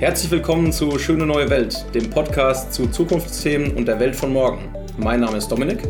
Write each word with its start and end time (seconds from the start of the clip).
Herzlich 0.00 0.30
willkommen 0.30 0.72
zu 0.72 0.98
Schöne 0.98 1.26
Neue 1.26 1.50
Welt, 1.50 1.84
dem 1.94 2.08
Podcast 2.08 2.72
zu 2.72 2.86
Zukunftsthemen 2.86 3.76
und 3.76 3.84
der 3.84 4.00
Welt 4.00 4.16
von 4.16 4.32
morgen. 4.32 4.74
Mein 4.96 5.20
Name 5.20 5.36
ist 5.36 5.48
Dominik. 5.48 5.86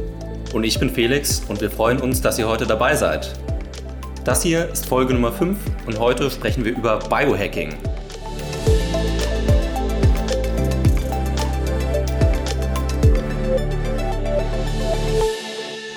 Und 0.53 0.65
ich 0.65 0.81
bin 0.81 0.91
Felix 0.91 1.45
und 1.47 1.61
wir 1.61 1.71
freuen 1.71 2.01
uns, 2.01 2.21
dass 2.21 2.37
ihr 2.37 2.49
heute 2.49 2.67
dabei 2.67 2.97
seid. 2.97 3.33
Das 4.25 4.43
hier 4.43 4.69
ist 4.69 4.87
Folge 4.87 5.15
Nummer 5.15 5.31
5 5.31 5.57
und 5.87 6.01
heute 6.01 6.29
sprechen 6.29 6.65
wir 6.65 6.73
über 6.77 6.99
Biohacking. 6.99 7.73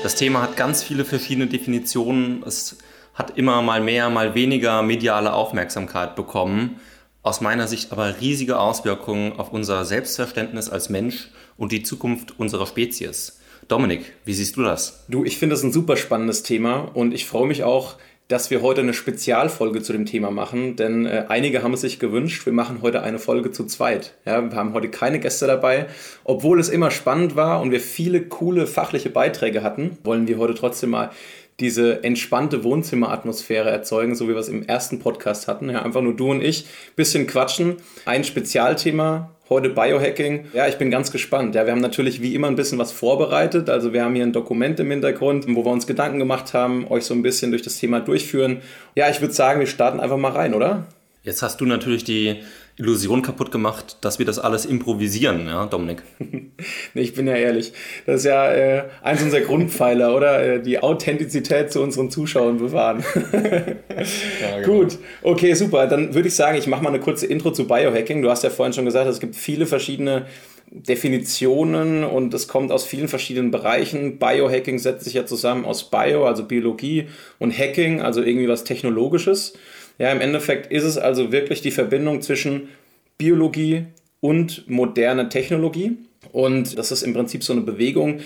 Das 0.03 0.13
Thema 0.13 0.43
hat 0.43 0.55
ganz 0.55 0.83
viele 0.83 1.03
verschiedene 1.03 1.47
Definitionen. 1.47 2.43
Es 2.45 2.77
hat 3.15 3.39
immer 3.39 3.63
mal 3.63 3.81
mehr, 3.81 4.11
mal 4.11 4.35
weniger 4.35 4.83
mediale 4.83 5.33
Aufmerksamkeit 5.33 6.15
bekommen 6.15 6.79
aus 7.23 7.41
meiner 7.41 7.67
Sicht 7.67 7.91
aber 7.91 8.19
riesige 8.19 8.59
Auswirkungen 8.59 9.33
auf 9.39 9.51
unser 9.51 9.85
Selbstverständnis 9.85 10.69
als 10.69 10.89
Mensch 10.89 11.29
und 11.57 11.71
die 11.71 11.81
Zukunft 11.81 12.37
unserer 12.37 12.67
Spezies. 12.67 13.39
Dominik, 13.69 14.11
wie 14.25 14.33
siehst 14.33 14.57
du 14.57 14.63
das? 14.63 15.05
Du, 15.07 15.23
ich 15.23 15.37
finde 15.37 15.55
das 15.55 15.63
ein 15.63 15.71
super 15.71 15.95
spannendes 15.95 16.43
Thema 16.43 16.91
und 16.93 17.13
ich 17.13 17.25
freue 17.25 17.47
mich 17.47 17.63
auch, 17.63 17.95
dass 18.27 18.49
wir 18.49 18.61
heute 18.61 18.81
eine 18.81 18.93
Spezialfolge 18.93 19.81
zu 19.81 19.93
dem 19.93 20.05
Thema 20.05 20.31
machen, 20.31 20.75
denn 20.75 21.05
äh, 21.05 21.25
einige 21.27 21.61
haben 21.61 21.73
es 21.73 21.81
sich 21.81 21.99
gewünscht, 21.99 22.45
wir 22.45 22.53
machen 22.53 22.79
heute 22.81 23.03
eine 23.03 23.19
Folge 23.19 23.51
zu 23.51 23.65
zweit. 23.65 24.15
Ja, 24.25 24.41
wir 24.41 24.57
haben 24.57 24.73
heute 24.73 24.89
keine 24.89 25.19
Gäste 25.19 25.45
dabei. 25.45 25.87
Obwohl 26.23 26.59
es 26.59 26.69
immer 26.69 26.89
spannend 26.89 27.35
war 27.35 27.61
und 27.61 27.71
wir 27.71 27.81
viele 27.81 28.21
coole 28.21 28.65
fachliche 28.65 29.09
Beiträge 29.09 29.61
hatten, 29.61 29.97
wollen 30.03 30.27
wir 30.27 30.37
heute 30.37 30.55
trotzdem 30.55 30.91
mal 30.91 31.11
diese 31.59 32.03
entspannte 32.03 32.63
Wohnzimmeratmosphäre 32.63 33.69
erzeugen, 33.69 34.15
so 34.15 34.27
wie 34.27 34.33
wir 34.33 34.39
es 34.39 34.49
im 34.49 34.63
ersten 34.63 34.99
Podcast 34.99 35.47
hatten. 35.47 35.69
Ja, 35.69 35.83
einfach 35.83 36.01
nur 36.01 36.15
du 36.15 36.31
und 36.31 36.43
ich, 36.43 36.65
bisschen 36.95 37.27
quatschen. 37.27 37.77
Ein 38.05 38.23
Spezialthema, 38.23 39.29
heute 39.49 39.69
Biohacking. 39.69 40.45
Ja, 40.53 40.67
ich 40.67 40.77
bin 40.77 40.89
ganz 40.89 41.11
gespannt. 41.11 41.55
Ja, 41.55 41.65
wir 41.65 41.71
haben 41.71 41.81
natürlich 41.81 42.21
wie 42.21 42.33
immer 42.33 42.47
ein 42.47 42.55
bisschen 42.55 42.79
was 42.79 42.91
vorbereitet. 42.91 43.69
Also 43.69 43.93
wir 43.93 44.03
haben 44.03 44.15
hier 44.15 44.25
ein 44.25 44.33
Dokument 44.33 44.79
im 44.79 44.89
Hintergrund, 44.89 45.45
wo 45.47 45.63
wir 45.63 45.71
uns 45.71 45.87
Gedanken 45.87 46.19
gemacht 46.19 46.53
haben, 46.53 46.87
euch 46.89 47.03
so 47.03 47.13
ein 47.13 47.21
bisschen 47.21 47.51
durch 47.51 47.61
das 47.61 47.77
Thema 47.77 47.99
durchführen. 47.99 48.61
Ja, 48.95 49.09
ich 49.09 49.21
würde 49.21 49.33
sagen, 49.33 49.59
wir 49.59 49.67
starten 49.67 49.99
einfach 49.99 50.17
mal 50.17 50.31
rein, 50.31 50.53
oder? 50.53 50.85
Jetzt 51.23 51.41
hast 51.41 51.61
du 51.61 51.65
natürlich 51.65 52.03
die 52.03 52.41
Illusion 52.75 53.21
kaputt 53.21 53.51
gemacht, 53.51 53.97
dass 54.01 54.17
wir 54.17 54.25
das 54.25 54.39
alles 54.39 54.65
improvisieren, 54.65 55.45
ja, 55.45 55.67
Dominik? 55.67 56.01
nee, 56.19 57.01
ich 57.01 57.13
bin 57.13 57.27
ja 57.27 57.35
ehrlich. 57.35 57.71
Das 58.07 58.21
ist 58.21 58.25
ja 58.25 58.51
äh, 58.51 58.83
eins 59.03 59.21
unserer 59.21 59.41
Grundpfeiler, 59.41 60.15
oder? 60.15 60.43
Äh, 60.43 60.61
die 60.61 60.81
Authentizität 60.81 61.71
zu 61.71 61.81
unseren 61.81 62.09
Zuschauern 62.09 62.57
bewahren. 62.57 63.03
ja, 63.31 64.59
genau. 64.59 64.79
Gut, 64.79 64.97
okay, 65.21 65.53
super. 65.53 65.85
Dann 65.85 66.15
würde 66.15 66.27
ich 66.27 66.35
sagen, 66.35 66.57
ich 66.57 66.65
mache 66.65 66.81
mal 66.81 66.89
eine 66.89 66.99
kurze 66.99 67.27
Intro 67.27 67.51
zu 67.51 67.67
Biohacking. 67.67 68.23
Du 68.23 68.31
hast 68.31 68.43
ja 68.43 68.49
vorhin 68.49 68.73
schon 68.73 68.85
gesagt, 68.85 69.07
es 69.07 69.19
gibt 69.19 69.35
viele 69.35 69.67
verschiedene 69.67 70.25
Definitionen 70.71 72.03
und 72.03 72.33
es 72.33 72.47
kommt 72.47 72.71
aus 72.71 72.83
vielen 72.85 73.07
verschiedenen 73.07 73.51
Bereichen. 73.51 74.17
Biohacking 74.17 74.79
setzt 74.79 75.05
sich 75.05 75.13
ja 75.13 75.27
zusammen 75.27 75.65
aus 75.65 75.91
Bio, 75.91 76.25
also 76.25 76.45
Biologie, 76.45 77.07
und 77.37 77.55
Hacking, 77.55 78.01
also 78.01 78.23
irgendwie 78.23 78.47
was 78.47 78.63
Technologisches. 78.63 79.53
Ja, 79.97 80.11
im 80.11 80.21
Endeffekt 80.21 80.71
ist 80.71 80.83
es 80.83 80.97
also 80.97 81.31
wirklich 81.31 81.61
die 81.61 81.71
Verbindung 81.71 82.21
zwischen 82.21 82.69
Biologie 83.17 83.85
und 84.21 84.69
moderne 84.69 85.29
Technologie. 85.29 85.97
Und 86.31 86.77
das 86.77 86.91
ist 86.91 87.03
im 87.03 87.13
Prinzip 87.13 87.43
so 87.43 87.53
eine 87.53 87.61
Bewegung, 87.61 88.21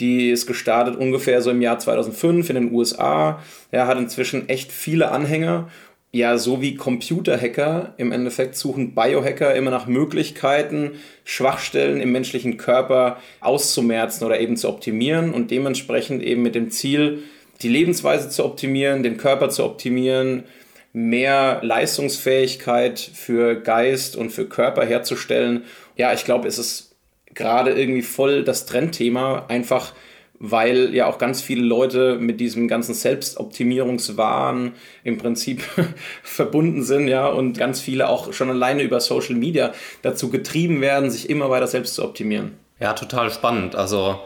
die 0.00 0.30
ist 0.30 0.46
gestartet 0.46 0.96
ungefähr 0.96 1.42
so 1.42 1.50
im 1.50 1.60
Jahr 1.60 1.78
2005 1.78 2.50
in 2.50 2.54
den 2.54 2.72
USA. 2.72 3.42
Ja, 3.72 3.86
hat 3.86 3.98
inzwischen 3.98 4.48
echt 4.48 4.70
viele 4.70 5.10
Anhänger. 5.10 5.68
Ja, 6.10 6.38
so 6.38 6.62
wie 6.62 6.74
Computerhacker 6.74 7.94
im 7.98 8.12
Endeffekt 8.12 8.56
suchen 8.56 8.94
Biohacker 8.94 9.54
immer 9.54 9.70
nach 9.70 9.86
Möglichkeiten, 9.86 10.92
Schwachstellen 11.24 12.00
im 12.00 12.12
menschlichen 12.12 12.56
Körper 12.56 13.18
auszumerzen 13.40 14.24
oder 14.24 14.40
eben 14.40 14.56
zu 14.56 14.68
optimieren 14.68 15.34
und 15.34 15.50
dementsprechend 15.50 16.22
eben 16.22 16.42
mit 16.42 16.54
dem 16.54 16.70
Ziel, 16.70 17.24
die 17.60 17.68
Lebensweise 17.68 18.30
zu 18.30 18.44
optimieren, 18.44 19.02
den 19.02 19.18
Körper 19.18 19.50
zu 19.50 19.64
optimieren, 19.64 20.44
mehr 20.92 21.60
Leistungsfähigkeit 21.62 22.98
für 22.98 23.56
Geist 23.56 24.16
und 24.16 24.30
für 24.30 24.46
Körper 24.46 24.84
herzustellen. 24.84 25.64
Ja, 25.96 26.12
ich 26.12 26.24
glaube, 26.24 26.48
es 26.48 26.58
ist 26.58 26.96
gerade 27.34 27.72
irgendwie 27.72 28.02
voll 28.02 28.44
das 28.44 28.66
Trendthema, 28.66 29.46
einfach 29.48 29.92
weil 30.40 30.94
ja 30.94 31.06
auch 31.06 31.18
ganz 31.18 31.42
viele 31.42 31.62
Leute 31.62 32.16
mit 32.16 32.40
diesem 32.40 32.68
ganzen 32.68 32.94
Selbstoptimierungswahn 32.94 34.72
im 35.02 35.18
Prinzip 35.18 35.62
verbunden 36.22 36.84
sind, 36.84 37.08
ja, 37.08 37.26
und 37.26 37.58
ganz 37.58 37.80
viele 37.80 38.08
auch 38.08 38.32
schon 38.32 38.50
alleine 38.50 38.82
über 38.82 39.00
Social 39.00 39.34
Media 39.34 39.72
dazu 40.02 40.30
getrieben 40.30 40.80
werden, 40.80 41.10
sich 41.10 41.28
immer 41.28 41.50
weiter 41.50 41.66
selbst 41.66 41.94
zu 41.94 42.04
optimieren. 42.04 42.52
Ja, 42.80 42.92
total 42.92 43.32
spannend. 43.32 43.74
Also 43.74 44.20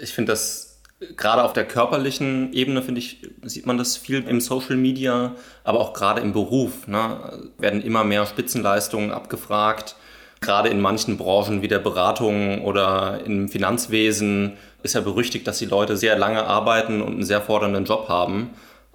ich 0.00 0.12
finde 0.12 0.32
das 0.32 0.63
gerade 1.16 1.42
auf 1.42 1.52
der 1.52 1.64
körperlichen 1.64 2.52
Ebene, 2.52 2.82
finde 2.82 3.00
ich, 3.00 3.18
sieht 3.42 3.66
man 3.66 3.78
das 3.78 3.96
viel 3.96 4.24
im 4.26 4.40
Social 4.40 4.76
Media, 4.76 5.34
aber 5.64 5.80
auch 5.80 5.92
gerade 5.92 6.20
im 6.20 6.32
Beruf. 6.32 6.86
Ne, 6.86 7.50
werden 7.58 7.82
immer 7.82 8.04
mehr 8.04 8.26
Spitzenleistungen 8.26 9.10
abgefragt. 9.10 9.96
Gerade 10.40 10.68
in 10.68 10.80
manchen 10.80 11.16
Branchen 11.16 11.62
wie 11.62 11.68
der 11.68 11.78
Beratung 11.78 12.62
oder 12.64 13.20
im 13.24 13.48
Finanzwesen 13.48 14.58
ist 14.82 14.94
ja 14.94 15.00
berüchtigt, 15.00 15.46
dass 15.46 15.58
die 15.58 15.64
Leute 15.66 15.96
sehr 15.96 16.18
lange 16.18 16.44
arbeiten 16.44 17.00
und 17.00 17.14
einen 17.14 17.24
sehr 17.24 17.40
fordernden 17.40 17.86
Job 17.86 18.08
haben. 18.08 18.50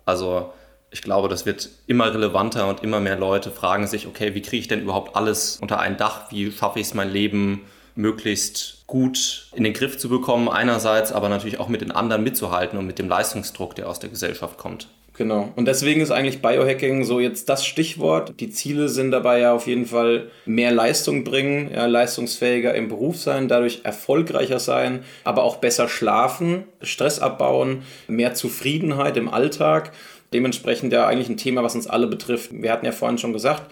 Also 0.05 0.53
ich 0.91 1.01
glaube, 1.01 1.27
das 1.27 1.45
wird 1.45 1.69
immer 1.87 2.13
relevanter 2.13 2.67
und 2.67 2.83
immer 2.83 2.99
mehr 2.99 3.17
Leute 3.17 3.51
fragen 3.51 3.87
sich, 3.87 4.07
okay, 4.07 4.35
wie 4.35 4.41
kriege 4.41 4.61
ich 4.61 4.67
denn 4.67 4.81
überhaupt 4.81 5.15
alles 5.15 5.57
unter 5.61 5.79
ein 5.79 5.97
Dach? 5.97 6.31
Wie 6.31 6.51
schaffe 6.51 6.79
ich 6.79 6.87
es, 6.87 6.93
mein 6.93 7.09
Leben 7.09 7.61
möglichst 7.99 8.87
gut 8.87 9.49
in 9.53 9.65
den 9.65 9.73
Griff 9.73 9.97
zu 9.97 10.07
bekommen, 10.07 10.47
einerseits, 10.47 11.11
aber 11.11 11.27
natürlich 11.27 11.59
auch 11.59 11.67
mit 11.67 11.81
den 11.81 11.91
anderen 11.91 12.23
mitzuhalten 12.23 12.79
und 12.79 12.87
mit 12.87 12.97
dem 12.97 13.09
Leistungsdruck, 13.09 13.75
der 13.75 13.89
aus 13.89 13.99
der 13.99 14.09
Gesellschaft 14.09 14.57
kommt. 14.57 14.87
Genau. 15.13 15.51
Und 15.57 15.65
deswegen 15.67 15.99
ist 15.99 16.11
eigentlich 16.11 16.41
Biohacking 16.41 17.03
so 17.03 17.19
jetzt 17.19 17.49
das 17.49 17.65
Stichwort. 17.65 18.39
Die 18.39 18.51
Ziele 18.51 18.87
sind 18.87 19.11
dabei 19.11 19.39
ja 19.39 19.51
auf 19.51 19.67
jeden 19.67 19.85
Fall 19.85 20.31
mehr 20.45 20.71
Leistung 20.71 21.25
bringen, 21.25 21.69
ja, 21.73 21.87
leistungsfähiger 21.87 22.73
im 22.73 22.87
Beruf 22.87 23.17
sein, 23.17 23.49
dadurch 23.49 23.81
erfolgreicher 23.83 24.59
sein, 24.59 25.03
aber 25.25 25.43
auch 25.43 25.57
besser 25.57 25.89
schlafen, 25.89 26.63
Stress 26.81 27.19
abbauen, 27.19 27.81
mehr 28.07 28.33
Zufriedenheit 28.33 29.17
im 29.17 29.27
Alltag. 29.27 29.91
Dementsprechend 30.31 30.93
ja 30.93 31.05
eigentlich 31.05 31.27
ein 31.27 31.35
Thema, 31.35 31.63
was 31.63 31.75
uns 31.75 31.87
alle 31.87 32.07
betrifft. 32.07 32.51
Wir 32.53 32.71
hatten 32.71 32.85
ja 32.85 32.93
vorhin 32.93 33.17
schon 33.17 33.33
gesagt, 33.33 33.69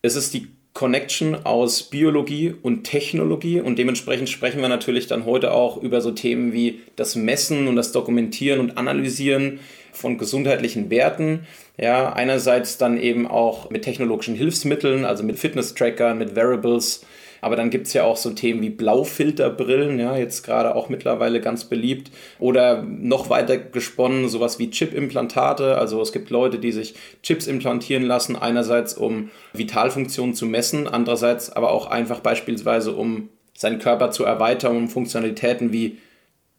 es 0.00 0.16
ist 0.16 0.32
die 0.32 0.55
Connection 0.76 1.46
aus 1.46 1.84
Biologie 1.84 2.54
und 2.60 2.84
Technologie 2.84 3.62
und 3.62 3.78
dementsprechend 3.78 4.28
sprechen 4.28 4.60
wir 4.60 4.68
natürlich 4.68 5.06
dann 5.06 5.24
heute 5.24 5.52
auch 5.52 5.82
über 5.82 6.02
so 6.02 6.10
Themen 6.10 6.52
wie 6.52 6.80
das 6.96 7.16
Messen 7.16 7.66
und 7.66 7.76
das 7.76 7.92
Dokumentieren 7.92 8.60
und 8.60 8.76
Analysieren 8.76 9.60
von 9.92 10.18
gesundheitlichen 10.18 10.90
Werten. 10.90 11.46
Ja, 11.78 12.12
einerseits 12.12 12.76
dann 12.76 13.00
eben 13.00 13.26
auch 13.26 13.70
mit 13.70 13.84
technologischen 13.84 14.34
Hilfsmitteln, 14.34 15.06
also 15.06 15.24
mit 15.24 15.38
Fitness-Trackern, 15.38 16.18
mit 16.18 16.36
Variables, 16.36 17.06
aber 17.40 17.56
dann 17.56 17.70
gibt 17.70 17.86
es 17.86 17.92
ja 17.92 18.04
auch 18.04 18.16
so 18.16 18.30
Themen 18.30 18.62
wie 18.62 18.70
Blaufilterbrillen, 18.70 19.98
ja, 19.98 20.16
jetzt 20.16 20.42
gerade 20.42 20.74
auch 20.74 20.88
mittlerweile 20.88 21.40
ganz 21.40 21.64
beliebt. 21.64 22.10
Oder 22.38 22.82
noch 22.82 23.30
weiter 23.30 23.56
gesponnen, 23.56 24.28
sowas 24.28 24.58
wie 24.58 24.70
Chip-Implantate. 24.70 25.78
Also 25.78 26.00
es 26.00 26.12
gibt 26.12 26.30
Leute, 26.30 26.58
die 26.58 26.72
sich 26.72 26.94
Chips 27.22 27.46
implantieren 27.46 28.04
lassen, 28.04 28.36
einerseits 28.36 28.94
um 28.94 29.30
Vitalfunktionen 29.52 30.34
zu 30.34 30.46
messen, 30.46 30.88
andererseits 30.88 31.50
aber 31.50 31.72
auch 31.72 31.86
einfach 31.86 32.20
beispielsweise 32.20 32.94
um 32.94 33.28
seinen 33.54 33.78
Körper 33.78 34.10
zu 34.10 34.24
erweitern, 34.24 34.76
um 34.76 34.88
Funktionalitäten 34.88 35.72
wie 35.72 35.98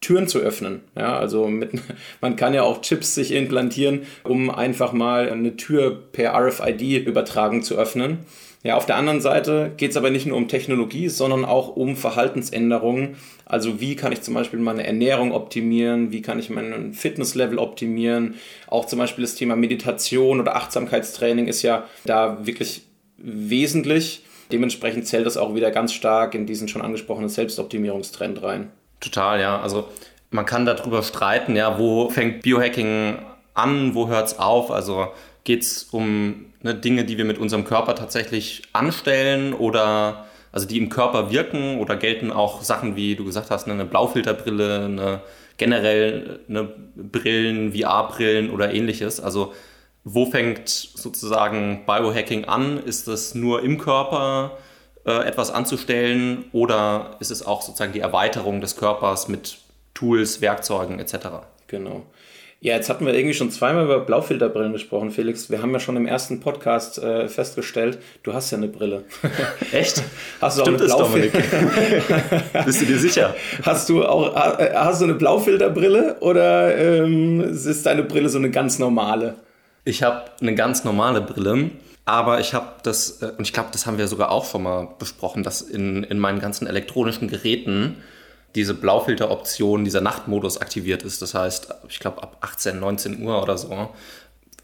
Türen 0.02 0.28
zu 0.28 0.40
öffnen. 0.40 0.82
Ja, 0.96 1.18
also 1.18 1.48
mit, 1.48 1.72
man 2.22 2.36
kann 2.36 2.54
ja 2.54 2.64
auch 2.64 2.82
Chips 2.82 3.16
sich 3.16 3.32
implantieren, 3.32 4.02
um 4.24 4.50
einfach 4.50 4.94
mal 4.94 5.30
eine 5.30 5.58
Tür 5.58 5.92
per 6.12 6.34
RFID 6.35 7.06
übertragen 7.06 7.64
zu 7.64 7.76
öffnen. 7.76 8.20
Ja, 8.67 8.75
auf 8.75 8.85
der 8.85 8.97
anderen 8.97 9.22
Seite 9.22 9.72
geht 9.78 9.91
es 9.91 9.97
aber 9.97 10.09
nicht 10.09 10.25
nur 10.25 10.35
um 10.35 10.49
Technologie, 10.49 11.08
sondern 11.08 11.46
auch 11.46 11.78
um 11.78 11.96
Verhaltensänderungen. 11.96 13.16
Also 13.46 13.79
wie 13.79 13.96
kann 13.96 14.11
ich 14.11 14.23
zum 14.23 14.34
Beispiel 14.34 14.59
meine 14.59 14.85
Ernährung 14.85 15.31
optimieren, 15.31 16.11
wie 16.11 16.22
kann 16.22 16.37
ich 16.37 16.49
mein 16.49 16.91
Fitnesslevel 16.91 17.59
optimieren. 17.59 18.35
Auch 18.67 18.84
zum 18.84 18.99
Beispiel 18.99 19.22
das 19.22 19.35
Thema 19.35 19.55
Meditation 19.55 20.41
oder 20.41 20.58
Achtsamkeitstraining 20.58 21.47
ist 21.47 21.61
ja 21.61 21.85
da 22.03 22.46
wirklich 22.46 22.81
wesentlich. 23.16 24.25
Dementsprechend 24.52 25.08
zählt 25.08 25.25
das 25.25 25.37
auch 25.37 25.55
wieder 25.55 25.72
ganz 25.72 25.93
stark 25.93 26.35
in 26.35 26.46
diesen 26.46 26.67
schon 26.67 26.81
angesprochenen 26.81 27.29
Selbstoptimierungstrend 27.29 28.43
rein. 28.43 28.70
Total, 28.99 29.40
ja. 29.40 29.61
Also 29.61 29.87
man 30.29 30.46
kann 30.46 30.66
darüber 30.66 31.03
streiten, 31.03 31.55
ja, 31.55 31.79
wo 31.79 32.09
fängt 32.09 32.41
Biohacking 32.41 33.17
an, 33.53 33.96
wo 33.96 34.09
hört 34.09 34.28
es 34.28 34.40
auf? 34.40 34.72
Also 34.72 35.08
geht 35.47 35.64
es 35.64 35.84
um 35.91 36.47
ne, 36.61 36.76
Dinge, 36.76 37.05
die 37.05 37.17
wir 37.17 37.23
mit 37.23 37.38
unserem 37.38 37.64
Körper 37.64 37.96
tatsächlich 37.96 38.64
anstellen 38.73 39.53
oder 39.53 40.26
also 40.52 40.67
die 40.67 40.78
im 40.78 40.90
Körper 40.90 41.32
wirken 41.32 41.79
oder 41.79 41.96
gelten 41.96 42.34
auch 42.34 42.61
Sachen, 42.64 42.97
wie 42.97 43.16
du 43.16 43.23
gesagt 43.23 43.49
hast, 43.49 43.66
ne, 43.66 43.73
eine 43.73 43.85
Blaufilterbrille, 43.85 44.85
eine 44.85 45.22
generell 45.55 46.41
eine 46.49 46.66
Brillen, 46.96 47.72
VR-Brillen 47.73 48.49
oder 48.49 48.73
ähnliches. 48.73 49.22
Also 49.22 49.53
wo 50.03 50.26
fängt 50.26 50.67
sozusagen 50.67 51.85
Biohacking 51.85 52.44
an? 52.46 52.84
Ist 52.84 53.08
das 53.08 53.34
nur 53.34 53.64
im 53.64 53.78
Körper 53.78 54.58
äh, 55.05 55.26
etwas 55.26 55.49
anzustellen 55.49 56.44
oder 56.52 57.16
ist 57.22 57.32
es 57.32 57.46
auch 57.46 57.61
sozusagen 57.61 57.94
die 57.94 58.02
Erweiterung 58.02 58.59
des 58.59 58.76
Körpers 58.76 59.29
mit 59.29 59.59
Tools, 59.94 60.41
Werkzeugen 60.41 60.99
etc.? 60.99 61.28
Genau. 61.67 62.05
Ja, 62.59 62.74
jetzt 62.74 62.90
hatten 62.90 63.06
wir 63.06 63.14
irgendwie 63.14 63.36
schon 63.36 63.52
zweimal 63.52 63.86
über 63.86 64.00
Blaufilterbrillen 64.00 64.74
gesprochen, 64.74 65.12
Felix. 65.12 65.52
Wir 65.52 65.62
haben 65.62 65.72
ja 65.74 65.80
schon 65.80 65.96
im 65.96 66.08
ersten 66.08 66.40
Podcast 66.40 66.98
äh, 66.98 67.28
festgestellt, 67.28 68.00
du 68.24 68.34
hast 68.34 68.50
ja 68.50 68.58
eine 68.58 68.68
Brille. 68.68 69.04
Echt? 69.72 70.02
Hast 70.42 70.58
du 70.58 70.64
Stimmt 70.64 70.82
auch 70.92 71.14
eine 71.14 71.30
Blaufilterbrille? 71.30 72.04
Bist 72.66 72.82
du 72.82 72.86
dir 72.86 72.98
sicher? 72.98 73.36
Hast 73.62 73.90
du 73.90 74.04
auch 74.04 74.36
äh, 74.59 74.74
hast 74.74 75.02
du 75.02 75.06
eine 75.06 75.14
Blaufilterbrille 75.14 76.18
oder 76.22 76.76
ähm, 76.76 77.42
ist 77.42 77.86
deine 77.86 78.02
Brille 78.02 78.28
so 78.28 78.40
eine 78.40 78.50
ganz 78.50 78.80
normale? 78.80 79.36
Ich 79.86 80.02
habe 80.02 80.24
eine 80.42 80.56
ganz 80.56 80.84
normale 80.84 81.22
Brille. 81.22 81.70
Aber 82.06 82.40
ich 82.40 82.54
habe 82.54 82.68
das, 82.84 83.22
äh, 83.22 83.34
und 83.38 83.42
ich 83.42 83.54
glaube, 83.54 83.70
das 83.72 83.86
haben 83.86 84.00
wir 84.00 84.08
sogar 84.08 84.32
auch 84.32 84.46
schon 84.46 84.64
mal 84.64 84.88
besprochen, 84.98 85.44
dass 85.44 85.62
in, 85.62 86.04
in 86.04 86.18
meinen 86.18 86.40
ganzen 86.40 86.66
elektronischen 86.66 87.28
Geräten 87.28 87.98
diese 88.58 88.74
Blaufilteroption, 88.74 89.86
dieser 89.86 90.02
Nachtmodus 90.02 90.58
aktiviert 90.58 91.04
ist. 91.04 91.22
Das 91.22 91.36
heißt, 91.36 91.74
ich 91.90 92.00
glaube, 92.00 92.24
ab 92.24 92.38
18, 92.42 92.80
19 92.80 93.22
Uhr 93.22 93.42
oder 93.42 93.56
so 93.58 93.90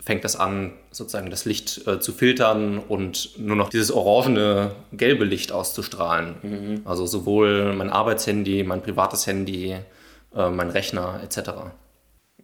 fängt 0.03 0.25
das 0.25 0.35
an, 0.35 0.73
sozusagen 0.91 1.29
das 1.29 1.45
Licht 1.45 1.87
äh, 1.87 1.99
zu 1.99 2.11
filtern 2.11 2.79
und 2.79 3.39
nur 3.39 3.55
noch 3.55 3.69
dieses 3.69 3.91
orangene, 3.91 4.71
gelbe 4.91 5.23
Licht 5.25 5.51
auszustrahlen. 5.51 6.35
Mhm. 6.41 6.81
Also 6.85 7.05
sowohl 7.05 7.73
mein 7.73 7.91
Arbeitshandy, 7.91 8.63
mein 8.63 8.81
privates 8.81 9.27
Handy, 9.27 9.77
äh, 10.35 10.49
mein 10.49 10.71
Rechner 10.71 11.21
etc. 11.23 11.51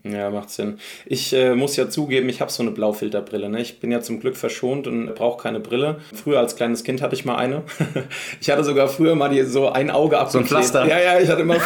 Ja, 0.03 0.29
macht 0.29 0.49
Sinn. 0.49 0.79
Ich 1.05 1.33
äh, 1.33 1.55
muss 1.55 1.75
ja 1.75 1.89
zugeben, 1.89 2.29
ich 2.29 2.39
habe 2.39 2.49
so 2.49 2.63
eine 2.63 2.71
Blaufilterbrille. 2.71 3.49
Ne? 3.49 3.59
Ich 3.59 3.81
bin 3.81 3.91
ja 3.91 3.99
zum 3.99 4.21
Glück 4.21 4.37
verschont 4.37 4.87
und 4.87 5.13
brauche 5.13 5.43
keine 5.43 5.59
Brille. 5.59 5.97
Früher 6.13 6.39
als 6.39 6.55
kleines 6.55 6.85
Kind 6.85 7.01
hatte 7.01 7.15
ich 7.15 7.25
mal 7.25 7.35
eine. 7.35 7.63
ich 8.39 8.49
hatte 8.49 8.63
sogar 8.63 8.87
früher 8.87 9.15
mal 9.15 9.29
die, 9.29 9.43
so 9.43 9.67
ein 9.67 9.91
Auge 9.91 10.17
abgeklebt. 10.17 10.31
So 10.31 10.39
ein 10.39 10.45
Pflaster? 10.45 10.87
Ja, 10.87 10.99
ja, 10.99 11.19
ich 11.19 11.27
hatte 11.27 11.41
immer... 11.41 11.55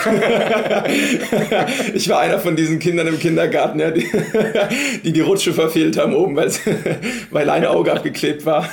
ich 1.93 2.09
war 2.09 2.21
einer 2.21 2.39
von 2.39 2.55
diesen 2.55 2.79
Kindern 2.79 3.05
im 3.05 3.19
Kindergarten, 3.19 3.79
ja, 3.79 3.91
die, 3.91 4.09
die, 5.03 5.13
die 5.13 5.21
Rutsche 5.21 5.53
verfehlt 5.53 5.97
haben 5.97 6.15
oben, 6.15 6.35
weil 6.35 7.49
ein 7.51 7.65
Auge 7.65 7.93
abgeklebt 7.93 8.47
war. 8.47 8.67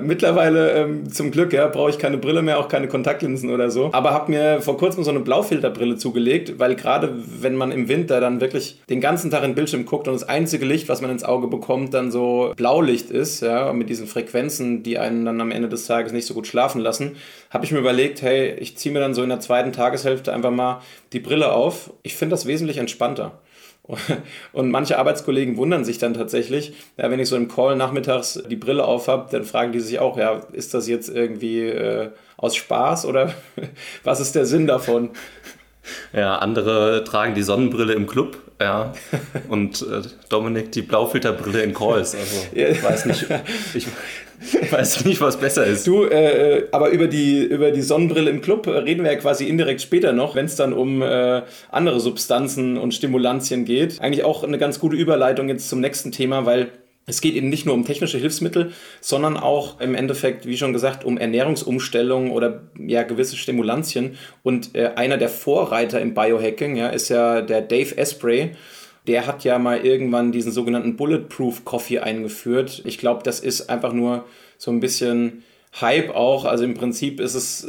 Mittlerweile 0.00 0.72
ähm, 0.72 1.10
zum 1.10 1.32
Glück 1.32 1.52
ja, 1.52 1.66
brauche 1.66 1.90
ich 1.90 1.98
keine 1.98 2.18
Brille 2.18 2.42
mehr, 2.42 2.60
auch 2.60 2.68
keine 2.68 2.86
Kontaktlinsen 2.86 3.50
oder 3.50 3.70
so. 3.70 3.90
Aber 3.92 4.12
habe 4.12 4.30
mir 4.30 4.60
vor 4.60 4.78
kurzem 4.78 5.02
so 5.02 5.10
eine 5.10 5.20
Blaufilterbrille 5.20 5.96
zugelegt, 5.96 6.58
weil 6.58 6.76
gerade 6.76 7.12
wenn 7.40 7.56
man 7.56 7.72
im 7.72 7.88
Winter 7.88 8.20
dann 8.20 8.27
wirklich 8.40 8.80
den 8.88 9.00
ganzen 9.00 9.30
Tag 9.30 9.42
in 9.42 9.50
den 9.50 9.54
Bildschirm 9.54 9.86
guckt 9.86 10.08
und 10.08 10.14
das 10.14 10.28
einzige 10.28 10.64
Licht, 10.64 10.88
was 10.88 11.00
man 11.00 11.10
ins 11.10 11.24
Auge 11.24 11.48
bekommt, 11.48 11.94
dann 11.94 12.10
so 12.10 12.52
Blaulicht 12.56 13.10
ist, 13.10 13.42
ja, 13.42 13.72
mit 13.72 13.88
diesen 13.88 14.06
Frequenzen, 14.06 14.82
die 14.82 14.98
einen 14.98 15.24
dann 15.24 15.40
am 15.40 15.50
Ende 15.50 15.68
des 15.68 15.86
Tages 15.86 16.12
nicht 16.12 16.26
so 16.26 16.34
gut 16.34 16.46
schlafen 16.46 16.80
lassen, 16.80 17.16
habe 17.50 17.64
ich 17.64 17.72
mir 17.72 17.78
überlegt, 17.78 18.22
hey, 18.22 18.54
ich 18.54 18.76
ziehe 18.76 18.92
mir 18.92 19.00
dann 19.00 19.14
so 19.14 19.22
in 19.22 19.28
der 19.28 19.40
zweiten 19.40 19.72
Tageshälfte 19.72 20.32
einfach 20.32 20.50
mal 20.50 20.80
die 21.12 21.20
Brille 21.20 21.52
auf. 21.52 21.92
Ich 22.02 22.16
finde 22.16 22.34
das 22.34 22.46
wesentlich 22.46 22.78
entspannter. 22.78 23.40
Und 24.52 24.70
manche 24.70 24.98
Arbeitskollegen 24.98 25.56
wundern 25.56 25.84
sich 25.84 25.98
dann 25.98 26.14
tatsächlich, 26.14 26.74
ja, 26.96 27.10
wenn 27.10 27.20
ich 27.20 27.28
so 27.28 27.36
im 27.36 27.48
Call 27.48 27.76
nachmittags 27.76 28.42
die 28.48 28.56
Brille 28.56 28.84
auf 28.84 29.08
habe, 29.08 29.28
dann 29.30 29.44
fragen 29.44 29.72
die 29.72 29.80
sich 29.80 29.98
auch, 29.98 30.18
ja, 30.18 30.40
ist 30.52 30.74
das 30.74 30.88
jetzt 30.88 31.08
irgendwie 31.08 31.62
äh, 31.62 32.10
aus 32.36 32.56
Spaß 32.56 33.06
oder 33.06 33.34
was 34.04 34.20
ist 34.20 34.34
der 34.34 34.46
Sinn 34.46 34.66
davon? 34.66 35.10
Ja, 36.12 36.36
andere 36.36 37.04
tragen 37.04 37.34
die 37.34 37.42
Sonnenbrille 37.42 37.92
im 37.92 38.06
Club, 38.06 38.36
ja, 38.60 38.92
und 39.48 39.82
äh, 39.82 40.02
Dominik 40.28 40.72
die 40.72 40.82
Blaufilterbrille 40.82 41.62
in 41.62 41.74
Calls. 41.74 42.14
Also 42.14 42.46
ich 42.52 42.82
weiß 42.82 43.06
nicht, 43.06 43.26
ich, 43.74 44.72
weiß 44.72 45.04
nicht, 45.04 45.20
was 45.20 45.36
besser 45.36 45.64
ist. 45.64 45.86
Du, 45.86 46.04
äh, 46.04 46.66
aber 46.72 46.90
über 46.90 47.06
die, 47.06 47.42
über 47.42 47.70
die 47.70 47.82
Sonnenbrille 47.82 48.30
im 48.30 48.40
Club 48.40 48.66
reden 48.66 49.04
wir 49.04 49.12
ja 49.12 49.18
quasi 49.18 49.46
indirekt 49.46 49.80
später 49.80 50.12
noch, 50.12 50.34
wenn 50.34 50.46
es 50.46 50.56
dann 50.56 50.72
um 50.72 51.02
äh, 51.02 51.42
andere 51.70 52.00
Substanzen 52.00 52.76
und 52.76 52.94
Stimulantien 52.94 53.64
geht. 53.64 54.00
Eigentlich 54.00 54.24
auch 54.24 54.44
eine 54.44 54.58
ganz 54.58 54.78
gute 54.78 54.96
Überleitung 54.96 55.48
jetzt 55.48 55.68
zum 55.68 55.80
nächsten 55.80 56.12
Thema, 56.12 56.46
weil 56.46 56.70
es 57.08 57.20
geht 57.20 57.34
eben 57.34 57.48
nicht 57.48 57.66
nur 57.66 57.74
um 57.74 57.84
technische 57.84 58.18
Hilfsmittel, 58.18 58.72
sondern 59.00 59.36
auch 59.36 59.80
im 59.80 59.94
Endeffekt, 59.94 60.46
wie 60.46 60.56
schon 60.56 60.72
gesagt, 60.72 61.04
um 61.04 61.18
Ernährungsumstellungen 61.18 62.30
oder 62.30 62.62
ja 62.78 63.02
gewisse 63.02 63.36
Stimulantien. 63.36 64.16
Und 64.42 64.74
äh, 64.76 64.92
einer 64.94 65.16
der 65.16 65.28
Vorreiter 65.28 66.00
im 66.00 66.14
Biohacking 66.14 66.76
ja, 66.76 66.88
ist 66.88 67.08
ja 67.08 67.40
der 67.40 67.62
Dave 67.62 67.98
Asprey 67.98 68.52
der 69.08 69.26
hat 69.26 69.42
ja 69.42 69.58
mal 69.58 69.84
irgendwann 69.84 70.32
diesen 70.32 70.52
sogenannten 70.52 70.96
Bulletproof 70.96 71.64
Coffee 71.64 71.98
eingeführt. 71.98 72.82
Ich 72.84 72.98
glaube, 72.98 73.22
das 73.24 73.40
ist 73.40 73.70
einfach 73.70 73.94
nur 73.94 74.26
so 74.58 74.70
ein 74.70 74.80
bisschen 74.80 75.44
Hype 75.80 76.14
auch. 76.14 76.44
Also 76.44 76.64
im 76.64 76.74
Prinzip 76.74 77.18
ist 77.18 77.34
es, 77.34 77.64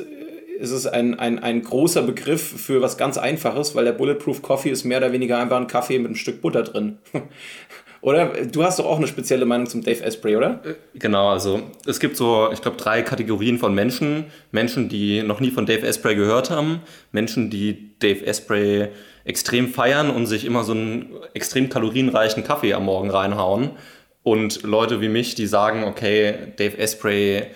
ist 0.60 0.72
es 0.72 0.86
ein, 0.86 1.18
ein, 1.18 1.40
ein 1.40 1.62
großer 1.62 2.02
Begriff 2.02 2.42
für 2.42 2.82
was 2.82 2.98
ganz 2.98 3.18
Einfaches, 3.18 3.74
weil 3.74 3.86
der 3.86 3.94
Bulletproof 3.94 4.42
Coffee 4.42 4.70
ist 4.70 4.84
mehr 4.84 4.98
oder 4.98 5.14
weniger 5.14 5.40
einfach 5.40 5.58
ein 5.58 5.68
Kaffee 5.68 5.98
mit 5.98 6.08
einem 6.08 6.16
Stück 6.16 6.42
Butter 6.42 6.64
drin. 6.64 6.98
Oder 8.02 8.46
du 8.46 8.64
hast 8.64 8.80
doch 8.80 8.86
auch 8.86 8.98
eine 8.98 9.08
spezielle 9.08 9.46
Meinung 9.46 9.68
zum 9.68 9.84
Dave 9.84 10.04
Asprey, 10.06 10.36
oder? 10.36 10.62
Genau, 10.96 11.30
also 11.30 11.62
es 11.86 12.00
gibt 12.00 12.16
so, 12.16 12.50
ich 12.52 12.62
glaube, 12.62 12.78
drei 12.78 13.02
Kategorien 13.02 13.58
von 13.58 13.74
Menschen. 13.74 14.26
Menschen, 14.52 14.88
die 14.88 15.22
noch 15.22 15.40
nie 15.40 15.52
von 15.52 15.66
Dave 15.66 15.86
Asprey 15.86 16.16
gehört 16.16 16.50
haben, 16.50 16.82
Menschen, 17.12 17.50
die 17.50 17.98
Dave 18.00 18.26
Asprey 18.26 18.90
extrem 19.26 19.68
feiern 19.68 20.10
und 20.10 20.28
sich 20.28 20.46
immer 20.46 20.64
so 20.64 20.72
einen 20.72 21.14
extrem 21.34 21.70
kalorienreichen 21.70 22.44
Kaffee 22.44 22.74
am 22.74 22.86
Morgen 22.86 23.10
reinhauen. 23.10 23.72
Und 24.24 24.64
Leute 24.64 25.02
wie 25.02 25.10
mich, 25.10 25.36
die 25.36 25.48
sagen, 25.48 25.84
okay, 25.84 26.34
Dave 26.58 26.78
Asprey 26.78 27.48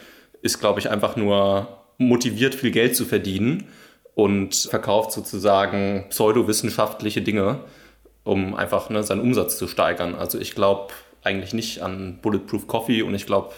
ist, 0.41 0.59
glaube 0.59 0.79
ich, 0.79 0.89
einfach 0.89 1.15
nur 1.15 1.67
motiviert, 1.97 2.55
viel 2.55 2.71
Geld 2.71 2.95
zu 2.95 3.05
verdienen 3.05 3.65
und 4.15 4.55
verkauft 4.55 5.11
sozusagen 5.11 6.05
pseudowissenschaftliche 6.09 7.21
Dinge 7.21 7.61
um 8.23 8.55
einfach 8.55 8.89
ne, 8.89 9.03
seinen 9.03 9.21
Umsatz 9.21 9.57
zu 9.57 9.67
steigern. 9.67 10.15
Also 10.15 10.39
ich 10.39 10.55
glaube 10.55 10.93
eigentlich 11.23 11.53
nicht 11.53 11.81
an 11.81 12.19
Bulletproof 12.21 12.67
Coffee 12.67 13.01
und 13.01 13.15
ich 13.15 13.25
glaube 13.25 13.53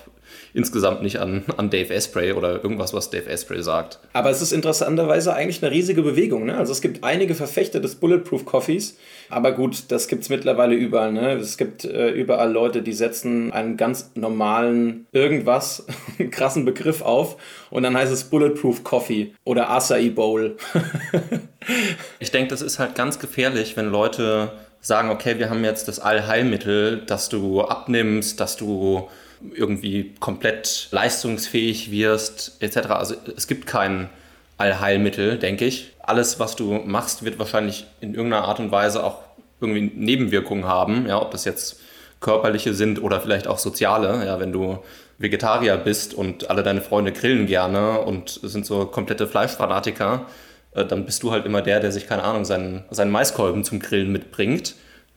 insgesamt 0.54 1.02
nicht 1.02 1.20
an, 1.20 1.44
an 1.58 1.70
Dave 1.70 1.94
Asprey 1.94 2.34
oder 2.34 2.64
irgendwas, 2.64 2.94
was 2.94 3.10
Dave 3.10 3.30
Asprey 3.30 3.62
sagt. 3.64 4.00
Aber 4.14 4.30
es 4.30 4.42
ist 4.42 4.52
interessanterweise 4.52 5.34
eigentlich 5.34 5.64
eine 5.64 5.72
riesige 5.72 6.02
Bewegung. 6.02 6.46
Ne? 6.46 6.58
Also 6.58 6.72
es 6.72 6.82
gibt 6.82 7.04
einige 7.04 7.36
Verfechter 7.36 7.80
des 7.80 7.96
Bulletproof 7.96 8.46
Coffees, 8.46 8.98
aber 9.30 9.52
gut, 9.52 9.92
das 9.92 10.08
gibt 10.08 10.24
es 10.24 10.30
mittlerweile 10.30 10.76
überall. 10.76 11.12
Ne? 11.12 11.34
Es 11.34 11.58
gibt 11.58 11.86
äh, 11.86 12.10
überall 12.12 12.52
Leute, 12.52 12.82
die 12.82 12.94
setzen 12.94 13.52
einen 13.52 13.78
ganz 13.78 14.12
normalen 14.16 15.08
irgendwas, 15.12 15.86
krassen 16.32 16.66
Begriff 16.66 17.02
auf 17.02 17.38
und 17.70 17.84
dann 17.84 17.96
heißt 17.96 18.12
es 18.12 18.26
Bulletproof 18.26 18.84
Coffee 18.84 19.34
oder 19.44 19.70
Acai 19.70 20.10
Bowl. 20.10 20.58
ich 22.20 22.32
denke, 22.32 22.50
das 22.50 22.62
ist 22.62 22.80
halt 22.80 22.96
ganz 22.96 23.20
gefährlich, 23.20 23.76
wenn 23.78 23.90
Leute 23.90 24.52
sagen, 24.86 25.10
okay, 25.10 25.40
wir 25.40 25.50
haben 25.50 25.64
jetzt 25.64 25.88
das 25.88 26.00
Allheilmittel, 26.00 27.02
dass 27.08 27.28
du 27.28 27.62
abnimmst, 27.62 28.40
dass 28.40 28.56
du 28.56 29.10
irgendwie 29.54 30.16
komplett 30.20 30.88
leistungsfähig 30.92 31.92
wirst, 31.92 32.58
etc. 32.62 32.78
Also 32.90 33.16
es 33.36 33.48
gibt 33.48 33.68
kein 33.68 34.10
Allheilmittel, 34.58 35.38
denke 35.38 35.66
ich. 35.66 35.94
Alles, 36.02 36.40
was 36.40 36.56
du 36.56 36.74
machst, 36.86 37.26
wird 37.26 37.40
wahrscheinlich 37.40 37.86
in 38.02 38.14
irgendeiner 38.14 38.46
Art 38.46 38.60
und 38.60 38.72
Weise 38.72 39.04
auch 39.04 39.20
irgendwie 39.60 39.92
Nebenwirkungen 39.96 40.66
haben, 40.66 41.08
ja, 41.08 41.22
ob 41.22 41.32
das 41.32 41.46
jetzt 41.46 41.80
körperliche 42.20 42.74
sind 42.74 43.02
oder 43.02 43.22
vielleicht 43.22 43.48
auch 43.48 43.58
soziale. 43.58 44.26
Ja, 44.26 44.40
wenn 44.40 44.52
du 44.52 44.80
Vegetarier 45.18 45.78
bist 45.78 46.14
und 46.14 46.50
alle 46.50 46.64
deine 46.64 46.82
Freunde 46.82 47.12
grillen 47.12 47.46
gerne 47.46 48.02
und 48.02 48.40
sind 48.44 48.66
so 48.66 48.86
komplette 48.86 49.28
Fleischfanatiker, 49.28 50.26
äh, 50.74 50.86
dann 50.86 51.06
bist 51.06 51.24
du 51.24 51.32
halt 51.32 51.46
immer 51.46 51.62
der, 51.62 51.80
der 51.80 51.92
sich, 51.92 52.08
keine 52.08 52.24
Ahnung, 52.24 52.46
seinen, 52.46 52.84
seinen 52.92 53.12
Maiskolben 53.12 53.64
zum 53.64 53.80
Grillen 53.80 54.12
mitbringt. 54.12 54.76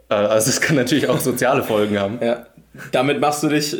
Äh, 0.08 0.14
also 0.14 0.50
es 0.50 0.60
kann 0.60 0.76
natürlich 0.76 1.08
auch 1.08 1.20
soziale 1.20 1.62
Folgen 1.62 1.98
haben. 1.98 2.18
Ja, 2.22 2.46
damit 2.92 3.20
machst 3.20 3.42
du 3.42 3.48
dich, 3.48 3.76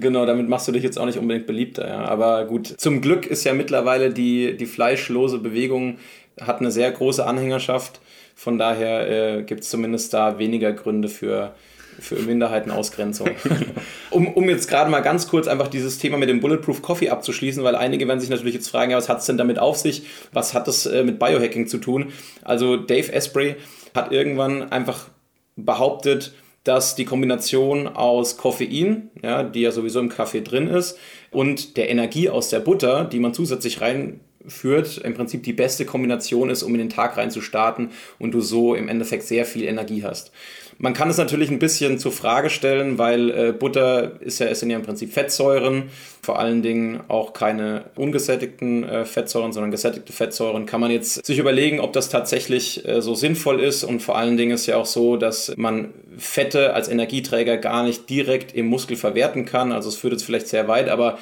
genau, 0.00 0.26
damit 0.26 0.48
machst 0.48 0.68
du 0.68 0.72
dich 0.72 0.82
jetzt 0.82 0.98
auch 0.98 1.06
nicht 1.06 1.18
unbedingt 1.18 1.46
beliebter, 1.46 1.88
ja. 1.88 2.04
Aber 2.04 2.44
gut, 2.44 2.74
zum 2.78 3.00
Glück 3.00 3.26
ist 3.26 3.44
ja 3.44 3.52
mittlerweile 3.52 4.10
die, 4.10 4.56
die 4.56 4.66
fleischlose 4.66 5.38
Bewegung, 5.38 5.98
hat 6.40 6.60
eine 6.60 6.70
sehr 6.70 6.90
große 6.90 7.24
Anhängerschaft. 7.24 8.00
Von 8.34 8.58
daher 8.58 9.38
äh, 9.38 9.42
gibt 9.42 9.62
es 9.62 9.70
zumindest 9.70 10.14
da 10.14 10.38
weniger 10.38 10.72
Gründe 10.72 11.08
für, 11.08 11.54
für 11.98 12.16
Minderheitenausgrenzung. 12.16 13.28
um, 14.10 14.28
um 14.28 14.48
jetzt 14.48 14.68
gerade 14.68 14.90
mal 14.90 15.00
ganz 15.00 15.28
kurz 15.28 15.46
einfach 15.46 15.68
dieses 15.68 15.98
Thema 15.98 16.16
mit 16.16 16.28
dem 16.28 16.40
Bulletproof 16.40 16.80
Coffee 16.80 17.10
abzuschließen, 17.10 17.62
weil 17.62 17.74
einige 17.74 18.08
werden 18.08 18.20
sich 18.20 18.30
natürlich 18.30 18.54
jetzt 18.54 18.68
fragen, 18.68 18.92
ja, 18.92 18.96
was 18.96 19.08
hat 19.08 19.18
es 19.18 19.26
denn 19.26 19.36
damit 19.36 19.58
auf 19.58 19.76
sich? 19.76 20.04
Was 20.32 20.54
hat 20.54 20.68
das 20.68 20.86
äh, 20.86 21.04
mit 21.04 21.18
Biohacking 21.18 21.66
zu 21.66 21.78
tun? 21.78 22.12
Also 22.42 22.76
Dave 22.76 23.12
Asprey 23.12 23.56
hat 23.94 24.12
irgendwann 24.12 24.72
einfach 24.72 25.08
behauptet, 25.56 26.32
dass 26.64 26.94
die 26.94 27.04
Kombination 27.04 27.88
aus 27.88 28.36
Koffein, 28.36 29.10
ja, 29.22 29.42
die 29.42 29.62
ja 29.62 29.70
sowieso 29.70 30.00
im 30.00 30.08
Kaffee 30.08 30.42
drin 30.42 30.68
ist, 30.68 30.98
und 31.30 31.76
der 31.76 31.90
Energie 31.90 32.28
aus 32.28 32.50
der 32.50 32.60
Butter, 32.60 33.04
die 33.04 33.18
man 33.18 33.32
zusätzlich 33.32 33.80
reinführt, 33.80 34.98
im 34.98 35.14
Prinzip 35.14 35.42
die 35.42 35.52
beste 35.52 35.86
Kombination 35.86 36.50
ist, 36.50 36.62
um 36.62 36.74
in 36.74 36.80
den 36.80 36.90
Tag 36.90 37.16
reinzustarten 37.16 37.90
und 38.18 38.32
du 38.32 38.40
so 38.40 38.74
im 38.74 38.88
Endeffekt 38.88 39.22
sehr 39.22 39.46
viel 39.46 39.64
Energie 39.64 40.04
hast. 40.04 40.32
Man 40.82 40.94
kann 40.94 41.10
es 41.10 41.18
natürlich 41.18 41.50
ein 41.50 41.58
bisschen 41.58 41.98
zur 41.98 42.10
Frage 42.10 42.48
stellen, 42.48 42.96
weil 42.96 43.30
äh, 43.30 43.52
Butter 43.52 44.12
ist 44.20 44.38
ja, 44.38 44.46
es 44.46 44.62
ja 44.62 44.74
im 44.74 44.82
Prinzip 44.82 45.12
Fettsäuren, 45.12 45.90
vor 46.22 46.38
allen 46.38 46.62
Dingen 46.62 47.00
auch 47.08 47.34
keine 47.34 47.84
ungesättigten 47.96 48.84
äh, 48.84 49.04
Fettsäuren, 49.04 49.52
sondern 49.52 49.70
gesättigte 49.70 50.14
Fettsäuren. 50.14 50.64
Kann 50.64 50.80
man 50.80 50.90
jetzt 50.90 51.26
sich 51.26 51.38
überlegen, 51.38 51.80
ob 51.80 51.92
das 51.92 52.08
tatsächlich 52.08 52.88
äh, 52.88 53.02
so 53.02 53.14
sinnvoll 53.14 53.60
ist 53.60 53.84
und 53.84 54.00
vor 54.00 54.16
allen 54.16 54.38
Dingen 54.38 54.52
ist 54.52 54.64
ja 54.64 54.78
auch 54.78 54.86
so, 54.86 55.18
dass 55.18 55.52
man 55.58 55.92
Fette 56.16 56.72
als 56.72 56.88
Energieträger 56.88 57.58
gar 57.58 57.82
nicht 57.82 58.08
direkt 58.08 58.54
im 58.54 58.64
Muskel 58.64 58.96
verwerten 58.96 59.44
kann. 59.44 59.72
Also 59.72 59.90
es 59.90 59.96
führt 59.96 60.14
jetzt 60.14 60.24
vielleicht 60.24 60.48
sehr 60.48 60.66
weit, 60.66 60.88
aber 60.88 61.18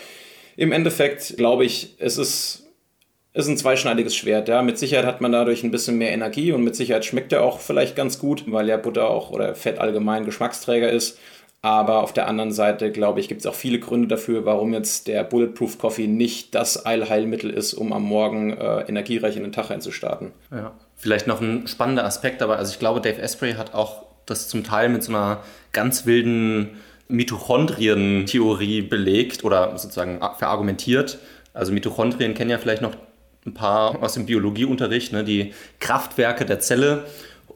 im 0.57 0.71
Endeffekt 0.71 1.37
glaube 1.37 1.65
ich, 1.65 1.97
es 1.99 2.17
ist 2.17 2.68
ist 3.39 3.49
ein 3.49 3.57
zweischneidiges 3.57 4.17
Schwert. 4.17 4.49
Ja. 4.49 4.63
Mit 4.63 4.79
Sicherheit 4.79 5.07
hat 5.07 5.21
man 5.21 5.31
dadurch 5.31 5.63
ein 5.63 5.71
bisschen 5.71 5.97
mehr 5.97 6.11
Energie 6.11 6.51
und 6.51 6.65
mit 6.65 6.75
Sicherheit 6.75 7.05
schmeckt 7.05 7.33
er 7.33 7.45
auch 7.45 7.61
vielleicht 7.61 7.95
ganz 7.95 8.19
gut, 8.19 8.45
weil 8.49 8.69
ja 8.69 8.77
Butter 8.77 9.09
auch 9.09 9.31
oder 9.31 9.55
Fett 9.55 9.79
allgemein 9.79 10.25
Geschmacksträger 10.25 10.91
ist. 10.91 11.19
Aber 11.63 12.03
auf 12.03 12.13
der 12.13 12.27
anderen 12.27 12.51
Seite, 12.51 12.91
glaube 12.91 13.21
ich, 13.21 13.29
gibt 13.29 13.41
es 13.41 13.47
auch 13.47 13.55
viele 13.55 13.79
Gründe 13.79 14.09
dafür, 14.09 14.45
warum 14.45 14.73
jetzt 14.73 15.07
der 15.07 15.23
Bulletproof 15.23 15.79
Coffee 15.79 16.09
nicht 16.09 16.55
das 16.55 16.85
Eilheilmittel 16.85 17.51
ist, 17.51 17.75
um 17.75 17.93
am 17.93 18.03
Morgen 18.03 18.57
äh, 18.57 18.81
energiereich 18.83 19.37
in 19.37 19.43
den 19.45 19.53
Tag 19.53 19.71
einzustarten. 19.71 20.33
Ja. 20.51 20.73
Vielleicht 20.97 21.29
noch 21.29 21.41
ein 21.41 21.69
spannender 21.69 22.05
Aspekt 22.05 22.41
dabei. 22.41 22.57
Also 22.57 22.73
ich 22.73 22.81
glaube, 22.81 23.01
Dave 23.01 23.23
Asprey 23.23 23.55
hat 23.55 23.73
auch 23.73 24.05
das 24.27 24.49
zum 24.49 24.65
Teil 24.65 24.89
mit 24.89 25.05
so 25.05 25.13
einer 25.13 25.43
ganz 25.73 26.07
wilden 26.07 26.77
Mitochondrien-Theorie 27.07 28.83
belegt 28.83 29.45
oder 29.45 29.79
sozusagen 29.79 30.19
verargumentiert. 30.39 31.19
Also 31.55 31.73
Mitochondrien 31.73 32.35
kennen 32.35 32.51
ja 32.51 32.59
vielleicht 32.59 32.83
noch 32.83 32.95
ein 33.47 33.55
paar 33.55 34.03
aus 34.03 34.15
dem 34.15 34.27
Biologieunterricht, 34.27 35.13
ne, 35.13 35.25
die 35.25 35.53
Kraftwerke 35.81 36.45
der 36.45 36.61
Zelle. 36.61 37.05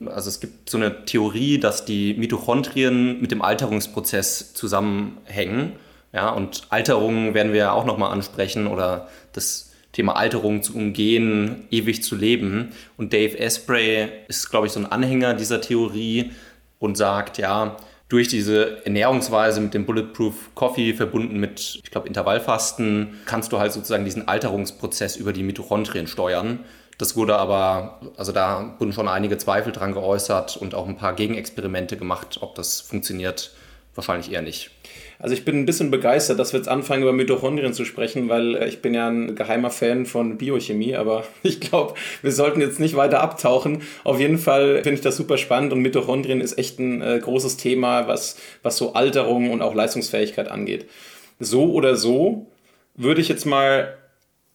Also 0.06 0.28
es 0.28 0.40
gibt 0.40 0.68
so 0.70 0.78
eine 0.78 1.04
Theorie, 1.04 1.58
dass 1.58 1.84
die 1.84 2.14
Mitochondrien 2.14 3.20
mit 3.20 3.30
dem 3.30 3.42
Alterungsprozess 3.42 4.54
zusammenhängen. 4.54 5.72
Ja, 6.12 6.30
und 6.30 6.66
Alterung 6.70 7.34
werden 7.34 7.52
wir 7.52 7.60
ja 7.60 7.72
auch 7.72 7.84
nochmal 7.84 8.12
ansprechen 8.12 8.66
oder 8.66 9.08
das 9.32 9.72
Thema 9.92 10.16
Alterung 10.16 10.62
zu 10.62 10.74
umgehen, 10.74 11.66
ewig 11.70 12.02
zu 12.02 12.16
leben. 12.16 12.70
Und 12.96 13.12
Dave 13.12 13.38
Asprey 13.38 14.08
ist, 14.28 14.50
glaube 14.50 14.66
ich, 14.66 14.72
so 14.72 14.80
ein 14.80 14.86
Anhänger 14.86 15.34
dieser 15.34 15.60
Theorie 15.60 16.32
und 16.78 16.96
sagt, 16.96 17.38
ja, 17.38 17.76
durch 18.12 18.28
diese 18.28 18.84
Ernährungsweise 18.84 19.62
mit 19.62 19.72
dem 19.72 19.86
Bulletproof 19.86 20.50
Coffee 20.54 20.92
verbunden 20.92 21.38
mit, 21.40 21.80
ich 21.82 21.90
glaube, 21.90 22.08
Intervallfasten, 22.08 23.20
kannst 23.24 23.52
du 23.52 23.58
halt 23.58 23.72
sozusagen 23.72 24.04
diesen 24.04 24.28
Alterungsprozess 24.28 25.16
über 25.16 25.32
die 25.32 25.42
Mitochondrien 25.42 26.06
steuern. 26.06 26.60
Das 26.98 27.16
wurde 27.16 27.38
aber, 27.38 28.00
also 28.18 28.32
da 28.32 28.74
wurden 28.78 28.92
schon 28.92 29.08
einige 29.08 29.38
Zweifel 29.38 29.72
dran 29.72 29.94
geäußert 29.94 30.58
und 30.58 30.74
auch 30.74 30.86
ein 30.86 30.98
paar 30.98 31.14
Gegenexperimente 31.14 31.96
gemacht, 31.96 32.38
ob 32.42 32.54
das 32.54 32.82
funktioniert. 32.82 33.52
Wahrscheinlich 33.94 34.30
eher 34.30 34.42
nicht. 34.42 34.70
Also 35.22 35.34
ich 35.34 35.44
bin 35.44 35.56
ein 35.56 35.66
bisschen 35.66 35.92
begeistert, 35.92 36.40
dass 36.40 36.52
wir 36.52 36.58
jetzt 36.58 36.68
anfangen, 36.68 37.02
über 37.02 37.12
Mitochondrien 37.12 37.72
zu 37.72 37.84
sprechen, 37.84 38.28
weil 38.28 38.56
äh, 38.56 38.68
ich 38.68 38.82
bin 38.82 38.92
ja 38.92 39.08
ein 39.08 39.36
geheimer 39.36 39.70
Fan 39.70 40.04
von 40.04 40.36
Biochemie, 40.36 40.96
aber 40.96 41.24
ich 41.44 41.60
glaube, 41.60 41.94
wir 42.22 42.32
sollten 42.32 42.60
jetzt 42.60 42.80
nicht 42.80 42.96
weiter 42.96 43.20
abtauchen. 43.20 43.82
Auf 44.02 44.18
jeden 44.18 44.36
Fall 44.36 44.82
finde 44.82 44.94
ich 44.94 45.00
das 45.00 45.16
super 45.16 45.38
spannend 45.38 45.72
und 45.72 45.80
Mitochondrien 45.80 46.40
ist 46.40 46.58
echt 46.58 46.80
ein 46.80 47.00
äh, 47.02 47.20
großes 47.22 47.56
Thema, 47.56 48.08
was, 48.08 48.36
was 48.64 48.76
so 48.76 48.94
Alterung 48.94 49.52
und 49.52 49.62
auch 49.62 49.76
Leistungsfähigkeit 49.76 50.48
angeht. 50.48 50.86
So 51.38 51.72
oder 51.72 51.94
so 51.94 52.48
würde 52.96 53.20
ich 53.20 53.28
jetzt 53.28 53.46
mal 53.46 53.96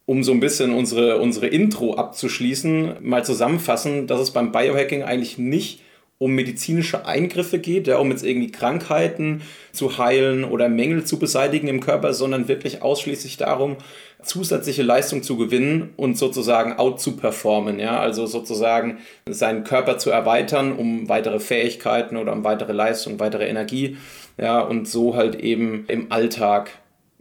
um 0.05 0.24
so 0.24 0.33
ein 0.33 0.41
bisschen 0.41 0.74
unsere, 0.74 1.19
unsere 1.19 1.47
Intro 1.47 1.95
abzuschließen, 1.95 2.97
mal 3.01 3.24
zusammenfassen, 3.24 4.05
dass 4.05 4.19
es 4.19 4.31
beim 4.31 4.51
Biohacking 4.51 5.03
eigentlich 5.03 5.38
nicht 5.38 5.81
um 6.19 6.31
medizinische 6.31 7.05
Eingriffe 7.05 7.59
geht, 7.59 7.88
ja, 7.88 7.97
um 7.97 8.09
jetzt 8.09 8.25
irgendwie 8.25 8.51
Krankheiten 8.51 9.41
zu 9.71 10.00
heilen 10.00 10.43
oder 10.43 10.67
Mängel 10.67 11.03
zu 11.03 11.19
beseitigen 11.19 11.67
im 11.67 11.79
Körper, 11.79 12.13
sondern 12.13 12.47
wirklich 12.47 12.81
ausschließlich 12.81 13.38
darum, 13.38 13.77
zusätzliche 14.24 14.81
Leistung 14.81 15.21
zu 15.21 15.38
gewinnen 15.38 15.93
und 15.95 16.17
sozusagen 16.17 16.74
out 16.74 17.00
zu 17.00 17.17
performen, 17.17 17.79
ja, 17.79 18.00
also 18.00 18.25
sozusagen 18.25 18.97
seinen 19.29 19.63
Körper 19.63 20.00
zu 20.00 20.09
erweitern, 20.09 20.74
um 20.74 21.07
weitere 21.07 21.39
Fähigkeiten 21.39 22.17
oder 22.17 22.33
um 22.33 22.43
weitere 22.43 22.74
Leistung, 22.74 23.19
weitere 23.19 23.47
Energie, 23.47 23.97
ja, 24.39 24.59
und 24.59 24.88
so 24.88 25.15
halt 25.15 25.36
eben 25.36 25.86
im 25.88 26.12
Alltag, 26.12 26.71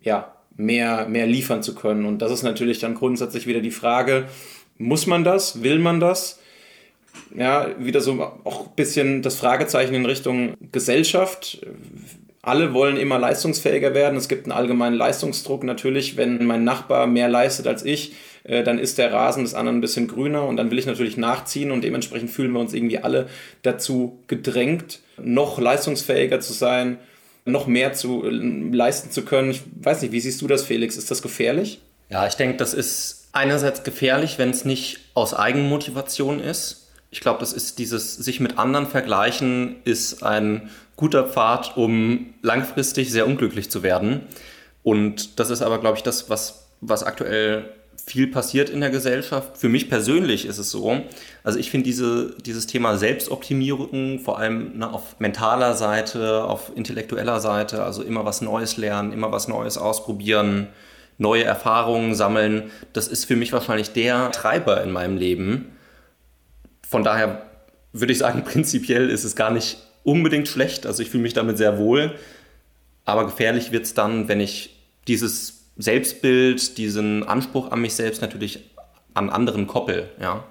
ja, 0.00 0.32
mehr, 0.56 1.06
mehr 1.06 1.26
liefern 1.26 1.62
zu 1.62 1.74
können. 1.74 2.06
Und 2.06 2.22
das 2.22 2.32
ist 2.32 2.42
natürlich 2.42 2.78
dann 2.78 2.94
grundsätzlich 2.94 3.46
wieder 3.46 3.60
die 3.60 3.70
Frage, 3.70 4.24
muss 4.78 5.06
man 5.06 5.22
das? 5.22 5.62
Will 5.62 5.78
man 5.78 6.00
das? 6.00 6.40
Ja, 7.36 7.68
wieder 7.78 8.00
so 8.00 8.22
auch 8.44 8.66
ein 8.66 8.74
bisschen 8.76 9.22
das 9.22 9.36
Fragezeichen 9.36 9.94
in 9.94 10.06
Richtung 10.06 10.54
Gesellschaft. 10.72 11.64
Alle 12.42 12.72
wollen 12.72 12.96
immer 12.96 13.18
leistungsfähiger 13.18 13.92
werden. 13.92 14.16
Es 14.16 14.28
gibt 14.28 14.44
einen 14.44 14.52
allgemeinen 14.52 14.96
Leistungsdruck. 14.96 15.64
Natürlich, 15.64 16.16
wenn 16.16 16.46
mein 16.46 16.64
Nachbar 16.64 17.06
mehr 17.06 17.28
leistet 17.28 17.66
als 17.66 17.84
ich, 17.84 18.14
äh, 18.44 18.62
dann 18.62 18.78
ist 18.78 18.98
der 18.98 19.12
Rasen 19.12 19.42
des 19.42 19.54
anderen 19.54 19.78
ein 19.78 19.80
bisschen 19.80 20.06
grüner 20.06 20.44
und 20.44 20.56
dann 20.56 20.70
will 20.70 20.78
ich 20.78 20.86
natürlich 20.86 21.16
nachziehen 21.16 21.72
und 21.72 21.82
dementsprechend 21.82 22.30
fühlen 22.30 22.52
wir 22.52 22.60
uns 22.60 22.72
irgendwie 22.72 22.98
alle 22.98 23.28
dazu 23.62 24.22
gedrängt, 24.28 25.00
noch 25.20 25.58
leistungsfähiger 25.58 26.38
zu 26.38 26.52
sein, 26.52 26.98
noch 27.44 27.66
mehr 27.66 27.92
zu 27.92 28.24
äh, 28.24 28.30
leisten 28.30 29.10
zu 29.10 29.24
können. 29.24 29.50
Ich 29.50 29.62
weiß 29.80 30.02
nicht, 30.02 30.12
wie 30.12 30.20
siehst 30.20 30.40
du 30.40 30.46
das, 30.46 30.62
Felix? 30.62 30.96
Ist 30.96 31.10
das 31.10 31.22
gefährlich? 31.22 31.80
Ja, 32.08 32.26
ich 32.28 32.34
denke, 32.34 32.56
das 32.56 32.72
ist 32.72 33.28
einerseits 33.32 33.82
gefährlich, 33.82 34.38
wenn 34.38 34.50
es 34.50 34.64
nicht 34.64 35.00
aus 35.14 35.34
Eigenmotivation 35.34 36.38
ist 36.38 36.85
ich 37.16 37.22
glaube, 37.22 37.40
das 37.40 37.54
ist 37.54 37.78
dieses 37.78 38.14
sich 38.14 38.40
mit 38.40 38.58
anderen 38.58 38.86
vergleichen, 38.86 39.76
ist 39.84 40.22
ein 40.22 40.68
guter 40.96 41.24
Pfad, 41.24 41.74
um 41.78 42.34
langfristig 42.42 43.10
sehr 43.10 43.26
unglücklich 43.26 43.70
zu 43.70 43.82
werden. 43.82 44.20
Und 44.82 45.40
das 45.40 45.48
ist 45.48 45.62
aber, 45.62 45.78
glaube 45.78 45.96
ich, 45.96 46.02
das, 46.02 46.28
was, 46.28 46.66
was 46.82 47.04
aktuell 47.04 47.70
viel 48.04 48.26
passiert 48.26 48.68
in 48.68 48.82
der 48.82 48.90
Gesellschaft. 48.90 49.56
Für 49.56 49.70
mich 49.70 49.88
persönlich 49.88 50.44
ist 50.44 50.58
es 50.58 50.70
so, 50.70 51.00
also 51.42 51.58
ich 51.58 51.70
finde 51.70 51.84
diese, 51.84 52.34
dieses 52.44 52.66
Thema 52.66 52.98
Selbstoptimierung, 52.98 54.18
vor 54.18 54.38
allem 54.38 54.76
ne, 54.76 54.92
auf 54.92 55.18
mentaler 55.18 55.72
Seite, 55.72 56.44
auf 56.44 56.70
intellektueller 56.76 57.40
Seite, 57.40 57.82
also 57.82 58.02
immer 58.02 58.26
was 58.26 58.42
Neues 58.42 58.76
lernen, 58.76 59.14
immer 59.14 59.32
was 59.32 59.48
Neues 59.48 59.78
ausprobieren, 59.78 60.66
neue 61.16 61.44
Erfahrungen 61.44 62.14
sammeln, 62.14 62.70
das 62.92 63.08
ist 63.08 63.24
für 63.24 63.36
mich 63.36 63.54
wahrscheinlich 63.54 63.94
der 63.94 64.30
Treiber 64.32 64.82
in 64.82 64.92
meinem 64.92 65.16
Leben 65.16 65.75
von 66.96 67.04
daher 67.04 67.42
würde 67.92 68.14
ich 68.14 68.18
sagen, 68.20 68.42
prinzipiell 68.46 69.10
ist 69.10 69.24
es 69.24 69.36
gar 69.36 69.50
nicht 69.50 69.76
unbedingt 70.02 70.48
schlecht. 70.48 70.86
Also 70.86 71.02
ich 71.02 71.10
fühle 71.10 71.24
mich 71.24 71.34
damit 71.34 71.58
sehr 71.58 71.76
wohl. 71.76 72.14
Aber 73.04 73.26
gefährlich 73.26 73.70
wird 73.70 73.84
es 73.84 73.92
dann, 73.92 74.28
wenn 74.28 74.40
ich 74.40 74.82
dieses 75.06 75.66
Selbstbild, 75.76 76.78
diesen 76.78 77.22
Anspruch 77.22 77.70
an 77.70 77.82
mich 77.82 77.92
selbst 77.92 78.22
natürlich 78.22 78.70
an 79.12 79.28
anderen 79.28 79.66
koppel. 79.66 80.08
Ja. 80.18 80.44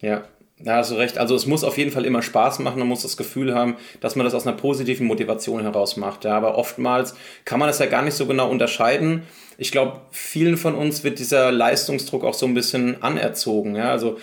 Ja, 0.00 0.24
da 0.58 0.78
hast 0.78 0.90
du 0.90 0.96
recht. 0.96 1.16
Also 1.16 1.36
es 1.36 1.46
muss 1.46 1.62
auf 1.62 1.78
jeden 1.78 1.92
Fall 1.92 2.04
immer 2.04 2.22
Spaß 2.22 2.58
machen. 2.58 2.80
Man 2.80 2.88
muss 2.88 3.02
das 3.02 3.16
Gefühl 3.16 3.54
haben, 3.54 3.76
dass 4.00 4.16
man 4.16 4.24
das 4.24 4.34
aus 4.34 4.48
einer 4.48 4.56
positiven 4.56 5.06
Motivation 5.06 5.62
heraus 5.62 5.96
macht. 5.96 6.24
Ja, 6.24 6.36
aber 6.36 6.58
oftmals 6.58 7.14
kann 7.44 7.60
man 7.60 7.68
das 7.68 7.78
ja 7.78 7.86
gar 7.86 8.02
nicht 8.02 8.14
so 8.14 8.26
genau 8.26 8.50
unterscheiden. 8.50 9.22
Ich 9.58 9.70
glaube, 9.70 10.00
vielen 10.10 10.56
von 10.56 10.74
uns 10.74 11.04
wird 11.04 11.20
dieser 11.20 11.52
Leistungsdruck 11.52 12.24
auch 12.24 12.34
so 12.34 12.46
ein 12.46 12.54
bisschen 12.54 13.00
anerzogen. 13.00 13.76
Ja, 13.76 13.92
also 13.92 14.18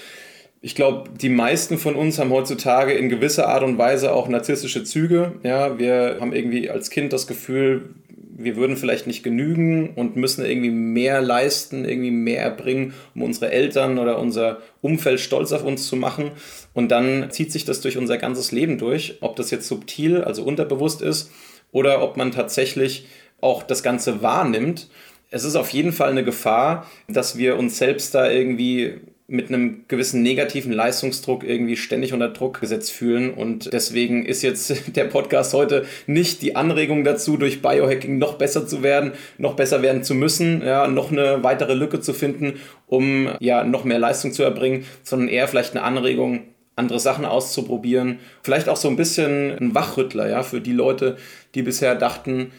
ich 0.61 0.75
glaube, 0.75 1.09
die 1.09 1.29
meisten 1.29 1.77
von 1.77 1.95
uns 1.95 2.19
haben 2.19 2.31
heutzutage 2.31 2.93
in 2.93 3.09
gewisser 3.09 3.47
Art 3.47 3.63
und 3.63 3.77
Weise 3.77 4.13
auch 4.13 4.27
narzisstische 4.27 4.83
Züge. 4.83 5.33
Ja, 5.43 5.77
wir 5.77 6.17
haben 6.19 6.33
irgendwie 6.33 6.69
als 6.69 6.89
Kind 6.89 7.13
das 7.13 7.27
Gefühl, 7.27 7.95
wir 8.39 8.55
würden 8.55 8.77
vielleicht 8.77 9.07
nicht 9.07 9.23
genügen 9.23 9.91
und 9.95 10.15
müssen 10.15 10.45
irgendwie 10.45 10.69
mehr 10.69 11.21
leisten, 11.21 11.85
irgendwie 11.85 12.11
mehr 12.11 12.41
erbringen, 12.43 12.93
um 13.15 13.23
unsere 13.23 13.51
Eltern 13.51 13.97
oder 13.97 14.19
unser 14.19 14.59
Umfeld 14.81 15.19
stolz 15.19 15.51
auf 15.51 15.63
uns 15.63 15.87
zu 15.87 15.95
machen. 15.95 16.31
Und 16.73 16.89
dann 16.89 17.31
zieht 17.31 17.51
sich 17.51 17.65
das 17.65 17.81
durch 17.81 17.97
unser 17.97 18.17
ganzes 18.17 18.51
Leben 18.51 18.77
durch, 18.77 19.17
ob 19.21 19.35
das 19.35 19.49
jetzt 19.49 19.67
subtil, 19.67 20.23
also 20.23 20.43
unterbewusst 20.43 21.01
ist, 21.01 21.31
oder 21.71 22.03
ob 22.03 22.15
man 22.15 22.31
tatsächlich 22.31 23.07
auch 23.41 23.63
das 23.63 23.83
Ganze 23.83 24.21
wahrnimmt. 24.21 24.87
Es 25.29 25.43
ist 25.43 25.55
auf 25.55 25.71
jeden 25.71 25.91
Fall 25.91 26.11
eine 26.11 26.23
Gefahr, 26.23 26.87
dass 27.07 27.37
wir 27.37 27.57
uns 27.57 27.77
selbst 27.77 28.13
da 28.13 28.29
irgendwie 28.29 29.01
mit 29.29 29.49
einem 29.49 29.83
gewissen 29.89 30.23
negativen 30.23 30.71
Leistungsdruck 30.71 31.43
irgendwie 31.43 31.75
ständig 31.75 32.13
unter 32.13 32.29
Druck 32.29 32.61
gesetzt 32.61 32.91
fühlen. 32.91 33.33
Und 33.33 33.73
deswegen 33.73 34.25
ist 34.25 34.41
jetzt 34.41 34.73
der 34.95 35.03
Podcast 35.03 35.53
heute 35.53 35.85
nicht 36.07 36.41
die 36.41 36.55
Anregung 36.55 37.03
dazu, 37.03 37.35
durch 37.35 37.61
Biohacking 37.61 38.17
noch 38.17 38.35
besser 38.35 38.65
zu 38.65 38.83
werden, 38.83 39.11
noch 39.37 39.55
besser 39.55 39.81
werden 39.81 40.03
zu 40.03 40.15
müssen, 40.15 40.61
ja, 40.65 40.87
noch 40.87 41.11
eine 41.11 41.43
weitere 41.43 41.73
Lücke 41.73 41.99
zu 41.99 42.13
finden, 42.13 42.53
um 42.87 43.29
ja 43.39 43.65
noch 43.65 43.83
mehr 43.83 43.99
Leistung 43.99 44.31
zu 44.31 44.43
erbringen, 44.43 44.85
sondern 45.03 45.27
eher 45.27 45.49
vielleicht 45.49 45.75
eine 45.75 45.83
Anregung, 45.83 46.43
andere 46.77 46.99
Sachen 46.99 47.25
auszuprobieren. 47.25 48.19
Vielleicht 48.43 48.69
auch 48.69 48.77
so 48.77 48.87
ein 48.87 48.95
bisschen 48.95 49.57
ein 49.57 49.75
Wachrüttler, 49.75 50.29
ja, 50.29 50.41
für 50.41 50.61
die 50.61 50.73
Leute, 50.73 51.17
die 51.53 51.63
bisher 51.63 51.95
dachten, 51.95 52.51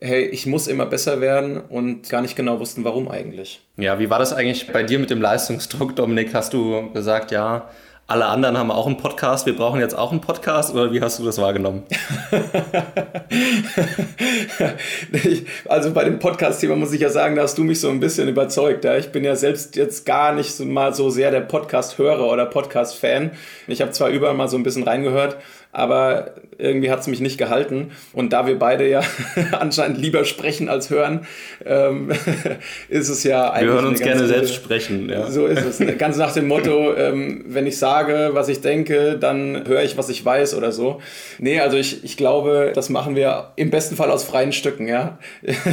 hey, 0.00 0.26
ich 0.26 0.46
muss 0.46 0.66
immer 0.66 0.86
besser 0.86 1.20
werden 1.20 1.60
und 1.60 2.08
gar 2.08 2.22
nicht 2.22 2.36
genau 2.36 2.60
wussten, 2.60 2.84
warum 2.84 3.08
eigentlich. 3.08 3.60
Ja, 3.76 3.98
wie 3.98 4.10
war 4.10 4.18
das 4.18 4.32
eigentlich 4.32 4.72
bei 4.72 4.82
dir 4.82 4.98
mit 4.98 5.10
dem 5.10 5.20
Leistungsdruck, 5.20 5.96
Dominik? 5.96 6.34
Hast 6.34 6.52
du 6.52 6.90
gesagt, 6.92 7.30
ja, 7.30 7.68
alle 8.06 8.26
anderen 8.26 8.58
haben 8.58 8.70
auch 8.70 8.86
einen 8.86 8.98
Podcast, 8.98 9.46
wir 9.46 9.56
brauchen 9.56 9.80
jetzt 9.80 9.96
auch 9.96 10.12
einen 10.12 10.20
Podcast 10.20 10.74
oder 10.74 10.92
wie 10.92 11.00
hast 11.00 11.18
du 11.18 11.24
das 11.24 11.38
wahrgenommen? 11.38 11.84
also 15.66 15.94
bei 15.94 16.04
dem 16.04 16.18
Podcast-Thema 16.18 16.76
muss 16.76 16.92
ich 16.92 17.00
ja 17.00 17.08
sagen, 17.08 17.34
da 17.34 17.40
hast 17.42 17.56
du 17.56 17.64
mich 17.64 17.80
so 17.80 17.88
ein 17.88 18.00
bisschen 18.00 18.28
überzeugt. 18.28 18.84
Ja? 18.84 18.98
Ich 18.98 19.10
bin 19.10 19.24
ja 19.24 19.36
selbst 19.36 19.74
jetzt 19.76 20.04
gar 20.04 20.34
nicht 20.34 20.54
so 20.54 20.66
mal 20.66 20.94
so 20.94 21.08
sehr 21.08 21.30
der 21.30 21.40
Podcast-Hörer 21.40 22.30
oder 22.30 22.44
Podcast-Fan. 22.44 23.30
Ich 23.68 23.80
habe 23.80 23.92
zwar 23.92 24.10
überall 24.10 24.34
mal 24.34 24.48
so 24.48 24.58
ein 24.58 24.64
bisschen 24.64 24.82
reingehört, 24.82 25.38
aber 25.72 26.34
irgendwie 26.58 26.90
hat 26.90 27.00
es 27.00 27.06
mich 27.06 27.20
nicht 27.20 27.38
gehalten. 27.38 27.90
Und 28.12 28.32
da 28.32 28.46
wir 28.46 28.58
beide 28.58 28.88
ja 28.88 29.02
anscheinend 29.52 29.98
lieber 29.98 30.24
sprechen 30.24 30.68
als 30.68 30.90
hören, 30.90 31.26
ähm, 31.64 32.10
ist 32.88 33.08
es 33.08 33.24
ja 33.24 33.50
eigentlich. 33.50 33.68
Wir 33.68 33.74
hören 33.74 33.86
uns 33.86 34.00
gerne 34.00 34.20
gute, 34.22 34.28
selbst 34.28 34.54
sprechen. 34.54 35.08
Ja. 35.08 35.30
So 35.30 35.46
ist 35.46 35.64
es. 35.64 35.80
Ne? 35.80 35.96
Ganz 35.96 36.16
nach 36.16 36.32
dem 36.32 36.48
Motto, 36.48 36.94
ähm, 36.96 37.44
wenn 37.48 37.66
ich 37.66 37.78
sage, 37.78 38.30
was 38.32 38.48
ich 38.48 38.60
denke, 38.60 39.18
dann 39.18 39.66
höre 39.66 39.82
ich, 39.82 39.96
was 39.96 40.08
ich 40.08 40.24
weiß 40.24 40.54
oder 40.54 40.72
so. 40.72 41.00
Nee, 41.38 41.60
also 41.60 41.76
ich, 41.76 42.04
ich 42.04 42.16
glaube, 42.16 42.72
das 42.74 42.88
machen 42.88 43.16
wir 43.16 43.52
im 43.56 43.70
besten 43.70 43.96
Fall 43.96 44.10
aus 44.10 44.24
freien 44.24 44.52
Stücken, 44.52 44.88
ja. 44.88 45.18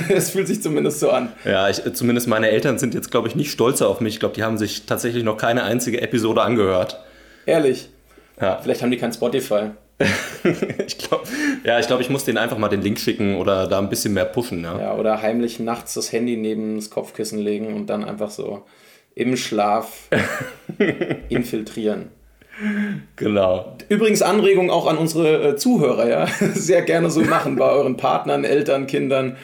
es 0.10 0.32
fühlt 0.32 0.48
sich 0.48 0.62
zumindest 0.62 1.00
so 1.00 1.10
an. 1.10 1.32
Ja, 1.46 1.70
ich, 1.70 1.82
zumindest 1.94 2.28
meine 2.28 2.50
Eltern 2.50 2.78
sind 2.78 2.94
jetzt, 2.94 3.12
glaube 3.12 3.28
ich, 3.28 3.36
nicht 3.36 3.52
stolzer 3.52 3.88
auf 3.88 4.02
mich. 4.02 4.16
Ich 4.16 4.20
glaube, 4.20 4.36
die 4.36 4.44
haben 4.44 4.58
sich 4.58 4.86
tatsächlich 4.86 5.24
noch 5.24 5.38
keine 5.38 5.64
einzige 5.64 6.02
Episode 6.02 6.42
angehört. 6.42 7.00
Ehrlich? 7.46 7.90
Ja. 8.40 8.60
Vielleicht 8.62 8.82
haben 8.82 8.92
die 8.92 8.98
kein 8.98 9.14
Spotify. 9.14 9.72
ich 10.88 10.98
glaube, 10.98 11.24
ja, 11.64 11.80
ich 11.80 11.88
glaube, 11.88 12.02
ich 12.02 12.10
muss 12.10 12.26
denen 12.26 12.38
einfach 12.38 12.58
mal 12.58 12.70
den 12.70 12.82
Link 12.82 13.00
schicken 13.00 13.36
oder 13.38 13.68
da 13.68 13.80
ein 13.80 13.90
bisschen 13.90 14.14
mehr 14.14 14.26
pushen. 14.26 14.64
Ja, 14.64 14.80
ja 14.80 14.96
oder 14.96 15.22
heimlich 15.22 15.60
nachts 15.60 15.94
das 15.94 16.12
Handy 16.12 16.38
neben 16.38 16.76
das 16.76 16.90
Kopfkissen 16.90 17.40
legen 17.40 17.74
und 17.74 17.88
dann 17.88 18.04
einfach 18.04 18.30
so 18.30 18.64
im 19.16 19.38
Schlaf 19.38 20.10
infiltrieren. 21.30 22.10
Genau. 23.16 23.78
Übrigens 23.90 24.22
Anregung 24.22 24.70
auch 24.70 24.88
an 24.88 24.98
unsere 24.98 25.50
äh, 25.50 25.56
Zuhörer, 25.56 26.08
ja. 26.08 26.28
Sehr 26.54 26.84
gerne 26.84 27.10
so 27.10 27.22
machen 27.22 27.56
bei 27.56 27.70
euren 27.70 27.98
Partnern, 27.98 28.44
Eltern, 28.44 28.88
Kindern 28.88 29.38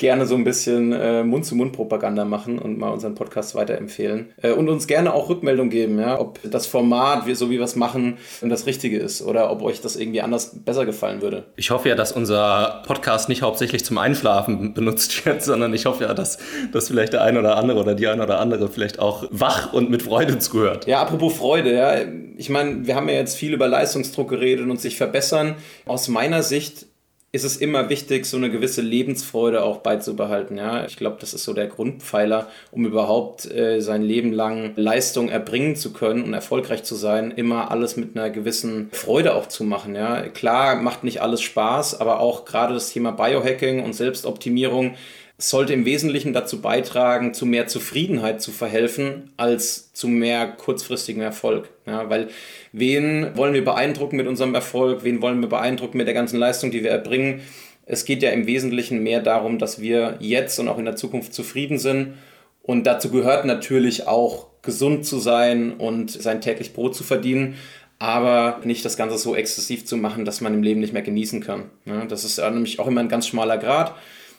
gerne 0.00 0.24
so 0.24 0.34
ein 0.34 0.44
bisschen 0.44 0.92
äh, 0.92 1.22
Mund-zu-Mund-Propaganda 1.22 2.24
machen 2.24 2.58
und 2.58 2.78
mal 2.78 2.88
unseren 2.88 3.14
Podcast 3.14 3.54
weiterempfehlen. 3.54 4.32
Äh, 4.42 4.52
und 4.52 4.68
uns 4.70 4.86
gerne 4.86 5.12
auch 5.12 5.28
Rückmeldung 5.28 5.68
geben, 5.68 6.00
ja, 6.00 6.18
ob 6.18 6.40
das 6.42 6.66
Format, 6.66 7.26
wie, 7.26 7.34
so 7.34 7.50
wie 7.50 7.58
wir 7.58 7.64
es 7.64 7.76
machen, 7.76 8.16
das 8.40 8.64
Richtige 8.64 8.98
ist 8.98 9.20
oder 9.20 9.52
ob 9.52 9.62
euch 9.62 9.82
das 9.82 9.96
irgendwie 9.96 10.22
anders 10.22 10.56
besser 10.64 10.86
gefallen 10.86 11.20
würde. 11.20 11.44
Ich 11.56 11.70
hoffe 11.70 11.90
ja, 11.90 11.94
dass 11.94 12.12
unser 12.12 12.82
Podcast 12.86 13.28
nicht 13.28 13.42
hauptsächlich 13.42 13.84
zum 13.84 13.98
Einschlafen 13.98 14.72
benutzt 14.72 15.26
wird, 15.26 15.42
sondern 15.44 15.74
ich 15.74 15.84
hoffe 15.84 16.04
ja, 16.04 16.14
dass, 16.14 16.38
dass 16.72 16.88
vielleicht 16.88 17.12
der 17.12 17.22
eine 17.22 17.38
oder 17.38 17.58
andere 17.58 17.78
oder 17.78 17.94
die 17.94 18.08
eine 18.08 18.22
oder 18.22 18.40
andere 18.40 18.68
vielleicht 18.68 18.98
auch 18.98 19.24
wach 19.30 19.74
und 19.74 19.90
mit 19.90 20.02
Freude 20.02 20.38
zuhört. 20.38 20.86
Ja, 20.86 21.02
apropos 21.02 21.34
Freude, 21.34 21.74
ja. 21.74 21.96
Ich 22.38 22.48
meine, 22.48 22.86
wir 22.86 22.96
haben 22.96 23.08
ja 23.10 23.16
jetzt 23.16 23.36
viel 23.36 23.52
über 23.52 23.68
Leistungsdruck 23.68 24.30
geredet 24.30 24.68
und 24.70 24.80
sich 24.80 24.96
verbessern. 24.96 25.56
Aus 25.84 26.08
meiner 26.08 26.42
Sicht 26.42 26.86
ist 27.32 27.44
es 27.44 27.56
immer 27.56 27.88
wichtig, 27.88 28.26
so 28.26 28.36
eine 28.36 28.50
gewisse 28.50 28.82
Lebensfreude 28.82 29.62
auch 29.62 29.78
beizubehalten. 29.78 30.58
Ja? 30.58 30.84
Ich 30.86 30.96
glaube, 30.96 31.18
das 31.20 31.32
ist 31.32 31.44
so 31.44 31.52
der 31.52 31.68
Grundpfeiler, 31.68 32.48
um 32.72 32.84
überhaupt 32.84 33.48
äh, 33.48 33.80
sein 33.80 34.02
Leben 34.02 34.32
lang 34.32 34.72
Leistung 34.74 35.28
erbringen 35.28 35.76
zu 35.76 35.92
können 35.92 36.24
und 36.24 36.34
erfolgreich 36.34 36.82
zu 36.82 36.96
sein, 36.96 37.30
immer 37.30 37.70
alles 37.70 37.96
mit 37.96 38.16
einer 38.16 38.30
gewissen 38.30 38.88
Freude 38.90 39.34
auch 39.34 39.46
zu 39.46 39.62
machen. 39.62 39.94
Ja? 39.94 40.22
Klar 40.22 40.76
macht 40.82 41.04
nicht 41.04 41.22
alles 41.22 41.40
Spaß, 41.42 42.00
aber 42.00 42.18
auch 42.18 42.44
gerade 42.44 42.74
das 42.74 42.92
Thema 42.92 43.12
Biohacking 43.12 43.84
und 43.84 43.92
Selbstoptimierung 43.92 44.96
sollte 45.40 45.72
im 45.72 45.84
Wesentlichen 45.84 46.32
dazu 46.32 46.60
beitragen, 46.60 47.34
zu 47.34 47.46
mehr 47.46 47.66
Zufriedenheit 47.66 48.40
zu 48.42 48.52
verhelfen, 48.52 49.32
als 49.36 49.92
zu 49.92 50.08
mehr 50.08 50.46
kurzfristigem 50.46 51.22
Erfolg. 51.22 51.68
Ja, 51.86 52.08
weil 52.10 52.28
wen 52.72 53.36
wollen 53.36 53.54
wir 53.54 53.64
beeindrucken 53.64 54.16
mit 54.16 54.26
unserem 54.26 54.54
Erfolg? 54.54 55.02
Wen 55.02 55.22
wollen 55.22 55.40
wir 55.40 55.48
beeindrucken 55.48 55.98
mit 55.98 56.06
der 56.06 56.14
ganzen 56.14 56.38
Leistung, 56.38 56.70
die 56.70 56.82
wir 56.82 56.90
erbringen? 56.90 57.40
Es 57.86 58.04
geht 58.04 58.22
ja 58.22 58.30
im 58.30 58.46
Wesentlichen 58.46 59.02
mehr 59.02 59.20
darum, 59.20 59.58
dass 59.58 59.80
wir 59.80 60.16
jetzt 60.20 60.58
und 60.58 60.68
auch 60.68 60.78
in 60.78 60.84
der 60.84 60.96
Zukunft 60.96 61.34
zufrieden 61.34 61.78
sind. 61.78 62.14
Und 62.62 62.86
dazu 62.86 63.10
gehört 63.10 63.44
natürlich 63.46 64.06
auch, 64.06 64.48
gesund 64.62 65.06
zu 65.06 65.18
sein 65.18 65.72
und 65.72 66.10
sein 66.10 66.42
täglich 66.42 66.74
Brot 66.74 66.94
zu 66.94 67.02
verdienen 67.02 67.56
aber 68.00 68.60
nicht 68.64 68.82
das 68.86 68.96
Ganze 68.96 69.18
so 69.18 69.36
exzessiv 69.36 69.84
zu 69.84 69.98
machen, 69.98 70.24
dass 70.24 70.40
man 70.40 70.54
im 70.54 70.62
Leben 70.62 70.80
nicht 70.80 70.94
mehr 70.94 71.02
genießen 71.02 71.42
kann. 71.42 71.64
Das 72.08 72.24
ist 72.24 72.38
ja 72.38 72.50
nämlich 72.50 72.80
auch 72.80 72.86
immer 72.86 73.02
ein 73.02 73.10
ganz 73.10 73.28
schmaler 73.28 73.58
Grad. 73.58 73.94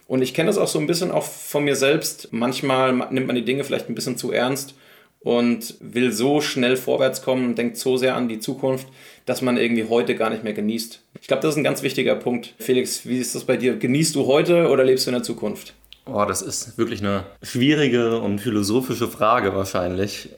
Und 0.08 0.22
ich 0.22 0.34
kenne 0.34 0.48
das 0.48 0.58
auch 0.58 0.68
so 0.68 0.80
ein 0.80 0.88
bisschen 0.88 1.12
auch 1.12 1.24
von 1.24 1.64
mir 1.64 1.76
selbst. 1.76 2.30
Manchmal 2.32 2.94
nimmt 3.12 3.28
man 3.28 3.36
die 3.36 3.46
Dinge 3.46 3.64
vielleicht 3.64 3.90
ein 3.90 3.96
bisschen 3.96 4.18
zu 4.18 4.32
ernst 4.32 4.76
und 5.22 5.76
will 5.80 6.12
so 6.12 6.42
schnell 6.42 6.76
vorwärts 6.76 7.22
kommen 7.22 7.56
denkt 7.56 7.78
so 7.78 7.96
sehr 7.96 8.16
an 8.16 8.28
die 8.28 8.40
Zukunft, 8.40 8.88
dass 9.26 9.42
man 9.42 9.58
irgendwie 9.58 9.88
heute 9.88 10.16
gar 10.16 10.32
nicht 10.32 10.44
mehr 10.44 10.54
genießt. 10.54 11.00
Ich 11.22 11.28
glaube, 11.28 11.44
das 11.44 11.54
ist 11.54 11.58
ein 11.58 11.64
ganz 11.64 11.84
wichtiger 11.84 12.16
Punkt. 12.16 12.56
Felix, 12.58 13.06
wie 13.06 13.20
ist 13.20 13.36
das 13.36 13.44
bei 13.44 13.56
dir? 13.56 13.78
Genießt 13.78 14.16
du 14.16 14.26
heute 14.26 14.70
oder 14.70 14.84
lebst 14.84 15.06
du 15.06 15.12
in 15.12 15.16
der 15.16 15.24
Zukunft? 15.24 15.76
Oh, 16.06 16.26
das 16.28 16.42
ist 16.42 16.78
wirklich 16.80 17.02
eine 17.02 17.26
schwierige 17.44 18.20
und 18.20 18.40
philosophische 18.40 19.08
Frage 19.08 19.56
wahrscheinlich. 19.56 20.30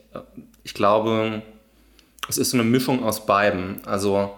Ich 0.64 0.74
glaube, 0.74 1.42
es 2.28 2.38
ist 2.38 2.52
so 2.52 2.58
eine 2.58 2.66
Mischung 2.66 3.04
aus 3.04 3.26
beiden. 3.26 3.84
Also 3.86 4.32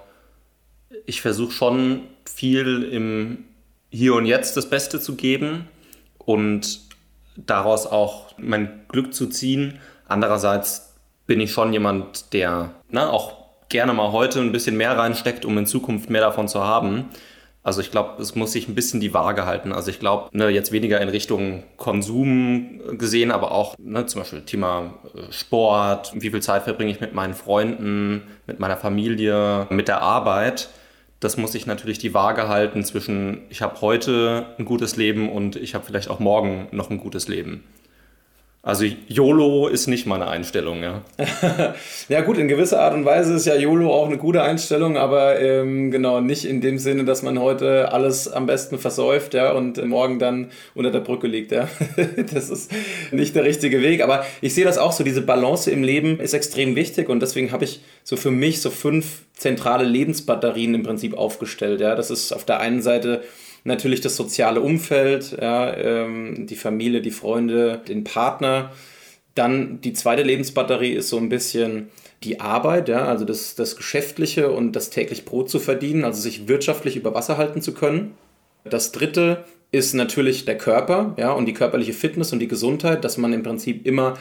ich 1.07 1.21
versuche 1.21 1.51
schon 1.51 2.01
viel 2.25 2.83
im 2.83 3.45
hier 3.95 4.13
und 4.13 4.25
jetzt 4.25 4.57
das 4.57 4.69
Beste 4.69 4.99
zu 4.99 5.15
geben 5.15 5.67
und 6.17 6.81
daraus 7.37 7.87
auch 7.87 8.33
mein 8.37 8.81
Glück 8.87 9.13
zu 9.13 9.27
ziehen. 9.27 9.79
Andererseits 10.07 10.95
bin 11.27 11.39
ich 11.39 11.51
schon 11.51 11.73
jemand, 11.73 12.33
der 12.33 12.71
na, 12.89 13.09
auch 13.09 13.33
gerne 13.69 13.93
mal 13.93 14.11
heute 14.11 14.41
ein 14.41 14.51
bisschen 14.51 14.77
mehr 14.77 14.97
reinsteckt, 14.97 15.45
um 15.45 15.57
in 15.57 15.65
Zukunft 15.65 16.09
mehr 16.09 16.21
davon 16.21 16.47
zu 16.47 16.63
haben. 16.63 17.05
Also 17.63 17.81
ich 17.81 17.89
glaube, 17.89 18.21
es 18.21 18.35
muss 18.35 18.51
sich 18.51 18.67
ein 18.67 18.75
bisschen 18.75 18.99
die 18.99 19.13
Waage 19.15 19.47
halten. 19.47 19.73
Also 19.73 19.89
ich 19.89 19.99
glaube, 19.99 20.29
ne, 20.37 20.49
jetzt 20.49 20.71
weniger 20.71 21.01
in 21.01 21.09
Richtung 21.09 21.63
Konsum 21.77 22.79
gesehen, 22.99 23.31
aber 23.31 23.51
auch 23.51 23.75
ne, 23.79 24.05
zum 24.05 24.21
Beispiel 24.21 24.41
Thema 24.41 24.93
äh, 25.15 25.31
Sport, 25.31 26.11
wie 26.13 26.29
viel 26.29 26.43
Zeit 26.43 26.63
verbringe 26.63 26.91
ich 26.91 27.01
mit 27.01 27.15
meinen 27.15 27.33
Freunden, 27.33 28.21
mit 28.45 28.59
meiner 28.59 28.77
Familie, 28.77 29.65
mit 29.71 29.87
der 29.87 30.01
Arbeit 30.03 30.69
das 31.25 31.37
muss 31.37 31.55
ich 31.55 31.65
natürlich 31.65 31.97
die 31.97 32.13
Waage 32.13 32.47
halten 32.47 32.83
zwischen, 32.83 33.41
ich 33.49 33.63
habe 33.63 33.81
heute 33.81 34.45
ein 34.59 34.65
gutes 34.65 34.95
Leben 34.95 35.27
und 35.27 35.55
ich 35.55 35.73
habe 35.73 35.83
vielleicht 35.83 36.07
auch 36.07 36.19
morgen 36.19 36.67
noch 36.71 36.91
ein 36.91 36.99
gutes 36.99 37.27
Leben. 37.27 37.63
Also 38.65 38.85
YOLO 39.07 39.67
ist 39.67 39.85
nicht 39.85 40.07
meine 40.07 40.27
Einstellung, 40.27 40.81
ja. 40.81 41.03
ja 42.09 42.21
gut, 42.21 42.39
in 42.39 42.47
gewisser 42.47 42.81
Art 42.81 42.95
und 42.95 43.05
Weise 43.05 43.35
ist 43.35 43.45
ja 43.45 43.53
YOLO 43.53 43.93
auch 43.93 44.07
eine 44.07 44.17
gute 44.17 44.41
Einstellung, 44.41 44.97
aber 44.97 45.39
ähm, 45.39 45.91
genau 45.91 46.19
nicht 46.19 46.45
in 46.45 46.61
dem 46.61 46.79
Sinne, 46.79 47.05
dass 47.05 47.21
man 47.21 47.39
heute 47.39 47.93
alles 47.93 48.27
am 48.27 48.47
besten 48.47 48.79
versäuft, 48.79 49.35
ja, 49.35 49.51
und 49.51 49.85
morgen 49.85 50.17
dann 50.17 50.49
unter 50.73 50.89
der 50.89 51.01
Brücke 51.01 51.27
liegt, 51.27 51.51
ja. 51.51 51.69
das 52.33 52.49
ist 52.49 52.71
nicht 53.11 53.35
der 53.35 53.43
richtige 53.43 53.83
Weg. 53.83 54.01
Aber 54.01 54.25
ich 54.41 54.55
sehe 54.55 54.65
das 54.65 54.79
auch 54.79 54.93
so, 54.93 55.03
diese 55.03 55.21
Balance 55.21 55.69
im 55.69 55.83
Leben 55.83 56.19
ist 56.19 56.33
extrem 56.33 56.75
wichtig 56.75 57.07
und 57.07 57.19
deswegen 57.19 57.51
habe 57.51 57.65
ich 57.65 57.81
so 58.03 58.17
für 58.17 58.31
mich 58.31 58.63
so 58.63 58.71
fünf 58.71 59.25
zentrale 59.35 59.85
Lebensbatterien 59.85 60.73
im 60.73 60.81
Prinzip 60.81 61.15
aufgestellt, 61.15 61.81
ja. 61.81 61.93
Das 61.93 62.09
ist 62.09 62.33
auf 62.33 62.45
der 62.45 62.61
einen 62.61 62.81
Seite 62.81 63.21
natürlich 63.65 63.99
das 63.99 64.15
soziale 64.15 64.61
Umfeld, 64.61 65.35
ja, 65.41 65.75
ähm, 65.75 66.47
die 66.47 66.55
Familie, 66.55 67.01
die 67.01 67.11
Freunde, 67.11 67.81
den 67.87 68.03
Partner. 68.03 68.71
Dann 69.33 69.81
die 69.81 69.93
zweite 69.93 70.23
Lebensbatterie 70.23 70.93
ist 70.93 71.09
so 71.09 71.17
ein 71.17 71.27
bisschen 71.27 71.89
die 72.23 72.39
Arbeit, 72.39 72.87
ja, 72.87 73.05
also 73.05 73.25
das, 73.25 73.55
das 73.55 73.75
Geschäftliche 73.75 74.49
und 74.51 74.73
das 74.73 74.89
täglich 74.89 75.25
Brot 75.25 75.49
zu 75.49 75.59
verdienen, 75.59 76.05
also 76.05 76.21
sich 76.21 76.47
wirtschaftlich 76.47 76.95
über 76.95 77.13
Wasser 77.13 77.37
halten 77.37 77.61
zu 77.61 77.73
können. 77.73 78.13
Das 78.63 78.91
dritte 78.91 79.43
ist 79.71 79.93
natürlich 79.93 80.45
der 80.45 80.57
Körper, 80.57 81.15
ja, 81.17 81.31
und 81.31 81.45
die 81.47 81.53
körperliche 81.53 81.93
Fitness 81.93 82.31
und 82.33 82.39
die 82.39 82.47
Gesundheit, 82.47 83.03
dass 83.03 83.17
man 83.17 83.33
im 83.33 83.43
Prinzip 83.43 83.85
immer 83.85 84.13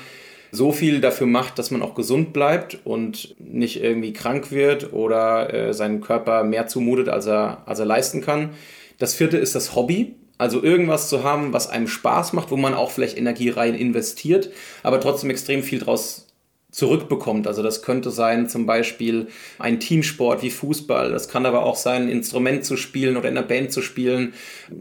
so 0.51 0.73
viel 0.73 1.01
dafür 1.01 1.27
macht, 1.27 1.59
dass 1.59 1.71
man 1.71 1.83
auch 1.83 1.95
gesund 1.95 2.33
bleibt 2.33 2.79
und 2.85 3.35
nicht 3.39 3.83
irgendwie 3.83 4.13
krank 4.13 4.53
wird 4.53 4.93
oder 4.93 5.53
äh, 5.53 5.75
seinen 5.75 6.01
Körper 6.01 6.45
mehr 6.45 6.67
zumutet, 6.67 7.09
als 7.09 7.27
er, 7.27 7.63
als 7.67 7.79
er 7.79 7.87
leisten 7.87 8.21
kann. 8.21 8.51
Das 8.99 9.15
vierte 9.15 9.37
ist 9.37 9.55
das 9.55 9.75
Hobby. 9.75 10.17
Also 10.37 10.63
irgendwas 10.63 11.09
zu 11.09 11.23
haben, 11.23 11.53
was 11.53 11.69
einem 11.69 11.87
Spaß 11.87 12.33
macht, 12.33 12.51
wo 12.51 12.57
man 12.57 12.75
auch 12.75 12.91
vielleicht 12.91 13.17
Energie 13.17 13.51
rein 13.51 13.75
investiert, 13.75 14.51
aber 14.83 15.01
trotzdem 15.01 15.31
extrem 15.31 15.63
viel 15.63 15.79
draus 15.79 16.27
zurückbekommt. 16.73 17.47
Also 17.47 17.63
das 17.63 17.83
könnte 17.83 18.11
sein 18.11 18.49
zum 18.49 18.67
Beispiel 18.67 19.29
ein 19.61 19.79
Teamsport 19.79 20.43
wie 20.43 20.51
Fußball, 20.51 21.13
das 21.13 21.29
kann 21.29 21.47
aber 21.47 21.63
auch 21.63 21.77
sein, 21.77 22.03
ein 22.03 22.09
Instrument 22.09 22.65
zu 22.65 22.77
spielen 22.77 23.17
oder 23.17 23.29
in 23.29 23.39
einer 23.39 23.47
Band 23.47 23.73
zu 23.73 23.81
spielen, 23.81 24.35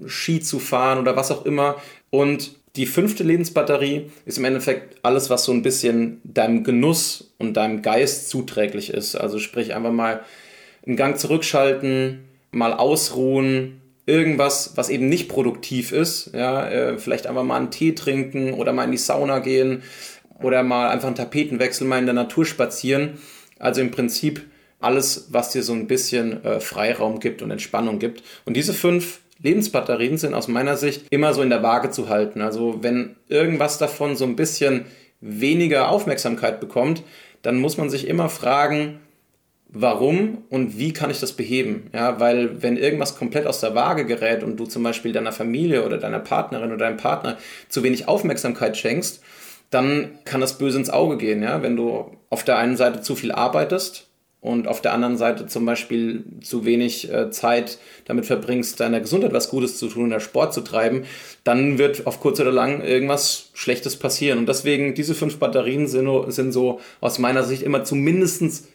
Ski 0.08 0.40
zu 0.40 0.58
fahren 0.58 0.98
oder 0.98 1.16
was 1.16 1.30
auch 1.30 1.46
immer. 1.46 1.76
Und 2.10 2.56
die 2.76 2.88
fünfte 2.88 3.24
Lebensbatterie 3.24 4.10
ist 4.26 4.40
im 4.40 4.46
Endeffekt 4.46 4.98
alles, 5.04 5.30
was 5.30 5.44
so 5.44 5.52
ein 5.52 5.62
bisschen 5.62 6.20
deinem 6.24 6.64
Genuss 6.64 7.32
und 7.38 7.54
deinem 7.54 7.84
Geist 7.84 8.30
zuträglich 8.30 8.90
ist. 8.90 9.16
Also 9.16 9.38
sprich 9.38 9.76
einfach 9.76 9.92
mal 9.92 10.22
einen 10.86 10.96
Gang 10.96 11.20
zurückschalten, 11.20 12.24
mal 12.52 12.74
ausruhen, 12.74 13.83
irgendwas, 14.06 14.74
was 14.76 14.90
eben 14.90 15.08
nicht 15.08 15.30
produktiv 15.30 15.92
ist, 15.92 16.32
ja, 16.34 16.68
äh, 16.68 16.98
vielleicht 16.98 17.28
einfach 17.28 17.44
mal 17.44 17.58
einen 17.58 17.72
Tee 17.72 17.94
trinken 17.94 18.54
oder 18.54 18.74
mal 18.74 18.84
in 18.84 18.92
die 18.92 18.98
Sauna 18.98 19.40
gehen 19.40 19.84
oder 20.42 20.64
mal 20.64 20.90
einfach 20.90 21.08
einen 21.08 21.16
Tapetenwechsel 21.16 21.88
mal 21.88 22.00
in 22.00 22.06
der 22.06 22.14
Natur 22.14 22.46
spazieren. 22.46 23.18
Also 23.60 23.82
im 23.82 23.92
Prinzip 23.92 24.42
alles, 24.80 25.28
was 25.32 25.52
dir 25.52 25.64
so 25.64 25.74
ein 25.74 25.88
bisschen 25.88 26.44
äh, 26.44 26.60
Freiraum 26.60 27.20
gibt 27.20 27.42
und 27.42 27.52
Entspannung 27.52 28.00
gibt. 28.00 28.24
Und 28.46 28.58
diese 28.58 28.74
fünf 28.74 29.22
Lebensbatterien 29.42 30.18
sind 30.18 30.34
aus 30.34 30.48
meiner 30.48 30.76
Sicht 30.76 31.06
immer 31.10 31.34
so 31.34 31.42
in 31.42 31.50
der 31.50 31.64
Waage 31.64 31.90
zu 31.90 32.10
halten. 32.10 32.42
Also 32.42 32.80
wenn 32.82 33.16
irgendwas 33.30 33.78
davon 33.78 34.16
so 34.16 34.26
ein 34.26 34.36
bisschen 34.36 34.86
weniger 35.22 35.90
Aufmerksamkeit 35.90 36.60
bekommt, 36.60 37.04
dann 37.42 37.60
muss 37.60 37.78
man 37.78 37.90
sich 37.90 38.08
immer 38.08 38.30
fragen, 38.30 39.00
warum 39.74 40.44
und 40.50 40.78
wie 40.78 40.94
kann 40.94 41.10
ich 41.10 41.20
das 41.20 41.34
beheben? 41.34 41.90
Ja, 41.94 42.20
weil 42.20 42.62
wenn 42.62 42.78
irgendwas 42.78 43.18
komplett 43.18 43.48
aus 43.48 43.60
der 43.60 43.76
Waage 43.76 44.06
gerät 44.06 44.44
und 44.44 44.58
du 44.58 44.66
zum 44.66 44.84
Beispiel 44.84 45.12
deiner 45.12 45.32
Familie 45.32 45.84
oder 45.84 45.98
deiner 45.98 46.20
Partnerin 46.20 46.70
oder 46.70 46.78
deinem 46.78 46.98
Partner 46.98 47.38
zu 47.70 47.84
wenig 47.84 48.08
Aufmerksamkeit 48.08 48.78
schenkst, 48.78 49.22
dann 49.72 50.12
kann 50.26 50.42
das 50.42 50.60
böse 50.60 50.78
ins 50.78 50.92
Auge 50.92 51.18
gehen. 51.18 51.42
Ja, 51.42 51.64
wenn 51.64 51.76
du 51.76 52.12
auf 52.30 52.44
der 52.44 52.58
einen 52.58 52.78
Seite 52.78 53.02
zu 53.02 53.16
viel 53.16 53.32
arbeitest 53.32 54.08
und 54.40 54.68
auf 54.68 54.82
der 54.82 54.94
anderen 54.94 55.18
Seite 55.18 55.48
zum 55.48 55.66
Beispiel 55.66 56.24
zu 56.42 56.66
wenig 56.66 57.12
äh, 57.12 57.32
Zeit 57.32 57.80
damit 58.06 58.26
verbringst, 58.26 58.80
deiner 58.80 59.00
Gesundheit 59.00 59.34
was 59.34 59.50
Gutes 59.50 59.80
zu 59.80 59.88
tun 59.88 60.08
oder 60.08 60.20
Sport 60.20 60.54
zu 60.54 60.62
treiben, 60.62 61.06
dann 61.44 61.80
wird 61.80 62.06
auf 62.06 62.20
kurz 62.20 62.40
oder 62.40 62.52
lang 62.52 62.84
irgendwas 62.84 63.50
Schlechtes 63.54 63.96
passieren. 63.96 64.38
Und 64.38 64.48
deswegen, 64.48 64.94
diese 64.94 65.16
fünf 65.16 65.38
Batterien 65.40 65.88
sind, 65.88 66.32
sind 66.32 66.52
so 66.52 66.80
aus 67.02 67.18
meiner 67.18 67.44
Sicht 67.44 67.64
immer 67.64 67.84
zumindest 67.84 68.68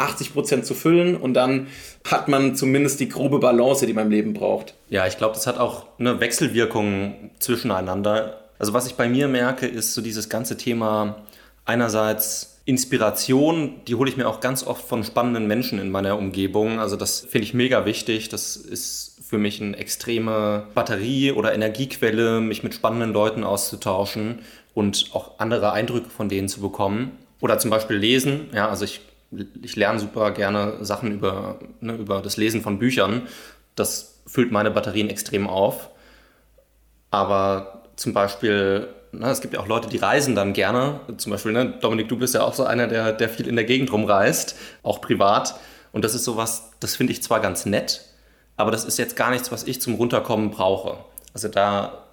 80 0.00 0.32
Prozent 0.32 0.66
zu 0.66 0.74
füllen 0.74 1.16
und 1.16 1.34
dann 1.34 1.68
hat 2.04 2.28
man 2.28 2.56
zumindest 2.56 3.00
die 3.00 3.08
grobe 3.08 3.38
Balance, 3.38 3.86
die 3.86 3.92
man 3.92 4.06
im 4.06 4.10
Leben 4.10 4.34
braucht. 4.34 4.74
Ja, 4.88 5.06
ich 5.06 5.18
glaube, 5.18 5.34
das 5.34 5.46
hat 5.46 5.58
auch 5.58 5.86
eine 5.98 6.20
Wechselwirkung 6.20 7.30
zwischeneinander. 7.38 8.40
Also 8.58 8.72
was 8.72 8.86
ich 8.86 8.94
bei 8.94 9.08
mir 9.08 9.28
merke, 9.28 9.66
ist 9.66 9.94
so 9.94 10.02
dieses 10.02 10.28
ganze 10.28 10.56
Thema 10.56 11.16
einerseits 11.64 12.60
Inspiration, 12.66 13.80
die 13.88 13.94
hole 13.94 14.10
ich 14.10 14.16
mir 14.16 14.28
auch 14.28 14.40
ganz 14.40 14.64
oft 14.64 14.86
von 14.86 15.02
spannenden 15.02 15.46
Menschen 15.46 15.78
in 15.78 15.90
meiner 15.90 16.16
Umgebung. 16.18 16.78
Also 16.78 16.96
das 16.96 17.20
finde 17.20 17.44
ich 17.44 17.54
mega 17.54 17.84
wichtig. 17.84 18.28
Das 18.28 18.56
ist 18.56 19.18
für 19.28 19.38
mich 19.38 19.60
eine 19.60 19.76
extreme 19.76 20.66
Batterie 20.74 21.32
oder 21.32 21.54
Energiequelle, 21.54 22.40
mich 22.40 22.62
mit 22.62 22.74
spannenden 22.74 23.12
Leuten 23.12 23.44
auszutauschen 23.44 24.40
und 24.74 25.10
auch 25.14 25.38
andere 25.38 25.72
Eindrücke 25.72 26.10
von 26.10 26.28
denen 26.28 26.48
zu 26.48 26.60
bekommen. 26.60 27.12
Oder 27.40 27.58
zum 27.58 27.70
Beispiel 27.70 27.96
lesen. 27.96 28.50
Ja, 28.54 28.68
also 28.68 28.84
ich, 28.84 29.00
ich 29.62 29.76
lerne 29.76 29.98
super 29.98 30.30
gerne 30.32 30.84
Sachen 30.84 31.12
über, 31.12 31.58
ne, 31.80 31.94
über 31.94 32.20
das 32.20 32.36
Lesen 32.36 32.62
von 32.62 32.78
Büchern. 32.78 33.22
Das 33.76 34.22
füllt 34.26 34.52
meine 34.52 34.70
Batterien 34.70 35.08
extrem 35.08 35.48
auf. 35.48 35.90
Aber 37.10 37.84
zum 37.96 38.12
Beispiel 38.12 38.88
na, 39.12 39.26
ne, 39.26 39.32
es 39.32 39.40
gibt 39.40 39.54
ja 39.54 39.60
auch 39.60 39.66
Leute, 39.66 39.88
die 39.88 39.96
reisen 39.96 40.34
dann 40.34 40.52
gerne. 40.52 41.00
Zum 41.16 41.32
Beispiel, 41.32 41.52
ne, 41.52 41.74
Dominik, 41.80 42.08
du 42.08 42.16
bist 42.16 42.34
ja 42.34 42.42
auch 42.42 42.54
so 42.54 42.64
einer, 42.64 42.86
der, 42.86 43.12
der 43.12 43.28
viel 43.28 43.48
in 43.48 43.56
der 43.56 43.64
Gegend 43.64 43.92
rumreist, 43.92 44.56
auch 44.82 45.00
privat. 45.00 45.58
Und 45.92 46.04
das 46.04 46.14
ist 46.14 46.24
sowas, 46.24 46.70
das 46.80 46.96
finde 46.96 47.12
ich 47.12 47.22
zwar 47.22 47.40
ganz 47.40 47.66
nett, 47.66 48.04
aber 48.56 48.70
das 48.70 48.84
ist 48.84 48.98
jetzt 48.98 49.16
gar 49.16 49.30
nichts, 49.30 49.50
was 49.50 49.64
ich 49.64 49.80
zum 49.80 49.94
Runterkommen 49.94 50.50
brauche. 50.50 50.98
Also 51.34 51.48
da 51.48 52.04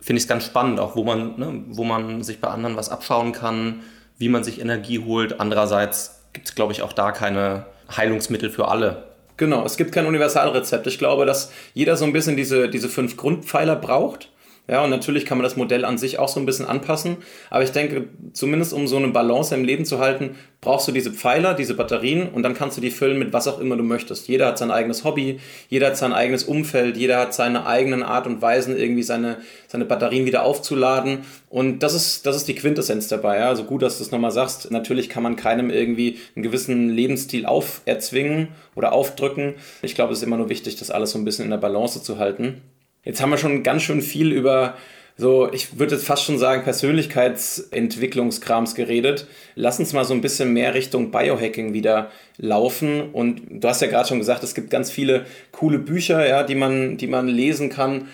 finde 0.00 0.18
ich 0.18 0.24
es 0.24 0.28
ganz 0.28 0.46
spannend, 0.46 0.80
auch 0.80 0.96
wo 0.96 1.04
man, 1.04 1.38
ne, 1.38 1.64
wo 1.68 1.84
man 1.84 2.22
sich 2.22 2.40
bei 2.40 2.48
anderen 2.48 2.76
was 2.76 2.88
abschauen 2.88 3.32
kann, 3.32 3.82
wie 4.16 4.30
man 4.30 4.42
sich 4.42 4.60
Energie 4.60 5.00
holt. 5.00 5.40
Andererseits 5.40 6.19
gibt 6.32 6.48
es, 6.48 6.54
glaube 6.54 6.72
ich, 6.72 6.82
auch 6.82 6.92
da 6.92 7.12
keine 7.12 7.66
Heilungsmittel 7.96 8.50
für 8.50 8.68
alle. 8.68 9.04
Genau, 9.36 9.64
es 9.64 9.76
gibt 9.76 9.92
kein 9.92 10.06
Universalrezept. 10.06 10.86
Ich 10.86 10.98
glaube, 10.98 11.24
dass 11.24 11.50
jeder 11.72 11.96
so 11.96 12.04
ein 12.04 12.12
bisschen 12.12 12.36
diese, 12.36 12.68
diese 12.68 12.88
fünf 12.88 13.16
Grundpfeiler 13.16 13.76
braucht 13.76 14.28
ja, 14.68 14.84
und 14.84 14.90
natürlich 14.90 15.26
kann 15.26 15.36
man 15.36 15.42
das 15.42 15.56
Modell 15.56 15.84
an 15.84 15.98
sich 15.98 16.20
auch 16.20 16.28
so 16.28 16.38
ein 16.38 16.46
bisschen 16.46 16.64
anpassen. 16.64 17.16
Aber 17.50 17.64
ich 17.64 17.72
denke, 17.72 18.08
zumindest 18.32 18.72
um 18.72 18.86
so 18.86 18.98
eine 18.98 19.08
Balance 19.08 19.52
im 19.52 19.64
Leben 19.64 19.84
zu 19.84 19.98
halten, 19.98 20.36
brauchst 20.60 20.86
du 20.86 20.92
diese 20.92 21.10
Pfeiler, 21.10 21.54
diese 21.54 21.74
Batterien 21.74 22.28
und 22.28 22.44
dann 22.44 22.54
kannst 22.54 22.76
du 22.76 22.80
die 22.80 22.92
füllen 22.92 23.18
mit 23.18 23.32
was 23.32 23.48
auch 23.48 23.58
immer 23.58 23.76
du 23.76 23.82
möchtest. 23.82 24.28
Jeder 24.28 24.46
hat 24.46 24.58
sein 24.58 24.70
eigenes 24.70 25.02
Hobby, 25.02 25.40
jeder 25.68 25.88
hat 25.88 25.96
sein 25.96 26.12
eigenes 26.12 26.44
Umfeld, 26.44 26.96
jeder 26.96 27.18
hat 27.18 27.34
seine 27.34 27.66
eigenen 27.66 28.04
Art 28.04 28.28
und 28.28 28.42
Weisen, 28.42 28.76
irgendwie 28.76 29.02
seine, 29.02 29.38
seine 29.66 29.86
Batterien 29.86 30.24
wieder 30.24 30.44
aufzuladen. 30.44 31.20
Und 31.48 31.80
das 31.80 31.94
ist, 31.94 32.26
das 32.26 32.36
ist 32.36 32.46
die 32.46 32.54
Quintessenz 32.54 33.08
dabei. 33.08 33.38
Ja? 33.38 33.48
Also 33.48 33.64
gut, 33.64 33.82
dass 33.82 33.98
du 33.98 34.04
es 34.04 34.12
nochmal 34.12 34.30
sagst. 34.30 34.70
Natürlich 34.70 35.08
kann 35.08 35.24
man 35.24 35.34
keinem 35.34 35.70
irgendwie 35.70 36.18
einen 36.36 36.44
gewissen 36.44 36.90
Lebensstil 36.90 37.44
auferzwingen 37.44 38.48
oder 38.76 38.92
aufdrücken. 38.92 39.54
Ich 39.82 39.96
glaube, 39.96 40.12
es 40.12 40.20
ist 40.20 40.24
immer 40.24 40.36
nur 40.36 40.48
wichtig, 40.48 40.76
das 40.76 40.92
alles 40.92 41.10
so 41.10 41.18
ein 41.18 41.24
bisschen 41.24 41.46
in 41.46 41.50
der 41.50 41.58
Balance 41.58 42.04
zu 42.04 42.18
halten. 42.18 42.62
Jetzt 43.04 43.22
haben 43.22 43.30
wir 43.30 43.38
schon 43.38 43.62
ganz 43.62 43.82
schön 43.82 44.02
viel 44.02 44.32
über 44.32 44.74
so, 45.20 45.52
ich 45.52 45.78
würde 45.78 45.94
jetzt 45.96 46.06
fast 46.06 46.24
schon 46.24 46.38
sagen, 46.38 46.64
Persönlichkeitsentwicklungskrams 46.64 48.74
geredet. 48.74 49.26
Lass 49.54 49.78
uns 49.78 49.92
mal 49.92 50.06
so 50.06 50.14
ein 50.14 50.22
bisschen 50.22 50.54
mehr 50.54 50.72
Richtung 50.72 51.10
Biohacking 51.10 51.74
wieder 51.74 52.10
laufen. 52.38 53.10
Und 53.10 53.42
du 53.50 53.68
hast 53.68 53.82
ja 53.82 53.88
gerade 53.88 54.08
schon 54.08 54.18
gesagt, 54.18 54.42
es 54.42 54.54
gibt 54.54 54.70
ganz 54.70 54.90
viele 54.90 55.26
coole 55.52 55.78
Bücher, 55.78 56.26
ja, 56.26 56.42
die 56.42 56.54
man, 56.54 56.96
die 56.96 57.06
man 57.06 57.28
lesen 57.28 57.68
kann 57.68 58.08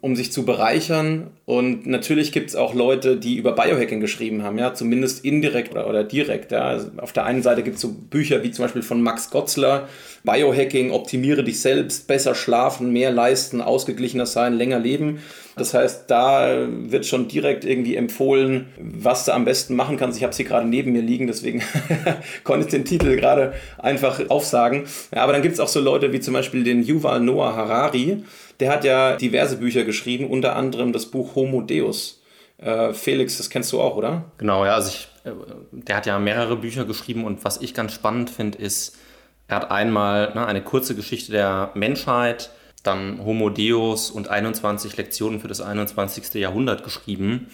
um 0.00 0.14
sich 0.14 0.30
zu 0.30 0.44
bereichern. 0.44 1.28
Und 1.44 1.86
natürlich 1.86 2.30
gibt 2.30 2.50
es 2.50 2.56
auch 2.56 2.72
Leute, 2.72 3.16
die 3.16 3.36
über 3.36 3.52
Biohacking 3.52 4.00
geschrieben 4.00 4.44
haben, 4.44 4.56
ja, 4.56 4.72
zumindest 4.72 5.24
indirekt 5.24 5.72
oder, 5.72 5.88
oder 5.88 6.04
direkt. 6.04 6.52
Ja. 6.52 6.68
Also 6.68 6.90
auf 6.98 7.12
der 7.12 7.24
einen 7.24 7.42
Seite 7.42 7.64
gibt 7.64 7.76
es 7.76 7.82
so 7.82 7.88
Bücher 7.88 8.44
wie 8.44 8.52
zum 8.52 8.64
Beispiel 8.64 8.82
von 8.82 9.02
Max 9.02 9.30
Gotzler, 9.30 9.88
Biohacking, 10.22 10.92
optimiere 10.92 11.42
dich 11.42 11.60
selbst, 11.60 12.06
besser 12.06 12.36
schlafen, 12.36 12.92
mehr 12.92 13.10
leisten, 13.10 13.60
ausgeglichener 13.60 14.26
sein, 14.26 14.54
länger 14.54 14.78
leben. 14.78 15.18
Das 15.56 15.74
heißt, 15.74 16.04
da 16.08 16.68
wird 16.68 17.04
schon 17.04 17.26
direkt 17.26 17.64
irgendwie 17.64 17.96
empfohlen, 17.96 18.66
was 18.78 19.24
du 19.24 19.32
am 19.32 19.44
besten 19.44 19.74
machen 19.74 19.96
kannst. 19.96 20.16
Ich 20.16 20.22
habe 20.22 20.32
sie 20.32 20.44
gerade 20.44 20.68
neben 20.68 20.92
mir 20.92 21.02
liegen, 21.02 21.26
deswegen 21.26 21.62
konnte 22.44 22.66
ich 22.66 22.70
den 22.70 22.84
Titel 22.84 23.16
gerade 23.16 23.54
einfach 23.78 24.20
aufsagen. 24.30 24.84
Ja, 25.12 25.22
aber 25.22 25.32
dann 25.32 25.42
gibt 25.42 25.54
es 25.54 25.60
auch 25.60 25.68
so 25.68 25.80
Leute 25.80 26.12
wie 26.12 26.20
zum 26.20 26.34
Beispiel 26.34 26.62
den 26.62 26.84
Yuval 26.84 27.20
Noah 27.20 27.56
Harari, 27.56 28.22
der 28.60 28.72
hat 28.72 28.84
ja 28.84 29.16
diverse 29.16 29.56
Bücher 29.56 29.84
geschrieben, 29.84 30.28
unter 30.28 30.56
anderem 30.56 30.92
das 30.92 31.06
Buch 31.06 31.34
Homo 31.34 31.62
Deus. 31.62 32.22
Äh, 32.58 32.92
Felix, 32.92 33.36
das 33.38 33.50
kennst 33.50 33.72
du 33.72 33.80
auch, 33.80 33.96
oder? 33.96 34.24
Genau, 34.38 34.64
ja. 34.64 34.74
Also 34.74 34.90
ich, 34.90 35.08
äh, 35.24 35.30
der 35.72 35.96
hat 35.96 36.06
ja 36.06 36.18
mehrere 36.18 36.56
Bücher 36.56 36.84
geschrieben 36.84 37.24
und 37.24 37.44
was 37.44 37.60
ich 37.60 37.72
ganz 37.72 37.92
spannend 37.92 38.30
finde, 38.30 38.58
ist, 38.58 38.96
er 39.46 39.56
hat 39.56 39.70
einmal 39.70 40.34
ne, 40.34 40.46
eine 40.46 40.62
kurze 40.62 40.94
Geschichte 40.94 41.32
der 41.32 41.70
Menschheit, 41.74 42.50
dann 42.82 43.24
Homo 43.24 43.50
Deus 43.50 44.10
und 44.10 44.28
21 44.28 44.96
Lektionen 44.96 45.40
für 45.40 45.48
das 45.48 45.60
21. 45.60 46.34
Jahrhundert 46.34 46.84
geschrieben. 46.84 47.48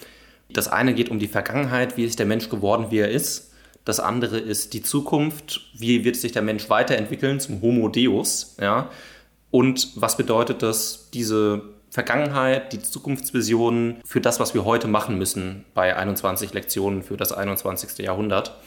Das 0.49 0.67
eine 0.67 0.93
geht 0.93 1.09
um 1.09 1.19
die 1.19 1.27
Vergangenheit, 1.27 1.97
wie 1.97 2.05
ist 2.05 2.19
der 2.19 2.25
Mensch 2.25 2.49
geworden, 2.49 2.87
wie 2.89 2.99
er 2.99 3.09
ist. 3.09 3.51
Das 3.85 3.99
andere 3.99 4.39
ist 4.39 4.73
die 4.73 4.81
Zukunft, 4.81 5.61
wie 5.73 6.03
wird 6.03 6.15
sich 6.15 6.31
der 6.31 6.41
Mensch 6.41 6.69
weiterentwickeln 6.69 7.39
zum 7.39 7.61
Homo 7.61 7.87
Deus. 7.87 8.55
Ja? 8.59 8.89
Und 9.55 9.91
was 9.95 10.17
bedeutet 10.17 10.63
das, 10.63 11.11
diese 11.13 11.61
Vergangenheit, 11.89 12.73
die 12.73 12.81
Zukunftsvisionen 12.81 14.01
für 14.03 14.19
das, 14.19 14.41
was 14.41 14.53
wir 14.53 14.65
heute 14.65 14.89
machen 14.89 15.17
müssen 15.17 15.63
bei 15.73 15.95
21 15.95 16.53
Lektionen 16.53 17.03
für 17.03 17.15
das 17.15 17.31
21. 17.31 17.99
Jahrhundert. 17.99 18.59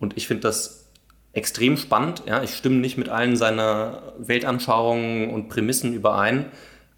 Und 0.00 0.16
ich 0.16 0.26
finde 0.26 0.40
das 0.40 0.86
extrem 1.34 1.76
spannend. 1.76 2.24
Ja, 2.26 2.42
ich 2.42 2.56
stimme 2.56 2.78
nicht 2.78 2.98
mit 2.98 3.10
allen 3.10 3.36
seiner 3.36 4.14
Weltanschauungen 4.18 5.30
und 5.30 5.50
Prämissen 5.50 5.94
überein, 5.94 6.46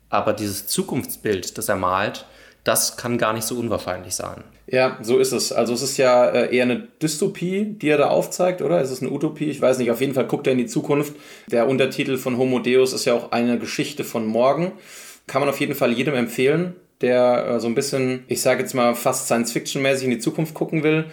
aber 0.09 0.33
dieses 0.33 0.67
Zukunftsbild, 0.67 1.59
das 1.59 1.69
er 1.69 1.77
malt, 1.77 2.25
das 2.67 2.97
kann 2.97 3.17
gar 3.17 3.33
nicht 3.33 3.45
so 3.45 3.57
unwahrscheinlich 3.57 4.15
sein. 4.15 4.43
Ja, 4.67 4.99
so 5.01 5.19
ist 5.19 5.33
es. 5.33 5.53
Also 5.53 5.73
es 5.75 5.83
ist 5.83 5.97
ja 5.97 6.27
äh, 6.27 6.55
eher 6.55 6.65
eine 6.65 6.89
Dystopie, 7.01 7.65
die 7.65 7.89
er 7.89 7.99
da 7.99 8.09
aufzeigt, 8.09 8.61
oder? 8.61 8.81
Ist 8.81 8.91
es 8.91 9.01
eine 9.01 9.13
Utopie? 9.13 9.45
Ich 9.45 9.61
weiß 9.61 9.79
nicht. 9.79 9.93
Auf 9.93 10.01
jeden 10.01 10.15
Fall 10.15 10.27
guckt 10.27 10.49
er 10.49 10.53
in 10.53 10.59
die 10.59 10.67
Zukunft. 10.67 11.15
Der 11.47 11.69
Untertitel 11.69 12.17
von 12.17 12.37
Homo 12.37 12.59
Deus 12.59 12.93
ist 12.93 13.05
ja 13.05 13.15
auch 13.15 13.31
eine 13.31 13.59
Geschichte 13.61 14.03
von 14.03 14.27
morgen. 14.27 14.73
Kann 15.29 15.41
man 15.41 15.49
auf 15.49 15.61
jeden 15.61 15.77
Fall 15.77 15.93
jedem 15.93 16.15
empfehlen, 16.15 16.75
der 17.01 17.47
äh, 17.47 17.61
so 17.61 17.69
ein 17.69 17.77
bisschen, 17.77 18.25
ich 18.27 18.41
sage 18.41 18.63
jetzt 18.63 18.75
mal, 18.75 18.97
fast 18.97 19.27
Science-Fiction-mäßig 19.27 20.05
in 20.05 20.11
die 20.11 20.19
Zukunft 20.19 20.55
gucken 20.55 20.83
will. 20.83 21.05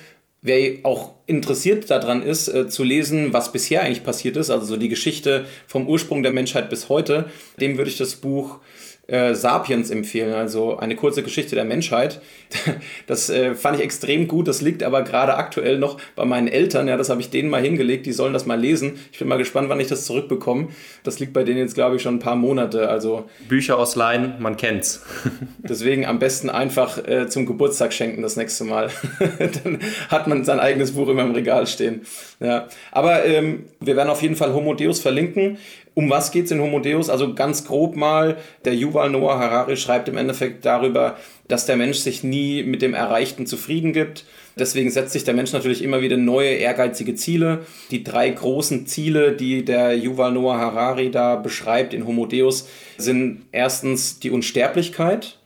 Wer 0.41 0.79
auch 0.83 1.11
interessiert 1.27 1.89
daran 1.91 2.23
ist, 2.23 2.47
äh, 2.47 2.67
zu 2.67 2.83
lesen, 2.83 3.31
was 3.31 3.51
bisher 3.51 3.83
eigentlich 3.83 4.03
passiert 4.03 4.35
ist, 4.37 4.49
also 4.49 4.65
so 4.65 4.77
die 4.77 4.89
Geschichte 4.89 5.45
vom 5.67 5.87
Ursprung 5.87 6.23
der 6.23 6.33
Menschheit 6.33 6.71
bis 6.71 6.89
heute, 6.89 7.25
dem 7.61 7.77
würde 7.77 7.91
ich 7.91 7.97
das 7.97 8.15
Buch 8.15 8.59
äh, 9.07 9.35
Sapiens 9.35 9.89
empfehlen, 9.89 10.33
also 10.33 10.77
eine 10.77 10.95
kurze 10.95 11.23
Geschichte 11.23 11.55
der 11.55 11.65
Menschheit. 11.65 12.21
Das 13.07 13.29
äh, 13.29 13.53
fand 13.55 13.77
ich 13.77 13.83
extrem 13.83 14.27
gut. 14.27 14.47
Das 14.47 14.61
liegt 14.61 14.81
aber 14.81 15.01
gerade 15.01 15.35
aktuell 15.35 15.77
noch 15.77 15.97
bei 16.15 16.25
meinen 16.25 16.47
Eltern. 16.47 16.87
Ja, 16.87 16.95
das 16.95 17.09
habe 17.09 17.19
ich 17.19 17.29
denen 17.29 17.49
mal 17.49 17.61
hingelegt. 17.61 18.05
Die 18.05 18.13
sollen 18.13 18.31
das 18.31 18.45
mal 18.45 18.59
lesen. 18.59 18.93
Ich 19.11 19.19
bin 19.19 19.27
mal 19.27 19.37
gespannt, 19.37 19.67
wann 19.69 19.79
ich 19.79 19.87
das 19.87 20.05
zurückbekomme. 20.05 20.69
Das 21.03 21.19
liegt 21.19 21.33
bei 21.33 21.43
denen 21.43 21.57
jetzt, 21.57 21.75
glaube 21.75 21.97
ich, 21.97 22.01
schon 22.01 22.15
ein 22.15 22.19
paar 22.19 22.35
Monate. 22.35 22.89
Also 22.89 23.25
Bücher 23.49 23.77
ausleihen, 23.77 24.35
man 24.39 24.55
kennt's. 24.55 25.03
deswegen 25.57 26.05
am 26.05 26.19
besten 26.19 26.49
einfach 26.49 26.97
äh, 27.05 27.27
zum 27.27 27.45
Geburtstag 27.45 27.91
schenken 27.91 28.21
das 28.21 28.37
nächste 28.37 28.63
Mal. 28.63 28.89
Dann 29.63 29.79
hat 30.09 30.27
man 30.27 30.45
sein 30.45 30.59
eigenes 30.59 30.93
Buch 30.93 31.09
immer 31.09 31.23
im 31.23 31.31
Regal 31.31 31.67
stehen. 31.67 32.01
Ja. 32.39 32.67
Aber 32.91 33.25
ähm, 33.25 33.65
wir 33.81 33.95
werden 33.95 34.09
auf 34.09 34.21
jeden 34.21 34.35
Fall 34.35 34.53
Homo 34.53 34.73
Deus 34.73 34.99
verlinken. 34.99 35.57
Um 35.95 36.09
was 36.09 36.31
geht 36.31 36.45
es 36.45 36.51
in 36.51 36.59
Homo 36.59 36.79
Deus? 36.79 37.09
Also 37.09 37.33
ganz 37.35 37.65
grob 37.65 37.95
mal, 37.95 38.37
der 38.65 38.73
Yuval 38.73 39.11
Noah 39.11 39.37
Harari 39.37 39.77
schreibt 39.77 40.09
im 40.09 40.17
Endeffekt 40.17 40.65
darüber, 40.65 41.17
dass 41.47 41.65
der 41.65 41.75
Mensch 41.75 41.99
sich 41.99 42.23
nie 42.23 42.63
mit 42.63 42.81
dem 42.81 42.93
Erreichten 42.93 43.45
zufrieden 43.45 43.93
gibt. 43.93 44.25
Deswegen 44.57 44.89
setzt 44.89 45.13
sich 45.13 45.23
der 45.23 45.33
Mensch 45.33 45.51
natürlich 45.51 45.83
immer 45.83 46.01
wieder 46.01 46.17
neue, 46.17 46.49
ehrgeizige 46.49 47.15
Ziele. 47.15 47.65
Die 47.91 48.03
drei 48.03 48.29
großen 48.29 48.87
Ziele, 48.87 49.33
die 49.33 49.65
der 49.65 49.95
Yuval 49.95 50.31
Noah 50.31 50.57
Harari 50.57 51.11
da 51.11 51.35
beschreibt 51.35 51.93
in 51.93 52.07
Homo 52.07 52.25
Deus, 52.25 52.67
sind 52.97 53.43
erstens 53.51 54.19
die 54.19 54.31
Unsterblichkeit, 54.31 55.37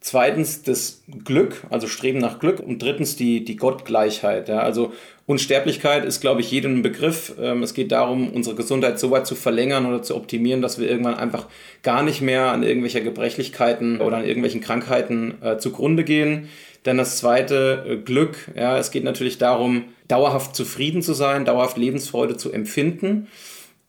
zweitens 0.00 0.62
das 0.62 1.02
Glück, 1.24 1.64
also 1.70 1.86
Streben 1.86 2.18
nach 2.18 2.38
Glück 2.38 2.60
und 2.60 2.82
drittens 2.82 3.16
die, 3.16 3.44
die 3.44 3.56
Gottgleichheit. 3.56 4.48
Ja, 4.48 4.60
also 4.60 4.92
Unsterblichkeit 5.26 6.04
ist, 6.04 6.20
glaube 6.20 6.42
ich, 6.42 6.50
jedem 6.50 6.82
Begriff. 6.82 7.34
Ähm, 7.40 7.62
es 7.62 7.72
geht 7.72 7.92
darum, 7.92 8.30
unsere 8.30 8.56
Gesundheit 8.56 8.98
so 8.98 9.10
weit 9.10 9.26
zu 9.26 9.34
verlängern 9.34 9.86
oder 9.86 10.02
zu 10.02 10.16
optimieren, 10.16 10.60
dass 10.60 10.78
wir 10.78 10.88
irgendwann 10.88 11.14
einfach 11.14 11.46
gar 11.82 12.02
nicht 12.02 12.20
mehr 12.20 12.52
an 12.52 12.62
irgendwelcher 12.62 13.00
Gebrechlichkeiten 13.00 14.00
oder 14.00 14.18
an 14.18 14.26
irgendwelchen 14.26 14.60
Krankheiten 14.60 15.42
äh, 15.42 15.56
zugrunde 15.56 16.04
gehen. 16.04 16.48
Dann 16.82 16.98
das 16.98 17.16
zweite, 17.16 17.86
äh, 17.88 17.96
Glück. 17.96 18.36
Ja, 18.54 18.76
es 18.76 18.90
geht 18.90 19.04
natürlich 19.04 19.38
darum, 19.38 19.84
dauerhaft 20.08 20.54
zufrieden 20.54 21.00
zu 21.00 21.14
sein, 21.14 21.46
dauerhaft 21.46 21.78
Lebensfreude 21.78 22.36
zu 22.36 22.52
empfinden. 22.52 23.28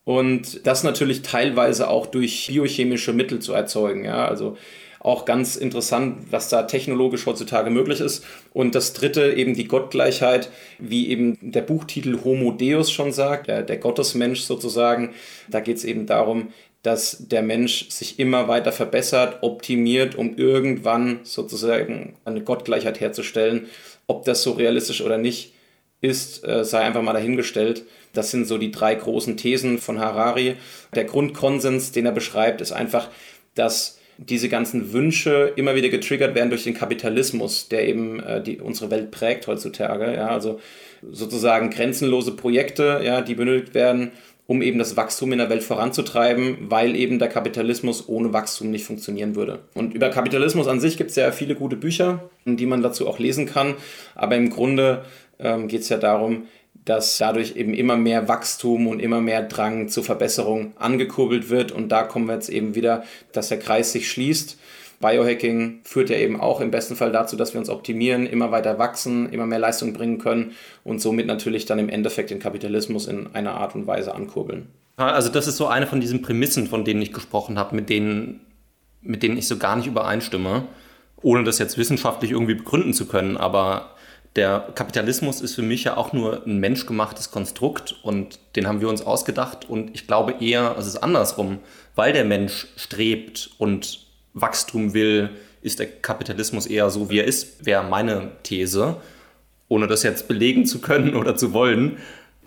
Und 0.04 0.66
das 0.66 0.84
natürlich 0.84 1.22
teilweise 1.22 1.90
auch 1.90 2.06
durch 2.06 2.46
biochemische 2.46 3.12
Mittel 3.12 3.40
zu 3.40 3.52
erzeugen. 3.52 4.04
Ja, 4.04 4.26
also 4.26 4.56
auch 5.00 5.24
ganz 5.24 5.56
interessant, 5.56 6.18
was 6.30 6.48
da 6.48 6.62
technologisch 6.62 7.26
heutzutage 7.26 7.70
möglich 7.70 8.00
ist. 8.00 8.24
Und 8.52 8.74
das 8.74 8.92
dritte 8.92 9.32
eben 9.32 9.54
die 9.54 9.68
Gottgleichheit, 9.68 10.50
wie 10.78 11.08
eben 11.08 11.38
der 11.40 11.62
Buchtitel 11.62 12.18
Homo 12.24 12.52
Deus 12.52 12.90
schon 12.90 13.12
sagt, 13.12 13.48
der, 13.48 13.62
der 13.62 13.76
Gottesmensch 13.76 14.40
sozusagen. 14.40 15.14
Da 15.48 15.60
geht 15.60 15.76
es 15.76 15.84
eben 15.84 16.06
darum, 16.06 16.48
dass 16.82 17.28
der 17.28 17.42
Mensch 17.42 17.90
sich 17.90 18.18
immer 18.18 18.46
weiter 18.46 18.70
verbessert, 18.72 19.38
optimiert, 19.42 20.14
um 20.14 20.36
irgendwann 20.36 21.20
sozusagen 21.24 22.14
eine 22.24 22.42
Gottgleichheit 22.42 23.00
herzustellen. 23.00 23.66
Ob 24.06 24.24
das 24.24 24.42
so 24.42 24.52
realistisch 24.52 25.00
oder 25.00 25.18
nicht 25.18 25.52
ist, 26.00 26.46
äh, 26.46 26.64
sei 26.64 26.80
einfach 26.80 27.02
mal 27.02 27.12
dahingestellt. 27.12 27.84
Das 28.12 28.30
sind 28.30 28.46
so 28.46 28.56
die 28.56 28.70
drei 28.70 28.94
großen 28.94 29.36
Thesen 29.36 29.78
von 29.78 29.98
Harari. 29.98 30.56
Der 30.94 31.04
Grundkonsens, 31.04 31.92
den 31.92 32.06
er 32.06 32.12
beschreibt, 32.12 32.60
ist 32.60 32.72
einfach, 32.72 33.08
dass 33.54 33.98
diese 34.18 34.48
ganzen 34.48 34.92
Wünsche 34.92 35.52
immer 35.56 35.74
wieder 35.74 35.88
getriggert 35.88 36.34
werden 36.34 36.50
durch 36.50 36.64
den 36.64 36.74
Kapitalismus, 36.74 37.68
der 37.68 37.86
eben 37.88 38.20
äh, 38.20 38.42
die, 38.42 38.58
unsere 38.58 38.90
Welt 38.90 39.10
prägt 39.10 39.46
heutzutage. 39.46 40.14
Ja, 40.14 40.28
also 40.28 40.60
sozusagen 41.02 41.70
grenzenlose 41.70 42.32
Projekte, 42.32 43.00
ja, 43.04 43.20
die 43.20 43.34
benötigt 43.34 43.74
werden, 43.74 44.12
um 44.46 44.62
eben 44.62 44.78
das 44.78 44.96
Wachstum 44.96 45.32
in 45.32 45.38
der 45.38 45.50
Welt 45.50 45.62
voranzutreiben, 45.62 46.56
weil 46.70 46.94
eben 46.96 47.18
der 47.18 47.28
Kapitalismus 47.28 48.08
ohne 48.08 48.32
Wachstum 48.32 48.70
nicht 48.70 48.84
funktionieren 48.84 49.34
würde. 49.34 49.60
Und 49.74 49.94
über 49.94 50.08
Kapitalismus 50.08 50.68
an 50.68 50.80
sich 50.80 50.96
gibt 50.96 51.10
es 51.10 51.16
ja 51.16 51.32
viele 51.32 51.54
gute 51.54 51.76
Bücher, 51.76 52.30
die 52.44 52.66
man 52.66 52.82
dazu 52.82 53.08
auch 53.08 53.18
lesen 53.18 53.46
kann. 53.46 53.74
Aber 54.14 54.36
im 54.36 54.50
Grunde 54.50 55.04
ähm, 55.38 55.68
geht 55.68 55.80
es 55.80 55.88
ja 55.88 55.98
darum, 55.98 56.46
dass 56.86 57.18
dadurch 57.18 57.56
eben 57.56 57.74
immer 57.74 57.96
mehr 57.96 58.28
Wachstum 58.28 58.86
und 58.86 59.00
immer 59.00 59.20
mehr 59.20 59.42
Drang 59.42 59.88
zur 59.88 60.04
Verbesserung 60.04 60.72
angekurbelt 60.78 61.50
wird. 61.50 61.72
Und 61.72 61.90
da 61.90 62.04
kommen 62.04 62.26
wir 62.26 62.34
jetzt 62.34 62.48
eben 62.48 62.74
wieder, 62.74 63.02
dass 63.32 63.48
der 63.48 63.58
Kreis 63.58 63.92
sich 63.92 64.10
schließt. 64.10 64.58
Biohacking 65.00 65.80
führt 65.82 66.10
ja 66.10 66.16
eben 66.16 66.40
auch 66.40 66.60
im 66.60 66.70
besten 66.70 66.96
Fall 66.96 67.12
dazu, 67.12 67.36
dass 67.36 67.52
wir 67.52 67.60
uns 67.60 67.68
optimieren, 67.68 68.24
immer 68.24 68.52
weiter 68.52 68.78
wachsen, 68.78 69.30
immer 69.30 69.46
mehr 69.46 69.58
Leistung 69.58 69.92
bringen 69.92 70.18
können 70.18 70.52
und 70.84 71.02
somit 71.02 71.26
natürlich 71.26 71.66
dann 71.66 71.80
im 71.80 71.88
Endeffekt 71.88 72.30
den 72.30 72.38
Kapitalismus 72.38 73.06
in 73.06 73.34
einer 73.34 73.54
Art 73.54 73.74
und 73.74 73.86
Weise 73.86 74.14
ankurbeln. 74.14 74.68
Also 74.96 75.28
das 75.28 75.48
ist 75.48 75.58
so 75.58 75.66
eine 75.66 75.86
von 75.86 76.00
diesen 76.00 76.22
Prämissen, 76.22 76.68
von 76.68 76.84
denen 76.84 77.02
ich 77.02 77.12
gesprochen 77.12 77.58
habe, 77.58 77.74
mit 77.74 77.90
denen, 77.90 78.40
mit 79.02 79.22
denen 79.22 79.36
ich 79.36 79.48
so 79.48 79.58
gar 79.58 79.76
nicht 79.76 79.86
übereinstimme, 79.86 80.66
ohne 81.20 81.44
das 81.44 81.58
jetzt 81.58 81.76
wissenschaftlich 81.76 82.30
irgendwie 82.30 82.54
begründen 82.54 82.94
zu 82.94 83.06
können. 83.06 83.36
Aber 83.36 83.95
der 84.36 84.68
Kapitalismus 84.74 85.40
ist 85.40 85.54
für 85.54 85.62
mich 85.62 85.84
ja 85.84 85.96
auch 85.96 86.12
nur 86.12 86.46
ein 86.46 86.58
menschgemachtes 86.58 87.30
Konstrukt 87.30 87.96
und 88.02 88.38
den 88.54 88.66
haben 88.66 88.80
wir 88.80 88.88
uns 88.88 89.02
ausgedacht 89.02 89.68
und 89.68 89.94
ich 89.94 90.06
glaube 90.06 90.36
eher, 90.40 90.76
es 90.78 90.86
ist 90.86 90.96
andersrum, 90.98 91.58
weil 91.94 92.12
der 92.12 92.24
Mensch 92.24 92.68
strebt 92.76 93.50
und 93.58 94.06
Wachstum 94.34 94.92
will, 94.92 95.30
ist 95.62 95.78
der 95.78 95.86
Kapitalismus 95.86 96.66
eher 96.66 96.90
so, 96.90 97.08
wie 97.08 97.18
er 97.18 97.24
ist, 97.24 97.64
wäre 97.64 97.82
meine 97.82 98.32
These, 98.42 98.96
ohne 99.68 99.86
das 99.86 100.02
jetzt 100.02 100.28
belegen 100.28 100.66
zu 100.66 100.80
können 100.80 101.16
oder 101.16 101.36
zu 101.36 101.52
wollen. 101.52 101.96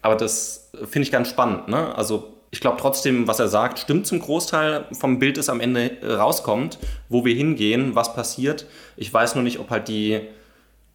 Aber 0.01 0.15
das 0.15 0.71
finde 0.85 1.05
ich 1.05 1.11
ganz 1.11 1.29
spannend. 1.29 1.67
Ne? 1.67 1.93
Also 1.95 2.35
ich 2.51 2.61
glaube 2.61 2.77
trotzdem, 2.79 3.27
was 3.27 3.39
er 3.39 3.47
sagt, 3.47 3.79
stimmt 3.79 4.07
zum 4.07 4.19
Großteil 4.19 4.85
vom 4.91 5.19
Bild, 5.19 5.37
das 5.37 5.49
am 5.49 5.59
Ende 5.59 5.97
rauskommt, 6.03 6.79
wo 7.09 7.25
wir 7.25 7.35
hingehen, 7.35 7.95
was 7.95 8.13
passiert. 8.13 8.65
Ich 8.95 9.13
weiß 9.13 9.35
nur 9.35 9.43
nicht, 9.43 9.59
ob 9.59 9.69
halt 9.69 9.87
die 9.87 10.21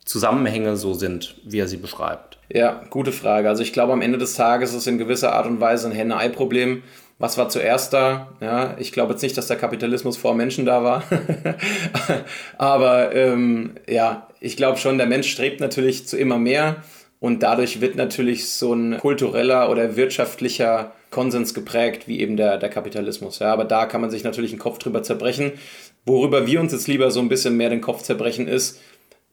Zusammenhänge 0.05 0.77
so 0.77 0.95
sind, 0.95 1.37
wie 1.45 1.61
er 1.61 1.69
sie 1.69 1.79
beschreibt? 1.79 2.39
Ja, 2.53 2.83
gute 2.91 3.13
Frage. 3.13 3.49
Also 3.49 3.63
ich 3.63 3.73
glaube, 3.73 3.93
am 3.93 4.03
Ende 4.03 4.19
des 4.19 4.35
Tages 4.35 4.71
ist 4.71 4.77
es 4.77 4.87
in 4.87 4.99
gewisser 4.99 5.33
Art 5.33 5.47
und 5.47 5.61
Weise 5.61 5.89
ein 5.89 5.95
Henne-Ei-Problem. 5.95 6.83
Was 7.19 7.39
war 7.39 7.49
zuerst 7.49 7.93
da? 7.93 8.29
Ja, 8.41 8.77
ich 8.79 8.93
glaube 8.93 9.13
jetzt 9.13 9.23
nicht, 9.23 9.39
dass 9.39 9.47
der 9.47 9.57
Kapitalismus 9.57 10.17
vor 10.17 10.35
Menschen 10.35 10.67
da 10.67 10.83
war. 10.83 11.05
Aber 12.59 13.15
ähm, 13.15 13.77
ja, 13.89 14.29
ich 14.41 14.57
glaube 14.57 14.79
schon, 14.79 14.99
der 14.99 15.07
Mensch 15.07 15.31
strebt 15.31 15.61
natürlich 15.61 16.07
zu 16.07 16.19
immer 16.19 16.39
mehr. 16.39 16.77
Und 17.21 17.43
dadurch 17.43 17.81
wird 17.81 17.97
natürlich 17.97 18.51
so 18.51 18.75
ein 18.75 18.99
kultureller 18.99 19.71
oder 19.71 19.97
wirtschaftlicher 19.97 20.93
Konsens 21.11 21.55
geprägt, 21.55 22.07
wie 22.07 22.21
eben 22.21 22.37
der, 22.37 22.59
der 22.59 22.69
Kapitalismus. 22.69 23.39
Ja, 23.39 23.53
aber 23.53 23.65
da 23.65 23.87
kann 23.87 24.03
man 24.03 24.11
sich 24.11 24.25
natürlich 24.25 24.51
einen 24.51 24.61
Kopf 24.61 24.79
drüber 24.79 25.03
zerbrechen. 25.03 25.53
Worüber 26.05 26.47
wir 26.47 26.61
uns 26.61 26.73
jetzt 26.73 26.89
lieber 26.89 27.11
so 27.11 27.21
ein 27.21 27.31
bisschen 27.31 27.57
mehr 27.57 27.71
den 27.71 27.81
Kopf 27.81 28.03
zerbrechen, 28.03 28.47
ist, 28.47 28.81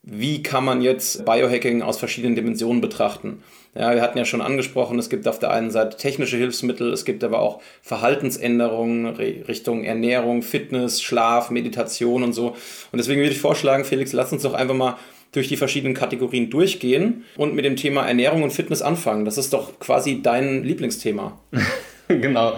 wie 0.03 0.41
kann 0.41 0.65
man 0.65 0.81
jetzt 0.81 1.25
Biohacking 1.25 1.81
aus 1.81 1.97
verschiedenen 1.97 2.35
Dimensionen 2.35 2.81
betrachten. 2.81 3.43
Ja, 3.75 3.93
wir 3.93 4.01
hatten 4.01 4.17
ja 4.17 4.25
schon 4.25 4.41
angesprochen, 4.41 4.99
es 4.99 5.09
gibt 5.09 5.27
auf 5.27 5.39
der 5.39 5.51
einen 5.51 5.71
Seite 5.71 5.95
technische 5.95 6.35
Hilfsmittel, 6.35 6.91
es 6.91 7.05
gibt 7.05 7.23
aber 7.23 7.39
auch 7.39 7.61
Verhaltensänderungen 7.81 9.05
Richtung 9.05 9.85
Ernährung, 9.85 10.41
Fitness, 10.41 11.01
Schlaf, 11.01 11.51
Meditation 11.51 12.23
und 12.23 12.33
so. 12.33 12.49
Und 12.91 12.97
deswegen 12.97 13.21
würde 13.21 13.31
ich 13.31 13.39
vorschlagen, 13.39 13.85
Felix, 13.85 14.11
lass 14.11 14.33
uns 14.33 14.43
doch 14.43 14.55
einfach 14.55 14.75
mal 14.75 14.97
durch 15.31 15.47
die 15.47 15.55
verschiedenen 15.55 15.93
Kategorien 15.93 16.49
durchgehen 16.49 17.23
und 17.37 17.55
mit 17.55 17.63
dem 17.63 17.77
Thema 17.77 18.05
Ernährung 18.05 18.43
und 18.43 18.51
Fitness 18.51 18.81
anfangen. 18.81 19.23
Das 19.23 19.37
ist 19.37 19.53
doch 19.53 19.79
quasi 19.79 20.21
dein 20.21 20.65
Lieblingsthema. 20.65 21.39
genau. 22.09 22.55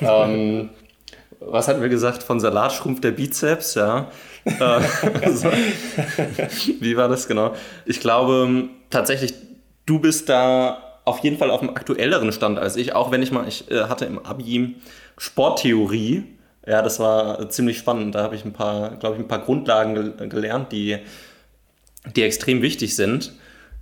ähm, 0.00 0.70
was 1.38 1.68
hatten 1.68 1.82
wir 1.82 1.88
gesagt? 1.88 2.24
Von 2.24 2.40
Salat 2.40 2.72
schrumpft 2.72 3.04
der 3.04 3.12
Bizeps, 3.12 3.76
ja. 3.76 4.10
also, 5.22 5.50
wie 6.80 6.96
war 6.96 7.08
das 7.08 7.26
genau? 7.26 7.54
Ich 7.84 8.00
glaube 8.00 8.68
tatsächlich, 8.90 9.34
du 9.86 9.98
bist 9.98 10.28
da 10.28 11.00
auf 11.04 11.20
jeden 11.20 11.38
Fall 11.38 11.50
auf 11.50 11.62
einem 11.62 11.70
aktuelleren 11.70 12.32
Stand 12.32 12.58
als 12.58 12.76
ich, 12.76 12.94
auch 12.94 13.10
wenn 13.10 13.22
ich 13.22 13.32
mal, 13.32 13.46
ich 13.48 13.70
äh, 13.70 13.84
hatte 13.84 14.04
im 14.04 14.18
Abi 14.24 14.76
Sporttheorie. 15.18 16.24
Ja, 16.66 16.82
das 16.82 16.98
war 16.98 17.48
ziemlich 17.48 17.78
spannend. 17.78 18.14
Da 18.14 18.22
habe 18.22 18.34
ich 18.34 18.44
ein 18.44 18.52
paar, 18.52 18.96
glaube 18.96 19.16
ich, 19.16 19.22
ein 19.22 19.28
paar 19.28 19.38
Grundlagen 19.38 20.28
gelernt, 20.28 20.72
die, 20.72 20.98
die 22.14 22.22
extrem 22.22 22.60
wichtig 22.60 22.96
sind. 22.96 23.32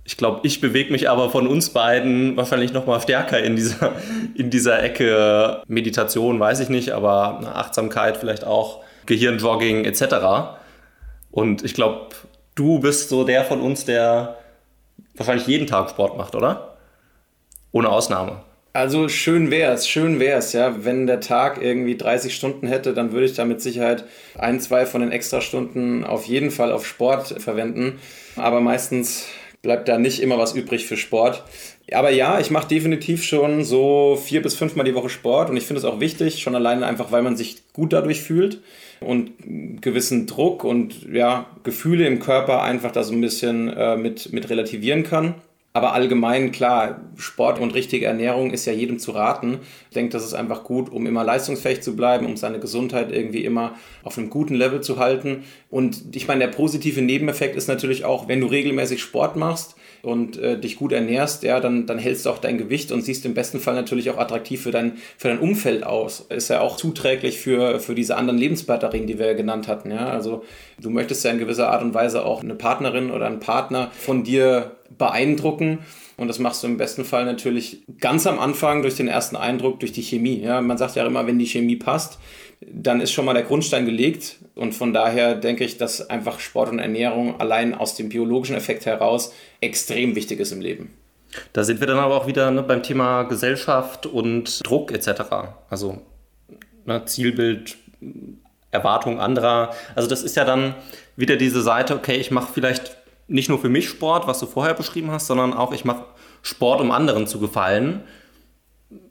Ich 0.03 0.17
glaube, 0.17 0.41
ich 0.43 0.61
bewege 0.61 0.91
mich 0.91 1.09
aber 1.09 1.31
von 1.31 1.47
uns 1.47 1.71
beiden 1.71 2.37
wahrscheinlich 2.37 2.73
noch 2.73 2.85
mal 2.85 3.01
stärker 3.01 3.39
in 3.39 3.55
dieser, 3.55 3.93
in 4.35 4.51
dieser 4.51 4.83
Ecke 4.83 5.63
Meditation, 5.67 6.39
weiß 6.39 6.59
ich 6.59 6.69
nicht, 6.69 6.91
aber 6.91 7.41
Achtsamkeit 7.55 8.17
vielleicht 8.17 8.45
auch, 8.45 8.83
Gehirnjogging 9.05 9.85
etc. 9.85 10.57
Und 11.31 11.63
ich 11.63 11.73
glaube, 11.73 12.15
du 12.55 12.79
bist 12.79 13.09
so 13.09 13.23
der 13.23 13.43
von 13.45 13.61
uns, 13.61 13.85
der 13.85 14.37
wahrscheinlich 15.15 15.47
jeden 15.47 15.67
Tag 15.67 15.89
Sport 15.89 16.17
macht, 16.17 16.35
oder? 16.35 16.77
Ohne 17.71 17.89
Ausnahme. 17.89 18.41
Also 18.73 19.07
schön 19.07 19.51
wär's, 19.51 19.87
schön 19.87 20.19
wär's, 20.19 20.51
ja. 20.51 20.83
Wenn 20.83 21.07
der 21.07 21.21
Tag 21.21 21.61
irgendwie 21.61 21.95
30 21.95 22.35
Stunden 22.35 22.67
hätte, 22.67 22.93
dann 22.93 23.13
würde 23.13 23.25
ich 23.25 23.33
da 23.33 23.45
mit 23.45 23.61
Sicherheit 23.61 24.03
ein, 24.37 24.59
zwei 24.59 24.85
von 24.85 24.99
den 24.99 25.13
Extrastunden 25.13 26.03
auf 26.03 26.25
jeden 26.25 26.51
Fall 26.51 26.73
auf 26.73 26.85
Sport 26.85 27.41
verwenden. 27.41 27.99
Aber 28.35 28.59
meistens 28.59 29.27
bleibt 29.65 29.87
da 29.87 29.97
nicht 29.97 30.21
immer 30.21 30.37
was 30.37 30.53
übrig 30.53 30.85
für 30.85 30.95
Sport. 30.95 31.43
Aber 31.91 32.11
ja, 32.11 32.39
ich 32.39 32.51
mache 32.51 32.67
definitiv 32.67 33.23
schon 33.23 33.63
so 33.63 34.15
vier 34.15 34.43
bis 34.43 34.53
fünfmal 34.53 34.85
die 34.85 34.93
Woche 34.93 35.09
Sport 35.09 35.49
und 35.49 35.57
ich 35.57 35.65
finde 35.65 35.79
es 35.79 35.85
auch 35.85 35.99
wichtig, 35.99 36.39
schon 36.39 36.53
alleine 36.53 36.85
einfach, 36.85 37.11
weil 37.11 37.23
man 37.23 37.35
sich 37.35 37.63
gut 37.73 37.91
dadurch 37.91 38.21
fühlt 38.21 38.61
und 39.01 39.31
gewissen 39.81 40.27
Druck 40.27 40.63
und 40.63 41.11
ja, 41.11 41.47
Gefühle 41.63 42.05
im 42.05 42.19
Körper 42.19 42.61
einfach 42.61 42.91
da 42.91 43.03
so 43.03 43.11
ein 43.11 43.21
bisschen 43.21 43.69
äh, 43.69 43.97
mit, 43.97 44.31
mit 44.31 44.51
relativieren 44.51 45.01
kann. 45.01 45.33
Aber 45.75 45.91
allgemein, 45.91 46.53
klar, 46.53 47.01
Sport 47.17 47.59
und 47.59 47.73
richtige 47.73 48.05
Ernährung 48.05 48.51
ist 48.51 48.65
ja 48.65 48.71
jedem 48.71 48.97
zu 48.97 49.11
raten. 49.11 49.59
Ich 49.89 49.93
denke, 49.93 50.13
das 50.13 50.23
ist 50.23 50.33
einfach 50.33 50.63
gut, 50.63 50.89
um 50.89 51.05
immer 51.05 51.25
leistungsfähig 51.25 51.81
zu 51.81 51.97
bleiben, 51.97 52.27
um 52.27 52.37
seine 52.37 52.61
Gesundheit 52.61 53.11
irgendwie 53.11 53.43
immer 53.43 53.75
auf 54.01 54.17
einem 54.17 54.29
guten 54.29 54.55
Level 54.55 54.79
zu 54.79 54.99
halten. 54.99 55.43
Und 55.69 56.15
ich 56.15 56.29
meine, 56.29 56.45
der 56.45 56.53
positive 56.53 57.01
Nebeneffekt 57.01 57.57
ist 57.57 57.67
natürlich 57.67 58.05
auch, 58.05 58.29
wenn 58.29 58.39
du 58.39 58.47
regelmäßig 58.47 59.01
Sport 59.01 59.35
machst, 59.35 59.75
und 60.05 60.37
äh, 60.37 60.59
dich 60.59 60.75
gut 60.77 60.91
ernährst, 60.91 61.41
ja, 61.41 61.59
dann, 61.59 61.87
dann 61.87 61.97
hältst 61.97 62.25
du 62.27 62.29
auch 62.29 62.37
dein 62.37 62.59
Gewicht 62.59 62.91
und 62.91 63.01
siehst 63.01 63.25
im 63.25 63.33
besten 63.33 63.59
Fall 63.59 63.73
natürlich 63.73 64.11
auch 64.11 64.19
attraktiv 64.19 64.61
für 64.61 64.69
dein, 64.69 64.97
für 65.17 65.29
dein 65.29 65.39
Umfeld 65.39 65.83
aus. 65.83 66.27
Ist 66.29 66.49
ja 66.49 66.61
auch 66.61 66.77
zuträglich 66.77 67.39
für, 67.39 67.79
für 67.79 67.95
diese 67.95 68.15
anderen 68.15 68.37
Lebensbatterien, 68.37 69.07
die 69.07 69.17
wir 69.17 69.33
genannt 69.33 69.67
hatten. 69.67 69.89
Ja? 69.89 70.09
Also 70.09 70.43
du 70.79 70.91
möchtest 70.91 71.25
ja 71.25 71.31
in 71.31 71.39
gewisser 71.39 71.71
Art 71.71 71.81
und 71.81 71.95
Weise 71.95 72.23
auch 72.23 72.43
eine 72.43 72.53
Partnerin 72.53 73.09
oder 73.09 73.25
einen 73.25 73.39
Partner 73.39 73.89
von 73.97 74.23
dir 74.23 74.74
beeindrucken. 74.97 75.79
Und 76.17 76.27
das 76.27 76.39
machst 76.39 76.63
du 76.63 76.67
im 76.67 76.77
besten 76.77 77.03
Fall 77.03 77.25
natürlich 77.25 77.83
ganz 77.99 78.25
am 78.25 78.39
Anfang 78.39 78.81
durch 78.81 78.95
den 78.95 79.07
ersten 79.07 79.35
Eindruck, 79.35 79.79
durch 79.79 79.91
die 79.91 80.01
Chemie. 80.01 80.41
Ja, 80.41 80.61
man 80.61 80.77
sagt 80.77 80.95
ja 80.95 81.05
immer, 81.05 81.27
wenn 81.27 81.39
die 81.39 81.45
Chemie 81.45 81.75
passt, 81.75 82.19
dann 82.61 83.01
ist 83.01 83.11
schon 83.11 83.25
mal 83.25 83.33
der 83.33 83.43
Grundstein 83.43 83.85
gelegt. 83.85 84.37
Und 84.55 84.73
von 84.73 84.93
daher 84.93 85.35
denke 85.35 85.65
ich, 85.65 85.77
dass 85.77 86.09
einfach 86.09 86.39
Sport 86.39 86.69
und 86.69 86.79
Ernährung 86.79 87.39
allein 87.39 87.75
aus 87.75 87.95
dem 87.95 88.09
biologischen 88.09 88.55
Effekt 88.55 88.85
heraus 88.85 89.33
extrem 89.59 90.15
wichtig 90.15 90.39
ist 90.39 90.51
im 90.51 90.61
Leben. 90.61 90.93
Da 91.51 91.63
sind 91.63 91.81
wir 91.81 91.87
dann 91.87 91.97
aber 91.97 92.15
auch 92.15 92.27
wieder 92.27 92.49
ne, 92.51 92.63
beim 92.63 92.81
Thema 92.81 93.23
Gesellschaft 93.23 94.05
und 94.05 94.65
Druck 94.65 94.93
etc. 94.93 95.23
Also 95.69 96.01
ne, 96.85 97.03
Zielbild, 97.05 97.77
Erwartung 98.71 99.19
anderer. 99.19 99.73
Also 99.95 100.07
das 100.07 100.23
ist 100.23 100.35
ja 100.35 100.45
dann 100.45 100.75
wieder 101.15 101.35
diese 101.35 101.61
Seite, 101.61 101.95
okay, 101.95 102.15
ich 102.15 102.31
mache 102.31 102.53
vielleicht 102.53 102.97
nicht 103.27 103.49
nur 103.49 103.59
für 103.59 103.69
mich 103.69 103.89
Sport, 103.89 104.27
was 104.27 104.39
du 104.39 104.45
vorher 104.45 104.73
beschrieben 104.73 105.11
hast, 105.11 105.27
sondern 105.27 105.53
auch 105.53 105.73
ich 105.73 105.85
mache 105.85 106.05
Sport, 106.41 106.81
um 106.81 106.91
anderen 106.91 107.27
zu 107.27 107.39
gefallen 107.39 108.03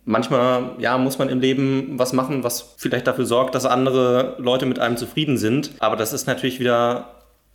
manchmal 0.05 0.72
ja, 0.79 0.98
muss 0.98 1.18
man 1.18 1.29
im 1.29 1.40
Leben 1.40 1.98
was 1.98 2.12
machen, 2.12 2.44
was 2.44 2.74
vielleicht 2.77 3.07
dafür 3.07 3.27
sorgt, 3.27 3.55
dass 3.55 3.66
andere 3.66 4.37
Leute 4.38 4.66
mit 4.66 4.79
einem 4.79 4.96
zufrieden 4.96 5.38
sind. 5.38 5.70
Aber 5.79 5.96
das 5.96 6.12
ist 6.12 6.27
natürlich 6.27 6.61
wieder 6.61 7.13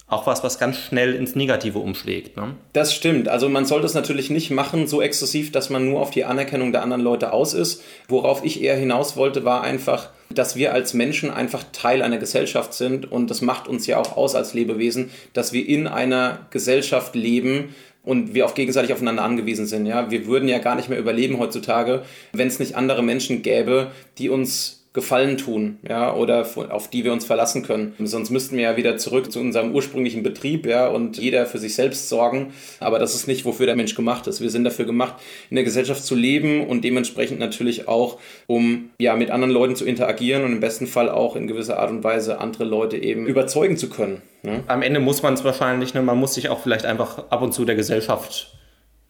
auch 0.10 0.26
was, 0.26 0.44
was 0.44 0.58
ganz 0.58 0.78
schnell 0.78 1.14
ins 1.14 1.36
Negative 1.36 1.80
umschlägt. 1.80 2.36
Ne? 2.36 2.56
Das 2.74 2.94
stimmt. 2.94 3.30
Also 3.30 3.48
man 3.48 3.66
sollte 3.66 3.86
es 3.86 3.94
natürlich 3.94 4.30
nicht 4.30 4.50
machen, 4.50 4.88
so 4.88 5.02
exzessiv, 5.02 5.52
dass 5.52 5.70
man 5.70 5.88
nur 5.88 6.02
auf 6.02 6.10
die 6.10 6.26
Anerkennung 6.26 6.72
der 6.72 6.82
anderen 6.82 7.04
Leute 7.04 7.32
aus 7.32 7.54
ist. 7.54 7.84
Worauf 8.08 8.44
ich 8.44 8.62
eher 8.62 8.76
hinaus 8.76 9.16
wollte, 9.16 9.46
war 9.46 9.62
einfach, 9.62 10.10
dass 10.32 10.56
wir 10.56 10.74
als 10.74 10.94
Menschen 10.94 11.30
einfach 11.30 11.64
Teil 11.72 12.02
einer 12.02 12.18
Gesellschaft 12.18 12.74
sind 12.74 13.12
und 13.12 13.30
das 13.30 13.42
macht 13.42 13.68
uns 13.68 13.86
ja 13.86 14.00
auch 14.00 14.18
aus 14.18 14.34
als 14.34 14.54
Lebewesen, 14.54 15.12
dass 15.34 15.54
wir 15.54 15.68
in 15.68 15.88
einer 15.88 16.48
Gesellschaft 16.50 17.16
leben, 17.16 17.76
und 18.02 18.34
wir 18.34 18.46
auch 18.46 18.56
gegenseitig 18.56 18.94
aufeinander 18.94 19.24
angewiesen 19.24 19.68
sind. 19.68 19.86
Ja? 19.86 20.10
Wir 20.10 20.26
würden 20.26 20.48
ja 20.48 20.60
gar 20.60 20.76
nicht 20.76 20.90
mehr 20.90 20.98
überleben 20.98 21.38
heutzutage, 21.38 22.04
wenn 22.32 22.48
es 22.48 22.58
nicht 22.58 22.76
andere 22.76 23.04
Menschen 23.04 23.42
gäbe, 23.42 23.92
die 24.18 24.30
uns 24.30 24.79
Gefallen 24.92 25.38
tun, 25.38 25.78
ja, 25.88 26.16
oder 26.16 26.48
auf 26.72 26.90
die 26.90 27.04
wir 27.04 27.14
uns 27.14 27.24
verlassen 27.24 27.62
können. 27.62 27.94
Sonst 28.00 28.32
müssten 28.32 28.58
wir 28.58 28.64
ja 28.64 28.78
wieder 28.78 28.98
zurück 28.98 29.32
zu 29.32 29.40
unserem 29.40 29.74
ursprünglichen 29.76 30.24
Betrieb, 30.24 30.66
ja, 30.66 30.88
und 30.88 31.20
jeder 31.20 31.46
für 31.46 31.60
sich 31.60 31.76
selbst 31.76 32.10
sorgen. 32.10 32.54
Aber 32.80 32.98
das 32.98 33.14
ist 33.14 33.28
nicht, 33.28 33.46
wofür 33.46 33.68
der 33.68 33.76
Mensch 33.76 33.94
gemacht 33.94 34.26
ist. 34.26 34.42
Wir 34.42 34.50
sind 34.50 34.64
dafür 34.64 34.86
gemacht, 34.86 35.14
in 35.52 35.58
der 35.58 35.64
Gesellschaft 35.64 36.04
zu 36.04 36.16
leben 36.16 36.66
und 36.66 36.84
dementsprechend 36.84 37.40
natürlich 37.40 37.88
auch, 37.88 38.20
um 38.48 38.90
ja 39.00 39.16
mit 39.16 39.30
anderen 39.30 39.54
Leuten 39.54 39.76
zu 39.76 39.86
interagieren 39.86 40.44
und 40.44 40.54
im 40.54 40.60
besten 40.60 40.88
Fall 40.88 41.10
auch 41.10 41.36
in 41.36 41.46
gewisser 41.46 41.78
Art 41.78 41.92
und 41.92 42.04
Weise 42.04 42.40
andere 42.40 42.64
Leute 42.64 42.98
eben 42.98 43.28
überzeugen 43.28 43.78
zu 43.78 43.90
können. 43.90 44.24
Ne? 44.42 44.64
Am 44.66 44.82
Ende 44.82 45.00
muss 45.00 45.22
man 45.22 45.36
es 45.36 45.44
wahrscheinlich, 45.44 45.94
ne, 45.94 46.02
man 46.02 46.18
muss 46.18 46.34
sich 46.34 46.50
auch 46.50 46.62
vielleicht 46.62 46.86
einfach 46.86 47.30
ab 47.30 47.42
und 47.44 47.54
zu 47.54 47.64
der 47.64 47.76
Gesellschaft 47.76 48.56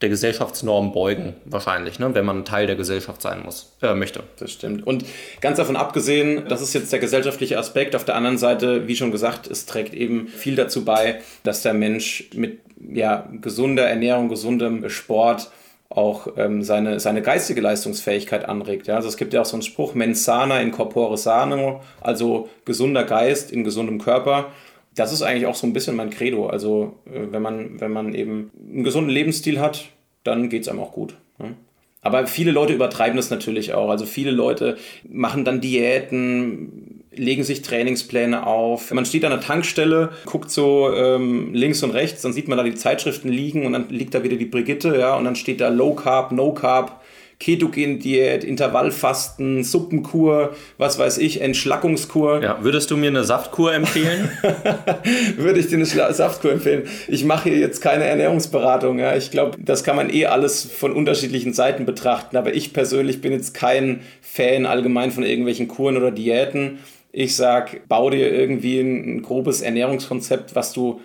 der 0.00 0.08
Gesellschaftsnorm 0.08 0.92
beugen, 0.92 1.34
wahrscheinlich, 1.44 1.98
ne? 1.98 2.14
wenn 2.14 2.24
man 2.24 2.44
Teil 2.44 2.66
der 2.66 2.76
Gesellschaft 2.76 3.20
sein 3.20 3.42
muss, 3.44 3.76
äh, 3.82 3.94
möchte. 3.94 4.22
Das 4.38 4.50
stimmt. 4.50 4.86
Und 4.86 5.04
ganz 5.40 5.58
davon 5.58 5.76
abgesehen, 5.76 6.48
das 6.48 6.62
ist 6.62 6.72
jetzt 6.72 6.92
der 6.92 7.00
gesellschaftliche 7.00 7.58
Aspekt. 7.58 7.94
Auf 7.94 8.04
der 8.04 8.14
anderen 8.14 8.38
Seite, 8.38 8.88
wie 8.88 8.96
schon 8.96 9.10
gesagt, 9.10 9.46
es 9.46 9.66
trägt 9.66 9.92
eben 9.92 10.28
viel 10.28 10.56
dazu 10.56 10.84
bei, 10.84 11.20
dass 11.42 11.62
der 11.62 11.74
Mensch 11.74 12.30
mit 12.34 12.60
ja, 12.92 13.28
gesunder 13.42 13.86
Ernährung, 13.86 14.30
gesundem 14.30 14.88
Sport 14.88 15.50
auch 15.90 16.28
ähm, 16.36 16.62
seine, 16.62 17.00
seine 17.00 17.20
geistige 17.20 17.60
Leistungsfähigkeit 17.60 18.48
anregt. 18.48 18.86
Ja? 18.86 18.94
Also 18.94 19.08
es 19.08 19.16
gibt 19.16 19.34
ja 19.34 19.42
auch 19.42 19.46
so 19.46 19.56
einen 19.56 19.62
Spruch, 19.62 19.94
mens 19.94 20.24
sana 20.24 20.60
in 20.60 20.70
corpore 20.70 21.18
sano, 21.18 21.82
also 22.00 22.48
gesunder 22.64 23.04
Geist 23.04 23.50
in 23.50 23.64
gesundem 23.64 24.00
Körper 24.00 24.46
das 24.94 25.12
ist 25.12 25.22
eigentlich 25.22 25.46
auch 25.46 25.54
so 25.54 25.66
ein 25.66 25.72
bisschen 25.72 25.96
mein 25.96 26.10
Credo. 26.10 26.48
Also, 26.48 26.98
äh, 27.06 27.30
wenn 27.30 27.42
man, 27.42 27.80
wenn 27.80 27.92
man 27.92 28.14
eben 28.14 28.50
einen 28.58 28.84
gesunden 28.84 29.10
Lebensstil 29.10 29.60
hat, 29.60 29.86
dann 30.24 30.48
geht 30.48 30.62
es 30.62 30.68
einem 30.68 30.80
auch 30.80 30.92
gut. 30.92 31.14
Ne? 31.38 31.54
Aber 32.02 32.26
viele 32.26 32.50
Leute 32.50 32.72
übertreiben 32.72 33.16
das 33.16 33.30
natürlich 33.30 33.74
auch. 33.74 33.90
Also 33.90 34.06
viele 34.06 34.30
Leute 34.30 34.78
machen 35.06 35.44
dann 35.44 35.60
Diäten, 35.60 37.04
legen 37.12 37.44
sich 37.44 37.60
Trainingspläne 37.62 38.46
auf. 38.46 38.90
Man 38.92 39.04
steht 39.04 39.24
an 39.24 39.32
der 39.32 39.40
Tankstelle, 39.40 40.10
guckt 40.24 40.50
so 40.50 40.92
ähm, 40.94 41.52
links 41.52 41.82
und 41.82 41.90
rechts, 41.90 42.22
dann 42.22 42.32
sieht 42.32 42.48
man 42.48 42.56
da 42.56 42.64
die 42.64 42.74
Zeitschriften 42.74 43.28
liegen 43.28 43.66
und 43.66 43.74
dann 43.74 43.90
liegt 43.90 44.14
da 44.14 44.22
wieder 44.22 44.36
die 44.36 44.46
Brigitte, 44.46 44.96
ja, 44.98 45.16
und 45.16 45.24
dann 45.24 45.36
steht 45.36 45.60
da 45.60 45.68
Low 45.68 45.94
Carb, 45.94 46.32
No 46.32 46.54
Carb, 46.54 46.99
Ketogen-Diät, 47.40 48.44
Intervallfasten, 48.44 49.64
Suppenkur, 49.64 50.54
was 50.76 50.98
weiß 50.98 51.16
ich, 51.18 51.40
Entschlackungskur. 51.40 52.42
Ja, 52.42 52.58
würdest 52.62 52.90
du 52.90 52.98
mir 52.98 53.08
eine 53.08 53.24
Saftkur 53.24 53.72
empfehlen? 53.72 54.30
Würde 55.36 55.58
ich 55.58 55.68
dir 55.68 55.76
eine 55.76 55.86
Saftkur 55.86 56.52
empfehlen. 56.52 56.82
Ich 57.08 57.24
mache 57.24 57.48
hier 57.48 57.58
jetzt 57.58 57.80
keine 57.80 58.04
Ernährungsberatung. 58.04 58.98
Ja. 58.98 59.16
Ich 59.16 59.30
glaube, 59.30 59.56
das 59.58 59.84
kann 59.84 59.96
man 59.96 60.12
eh 60.12 60.26
alles 60.26 60.70
von 60.70 60.92
unterschiedlichen 60.92 61.54
Seiten 61.54 61.86
betrachten. 61.86 62.36
Aber 62.36 62.54
ich 62.54 62.74
persönlich 62.74 63.22
bin 63.22 63.32
jetzt 63.32 63.54
kein 63.54 64.02
Fan 64.20 64.66
allgemein 64.66 65.10
von 65.10 65.24
irgendwelchen 65.24 65.66
Kuren 65.66 65.96
oder 65.96 66.10
Diäten. 66.10 66.80
Ich 67.10 67.36
sag, 67.36 67.88
bau 67.88 68.10
dir 68.10 68.30
irgendwie 68.30 68.80
ein, 68.80 69.16
ein 69.16 69.22
grobes 69.22 69.62
Ernährungskonzept, 69.62 70.54
was 70.54 70.74
du 70.74 71.00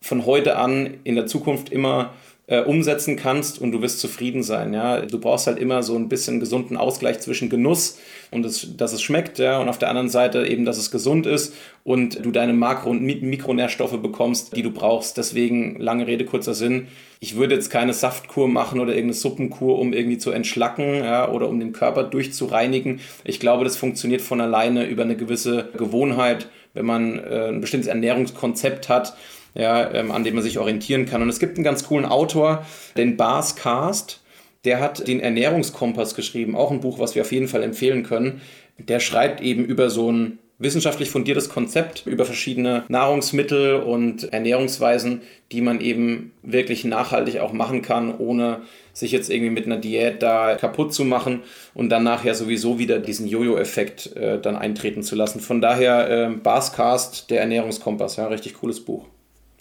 von 0.00 0.24
heute 0.24 0.56
an 0.56 0.94
in 1.04 1.14
der 1.14 1.26
Zukunft 1.26 1.70
immer 1.70 2.14
äh, 2.46 2.60
umsetzen 2.60 3.16
kannst 3.16 3.58
und 3.58 3.72
du 3.72 3.80
wirst 3.80 4.00
zufrieden 4.00 4.42
sein. 4.42 4.74
Ja? 4.74 5.00
Du 5.00 5.18
brauchst 5.18 5.46
halt 5.46 5.58
immer 5.58 5.82
so 5.82 5.96
ein 5.96 6.10
bisschen 6.10 6.40
gesunden 6.40 6.76
Ausgleich 6.76 7.20
zwischen 7.20 7.48
Genuss 7.48 7.98
und 8.30 8.44
es, 8.44 8.76
dass 8.76 8.92
es 8.92 9.00
schmeckt 9.00 9.38
ja? 9.38 9.58
und 9.60 9.68
auf 9.70 9.78
der 9.78 9.88
anderen 9.88 10.10
Seite 10.10 10.46
eben, 10.46 10.66
dass 10.66 10.76
es 10.76 10.90
gesund 10.90 11.24
ist 11.24 11.54
und 11.84 12.22
du 12.22 12.30
deine 12.30 12.52
Makro- 12.52 12.90
und 12.90 13.00
Mikronährstoffe 13.02 13.98
bekommst, 14.00 14.54
die 14.56 14.62
du 14.62 14.70
brauchst. 14.70 15.16
Deswegen, 15.16 15.80
lange 15.80 16.06
Rede, 16.06 16.26
kurzer 16.26 16.52
Sinn, 16.52 16.88
ich 17.18 17.36
würde 17.36 17.54
jetzt 17.54 17.70
keine 17.70 17.94
Saftkur 17.94 18.46
machen 18.46 18.78
oder 18.78 18.92
irgendeine 18.92 19.14
Suppenkur, 19.14 19.78
um 19.78 19.94
irgendwie 19.94 20.18
zu 20.18 20.30
entschlacken 20.30 20.96
ja? 20.96 21.30
oder 21.30 21.48
um 21.48 21.58
den 21.58 21.72
Körper 21.72 22.04
durchzureinigen. 22.04 23.00
Ich 23.24 23.40
glaube, 23.40 23.64
das 23.64 23.78
funktioniert 23.78 24.20
von 24.20 24.42
alleine 24.42 24.84
über 24.84 25.04
eine 25.04 25.16
gewisse 25.16 25.70
Gewohnheit, 25.78 26.48
wenn 26.74 26.84
man 26.84 27.18
äh, 27.20 27.48
ein 27.48 27.62
bestimmtes 27.62 27.88
Ernährungskonzept 27.88 28.90
hat 28.90 29.16
ja, 29.54 29.92
ähm, 29.92 30.10
an 30.10 30.24
dem 30.24 30.34
man 30.34 30.42
sich 30.42 30.58
orientieren 30.58 31.06
kann. 31.06 31.22
Und 31.22 31.28
es 31.28 31.38
gibt 31.38 31.56
einen 31.56 31.64
ganz 31.64 31.84
coolen 31.84 32.06
Autor, 32.06 32.66
den 32.96 33.16
Bas 33.16 33.56
Cast, 33.56 34.20
der 34.64 34.80
hat 34.80 35.06
den 35.06 35.20
Ernährungskompass 35.20 36.14
geschrieben, 36.14 36.56
auch 36.56 36.70
ein 36.70 36.80
Buch, 36.80 36.98
was 36.98 37.14
wir 37.14 37.22
auf 37.22 37.32
jeden 37.32 37.48
Fall 37.48 37.62
empfehlen 37.62 38.02
können. 38.02 38.40
Der 38.78 38.98
schreibt 38.98 39.40
eben 39.40 39.64
über 39.64 39.90
so 39.90 40.10
ein 40.10 40.38
wissenschaftlich 40.58 41.10
fundiertes 41.10 41.48
Konzept 41.48 42.06
über 42.06 42.24
verschiedene 42.24 42.84
Nahrungsmittel 42.88 43.74
und 43.76 44.32
Ernährungsweisen, 44.32 45.22
die 45.52 45.60
man 45.60 45.80
eben 45.80 46.32
wirklich 46.42 46.84
nachhaltig 46.84 47.40
auch 47.40 47.52
machen 47.52 47.82
kann, 47.82 48.16
ohne 48.16 48.62
sich 48.92 49.10
jetzt 49.10 49.30
irgendwie 49.30 49.50
mit 49.50 49.66
einer 49.66 49.78
Diät 49.78 50.22
da 50.22 50.54
kaputt 50.54 50.94
zu 50.94 51.04
machen 51.04 51.42
und 51.74 51.88
dann 51.90 52.04
nachher 52.04 52.34
sowieso 52.36 52.78
wieder 52.78 53.00
diesen 53.00 53.26
Jojo-Effekt 53.26 54.16
äh, 54.16 54.40
dann 54.40 54.54
eintreten 54.56 55.02
zu 55.02 55.16
lassen. 55.16 55.40
Von 55.40 55.60
daher 55.60 56.08
äh, 56.08 56.30
Bascast, 56.30 57.30
der 57.30 57.40
Ernährungskompass, 57.40 58.16
ja, 58.16 58.28
richtig 58.28 58.54
cooles 58.54 58.84
Buch 58.84 59.06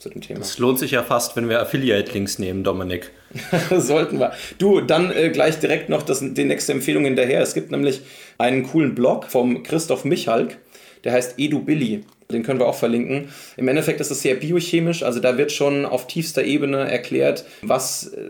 zu 0.04 0.10
dem 0.10 0.22
Thema. 0.22 0.42
Es 0.42 0.60
lohnt 0.60 0.78
sich 0.78 0.92
ja 0.92 1.02
fast, 1.02 1.36
wenn 1.36 1.50
wir 1.50 1.62
Affiliate-Links 1.62 2.38
nehmen, 2.38 2.64
Dominik. 2.64 3.10
Sollten 3.76 4.20
wir. 4.20 4.34
Du, 4.60 4.82
dann 4.82 5.12
äh, 5.12 5.30
gleich 5.30 5.60
direkt 5.60 5.90
noch 5.90 6.04
das, 6.04 6.20
die 6.22 6.44
nächste 6.44 6.74
Empfehlung 6.74 7.06
hinterher. 7.06 7.42
Es 7.42 7.54
gibt 7.54 7.72
nämlich 7.72 8.02
einen 8.38 8.64
coolen 8.64 8.94
Blog 8.94 9.26
vom 9.26 9.64
Christoph 9.64 10.06
Michalk, 10.06 10.58
der 11.04 11.14
heißt 11.14 11.36
EduBilly. 11.38 12.04
Den 12.32 12.44
können 12.44 12.60
wir 12.60 12.68
auch 12.68 12.76
verlinken. 12.76 13.30
Im 13.58 13.68
Endeffekt 13.68 14.02
ist 14.02 14.12
es 14.12 14.22
sehr 14.22 14.36
biochemisch, 14.36 15.04
also 15.04 15.20
da 15.20 15.38
wird 15.38 15.52
schon 15.52 15.86
auf 15.86 16.08
tiefster 16.08 16.44
Ebene 16.44 16.90
erklärt, 16.90 17.46
was 17.62 18.08
äh, 18.08 18.22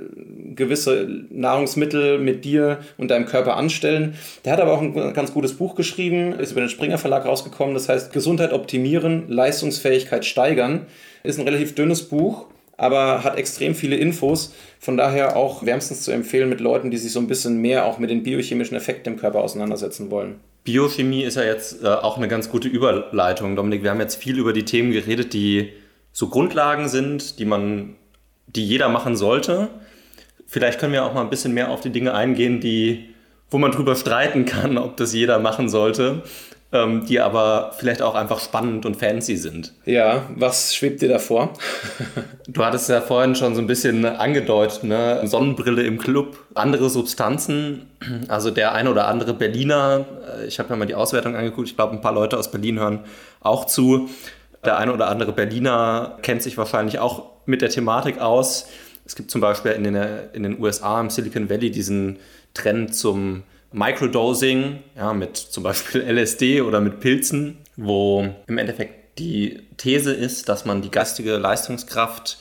gewisse 0.55 1.07
Nahrungsmittel 1.29 2.19
mit 2.19 2.43
dir 2.43 2.79
und 2.97 3.11
deinem 3.11 3.25
Körper 3.25 3.55
anstellen. 3.55 4.15
Der 4.43 4.53
hat 4.53 4.59
aber 4.59 4.73
auch 4.73 4.81
ein 4.81 5.13
ganz 5.13 5.33
gutes 5.33 5.53
Buch 5.53 5.75
geschrieben, 5.75 6.33
ist 6.33 6.51
über 6.51 6.61
den 6.61 6.69
Springer 6.69 6.97
Verlag 6.97 7.25
rausgekommen, 7.25 7.73
das 7.73 7.87
heißt 7.89 8.11
Gesundheit 8.11 8.51
optimieren, 8.51 9.29
Leistungsfähigkeit 9.29 10.25
steigern. 10.25 10.85
Ist 11.23 11.39
ein 11.39 11.47
relativ 11.47 11.73
dünnes 11.73 12.03
Buch, 12.03 12.47
aber 12.75 13.23
hat 13.23 13.37
extrem 13.37 13.75
viele 13.75 13.95
Infos. 13.95 14.53
Von 14.79 14.97
daher 14.97 15.37
auch 15.37 15.65
wärmstens 15.65 16.01
zu 16.01 16.11
empfehlen 16.11 16.49
mit 16.49 16.59
Leuten, 16.59 16.91
die 16.91 16.97
sich 16.97 17.13
so 17.13 17.19
ein 17.19 17.27
bisschen 17.27 17.61
mehr 17.61 17.85
auch 17.85 17.99
mit 17.99 18.09
den 18.09 18.23
biochemischen 18.23 18.75
Effekten 18.75 19.13
im 19.13 19.19
Körper 19.19 19.39
auseinandersetzen 19.39 20.11
wollen. 20.11 20.41
Biochemie 20.63 21.23
ist 21.23 21.35
ja 21.35 21.43
jetzt 21.43 21.83
äh, 21.83 21.87
auch 21.87 22.17
eine 22.17 22.27
ganz 22.27 22.49
gute 22.49 22.67
Überleitung, 22.67 23.55
Dominik. 23.55 23.83
Wir 23.83 23.91
haben 23.91 23.99
jetzt 23.99 24.15
viel 24.15 24.37
über 24.37 24.53
die 24.53 24.65
Themen 24.65 24.91
geredet, 24.91 25.33
die 25.33 25.73
so 26.11 26.29
Grundlagen 26.29 26.87
sind, 26.87 27.39
die 27.39 27.45
man, 27.45 27.95
die 28.47 28.65
jeder 28.65 28.89
machen 28.89 29.15
sollte. 29.15 29.69
Vielleicht 30.47 30.79
können 30.79 30.93
wir 30.93 31.03
auch 31.03 31.13
mal 31.13 31.21
ein 31.21 31.29
bisschen 31.29 31.53
mehr 31.53 31.69
auf 31.69 31.81
die 31.81 31.89
Dinge 31.89 32.13
eingehen, 32.13 32.59
die, 32.59 33.09
wo 33.49 33.57
man 33.57 33.71
drüber 33.71 33.95
streiten 33.95 34.45
kann, 34.45 34.77
ob 34.77 34.97
das 34.97 35.13
jeder 35.13 35.39
machen 35.39 35.69
sollte 35.69 36.23
ähm, 36.73 37.05
die 37.05 37.19
aber 37.19 37.71
vielleicht 37.77 38.01
auch 38.01 38.15
einfach 38.15 38.39
spannend 38.39 38.85
und 38.85 38.97
fancy 38.97 39.37
sind. 39.37 39.73
Ja, 39.85 40.23
was 40.35 40.75
schwebt 40.75 41.01
dir 41.01 41.07
da 41.07 41.19
vor? 41.19 41.53
du 42.47 42.65
hattest 42.65 42.89
ja 42.89 42.99
vorhin 42.99 43.35
schon 43.35 43.53
so 43.53 43.61
ein 43.61 43.67
bisschen 43.67 44.03
angedeutet, 44.05 44.83
ne? 44.83 45.21
Sonnenbrille 45.25 45.83
im 45.83 45.99
Club, 45.99 46.37
andere 46.55 46.89
Substanzen. 46.89 47.85
Also 48.27 48.49
der 48.49 48.73
ein 48.73 48.87
oder 48.87 49.07
andere 49.07 49.35
Berliner, 49.35 50.05
äh, 50.39 50.47
ich 50.47 50.57
habe 50.57 50.69
ja 50.69 50.75
mal 50.75 50.85
die 50.85 50.95
Auswertung 50.95 51.35
angeguckt, 51.35 51.69
ich 51.69 51.75
glaube, 51.75 51.93
ein 51.93 52.01
paar 52.01 52.13
Leute 52.13 52.37
aus 52.37 52.49
Berlin 52.49 52.79
hören 52.79 52.99
auch 53.39 53.65
zu. 53.65 54.09
Der 54.65 54.77
ein 54.77 54.89
oder 54.89 55.09
andere 55.09 55.31
Berliner 55.31 56.17
kennt 56.23 56.41
sich 56.41 56.57
wahrscheinlich 56.57 56.97
auch 56.97 57.29
mit 57.45 57.61
der 57.61 57.69
Thematik 57.69 58.19
aus. 58.19 58.65
Es 59.05 59.15
gibt 59.15 59.29
zum 59.29 59.41
Beispiel 59.41 59.73
in 59.73 59.83
den, 59.83 59.95
in 60.33 60.43
den 60.43 60.59
USA, 60.59 60.99
im 60.99 61.09
Silicon 61.09 61.49
Valley, 61.49 61.69
diesen 61.69 62.17
Trend 62.53 62.95
zum 62.95 63.43
Microdosing, 63.73 64.79
ja, 64.95 65.13
mit 65.13 65.35
zum 65.35 65.63
Beispiel 65.63 66.01
LSD 66.07 66.61
oder 66.61 66.79
mit 66.79 66.99
Pilzen, 66.99 67.57
wo 67.75 68.27
im 68.47 68.57
Endeffekt 68.57 69.19
die 69.19 69.61
These 69.77 70.13
ist, 70.13 70.47
dass 70.49 70.65
man 70.65 70.81
die 70.81 70.91
geistige 70.91 71.37
Leistungskraft, 71.37 72.37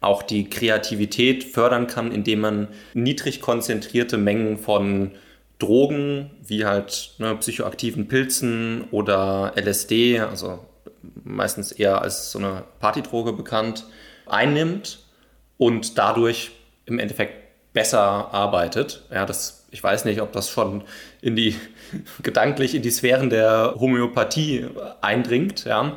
auch 0.00 0.22
die 0.22 0.48
Kreativität 0.48 1.44
fördern 1.44 1.86
kann, 1.86 2.10
indem 2.10 2.40
man 2.40 2.68
niedrig 2.94 3.42
konzentrierte 3.42 4.16
Mengen 4.16 4.56
von 4.56 5.12
Drogen, 5.58 6.30
wie 6.42 6.64
halt 6.64 7.12
ne, 7.18 7.36
psychoaktiven 7.36 8.08
Pilzen 8.08 8.84
oder 8.92 9.52
LSD, 9.56 10.20
also 10.20 10.60
meistens 11.22 11.70
eher 11.70 12.00
als 12.00 12.32
so 12.32 12.38
eine 12.38 12.64
Partydroge 12.80 13.34
bekannt, 13.34 13.84
einnimmt 14.24 15.00
und 15.58 15.98
dadurch 15.98 16.52
im 16.86 16.98
Endeffekt 16.98 17.34
besser 17.72 18.32
arbeitet. 18.32 19.04
Ja, 19.10 19.26
das 19.26 19.60
ich 19.70 19.82
weiß 19.82 20.04
nicht, 20.04 20.20
ob 20.20 20.32
das 20.32 20.50
schon 20.50 20.82
in 21.20 21.36
die 21.36 21.54
gedanklich 22.22 22.74
in 22.74 22.82
die 22.82 22.90
Sphären 22.90 23.30
der 23.30 23.74
Homöopathie 23.78 24.66
eindringt. 25.00 25.64
Ja. 25.64 25.96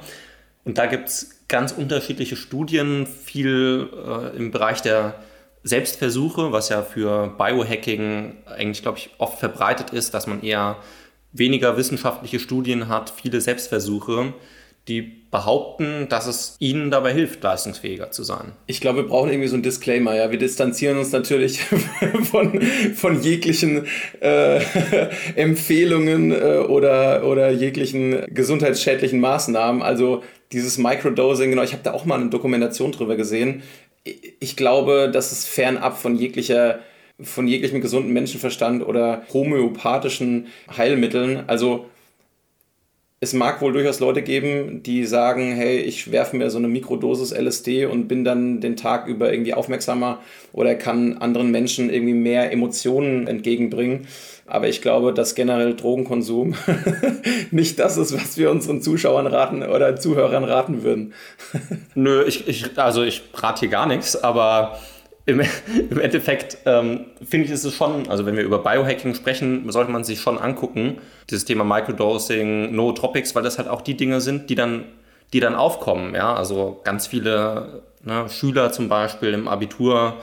Und 0.64 0.78
da 0.78 0.86
gibt 0.86 1.10
es 1.10 1.42
ganz 1.48 1.72
unterschiedliche 1.72 2.36
Studien, 2.36 3.06
viel 3.06 3.90
äh, 3.94 4.38
im 4.38 4.52
Bereich 4.52 4.82
der 4.82 5.16
Selbstversuche, 5.64 6.52
was 6.52 6.70
ja 6.70 6.82
für 6.82 7.28
Biohacking 7.38 8.38
eigentlich, 8.46 8.82
glaube 8.82 8.98
ich, 8.98 9.12
oft 9.18 9.40
verbreitet 9.40 9.92
ist, 9.92 10.14
dass 10.14 10.28
man 10.28 10.42
eher 10.42 10.78
weniger 11.32 11.78
wissenschaftliche 11.78 12.40
Studien 12.40 12.90
hat, 12.90 13.10
viele 13.10 13.42
Selbstversuche 13.42 14.34
die 14.88 15.24
behaupten, 15.32 16.08
dass 16.10 16.28
es 16.28 16.58
ihnen 16.60 16.92
dabei 16.92 17.14
hilft, 17.14 17.42
leistungsfähiger 17.42 18.12
zu 18.12 18.24
sein. 18.24 18.52
Ich 18.68 18.82
glaube, 18.82 19.00
wir 19.00 19.08
brauchen 19.08 19.30
irgendwie 19.30 19.48
so 19.48 19.56
einen 19.56 19.64
Disclaimer. 19.64 20.16
Ja, 20.16 20.30
wir 20.30 20.38
distanzieren 20.38 20.98
uns 20.98 21.12
natürlich 21.12 21.62
von, 22.32 22.62
von 22.94 23.22
jeglichen 23.22 23.86
äh, 24.20 24.60
Empfehlungen 25.36 26.32
äh, 26.32 26.60
oder, 26.68 27.26
oder 27.26 27.50
jeglichen 27.50 28.26
gesundheitsschädlichen 28.34 29.20
Maßnahmen. 29.22 29.82
Also 29.82 30.22
dieses 30.52 30.78
Microdosing, 30.78 31.50
genau, 31.50 31.64
ich 31.64 31.74
habe 31.74 31.84
da 31.84 31.94
auch 31.94 32.06
mal 32.06 32.20
eine 32.20 32.30
Dokumentation 32.30 32.92
drüber 32.92 33.16
gesehen. 33.16 33.64
Ich 34.40 34.58
glaube, 34.58 35.10
das 35.12 35.32
ist 35.32 35.48
fernab 35.48 35.98
von 35.98 36.16
jeglicher 36.16 36.80
von 37.22 37.48
jeglichem 37.48 37.80
gesunden 37.80 38.12
Menschenverstand 38.12 38.86
oder 38.86 39.24
homöopathischen 39.32 40.48
Heilmitteln. 40.76 41.44
Also 41.48 41.86
es 43.24 43.32
mag 43.34 43.62
wohl 43.62 43.72
durchaus 43.72 44.02
Leute 44.02 44.22
geben, 44.22 44.84
die 44.84 45.06
sagen, 45.06 45.54
hey, 45.56 45.78
ich 45.78 46.12
werfe 46.12 46.36
mir 46.36 46.50
so 46.50 46.58
eine 46.58 46.68
Mikrodosis 46.68 47.32
LSD 47.32 47.86
und 47.86 48.10
bin 48.10 48.26
dann 48.26 48.60
den 48.60 48.76
Tag 48.76 49.08
über 49.08 49.32
irgendwie 49.32 49.54
aufmerksamer 49.54 50.20
oder 50.52 50.76
kann 50.76 51.18
anderen 51.18 51.50
Menschen 51.50 51.90
irgendwie 51.90 52.14
mehr 52.14 52.52
Emotionen 52.52 53.28
entgegenbringen. 53.28 54.08
Aber 54.46 54.68
ich 54.68 54.82
glaube, 54.82 55.14
dass 55.14 55.36
generell 55.36 55.74
Drogenkonsum 55.74 56.56
nicht 57.52 57.80
das 57.80 57.96
ist, 57.96 58.14
was 58.14 58.38
wir 58.38 58.52
unseren 58.52 58.82
Zuschauern 58.82 59.26
raten 59.26 59.64
oder 59.64 59.96
Zuhörern 59.96 60.44
raten 60.44 60.84
würden. 60.84 61.14
Nö, 61.96 62.26
ich, 62.28 62.48
ich, 62.50 62.78
also 62.78 63.04
ich 63.04 63.24
rate 63.34 63.62
hier 63.62 63.70
gar 63.70 63.88
nichts, 63.88 64.22
aber 64.22 64.78
im, 65.26 65.42
im 65.90 66.00
Endeffekt 66.00 66.58
ähm, 66.66 67.06
finde 67.26 67.46
ich, 67.46 67.52
ist 67.52 67.64
es 67.64 67.74
schon, 67.74 68.08
also 68.10 68.26
wenn 68.26 68.36
wir 68.36 68.44
über 68.44 68.60
Biohacking 68.60 69.16
sprechen, 69.16 69.70
sollte 69.72 69.92
man 69.92 70.04
sich 70.04 70.22
schon 70.22 70.38
angucken, 70.38 70.98
dieses 71.30 71.46
Thema 71.46 71.64
Microdosing, 71.64 72.76
Nootropics, 72.76 73.36
weil 73.36 73.44
das 73.44 73.58
halt 73.58 73.68
auch 73.68 73.82
die 73.82 73.96
Dinge 73.96 74.22
sind, 74.22 74.50
die 74.50 74.56
dann, 74.56 74.86
die 75.32 75.40
dann 75.40 75.56
aufkommen. 75.56 76.16
Ja? 76.16 76.34
Also 76.34 76.82
ganz 76.84 77.08
viele 77.08 77.84
ne, 78.04 78.30
Schüler 78.30 78.72
zum 78.72 78.90
Beispiel 78.90 79.34
im 79.34 79.48
Abitur 79.48 80.18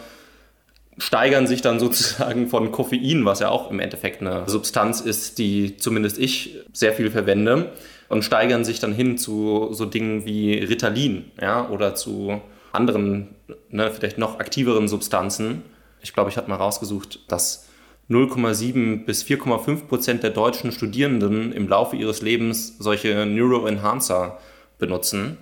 steigern 0.99 1.47
sich 1.47 1.63
dann 1.63 1.81
sozusagen 1.81 2.49
von 2.49 2.73
Koffein, 2.73 3.25
was 3.25 3.41
ja 3.41 3.49
auch 3.49 3.71
im 3.71 3.81
Endeffekt 3.81 4.21
eine 4.21 4.45
Substanz 4.47 5.01
ist, 5.01 5.39
die 5.39 5.77
zumindest 5.77 6.19
ich 6.19 6.59
sehr 6.73 6.93
viel 6.93 7.11
verwende, 7.11 7.73
und 8.11 8.25
steigern 8.25 8.65
sich 8.65 8.81
dann 8.81 8.93
hin 8.93 9.17
zu 9.17 9.69
so 9.71 9.87
Dingen 9.87 10.27
wie 10.27 10.55
Ritalin 10.55 11.31
ja? 11.41 11.71
oder 11.71 11.95
zu 11.95 12.43
anderen, 12.73 13.35
ne, 13.69 13.91
vielleicht 13.91 14.19
noch 14.19 14.39
aktiveren 14.39 14.89
Substanzen. 14.89 15.63
Ich 16.03 16.13
glaube, 16.13 16.31
ich 16.31 16.37
habe 16.37 16.49
mal 16.49 16.57
rausgesucht, 16.57 17.31
dass 17.31 17.67
0,7 18.09 19.05
bis 19.05 19.23
4,5 19.23 19.87
Prozent 19.87 20.23
der 20.23 20.31
deutschen 20.31 20.73
Studierenden 20.73 21.53
im 21.53 21.69
Laufe 21.69 21.97
ihres 21.97 22.23
Lebens 22.23 22.77
solche 22.79 23.25
Neuroenhancer 23.25 24.39
benutzen, 24.79 25.39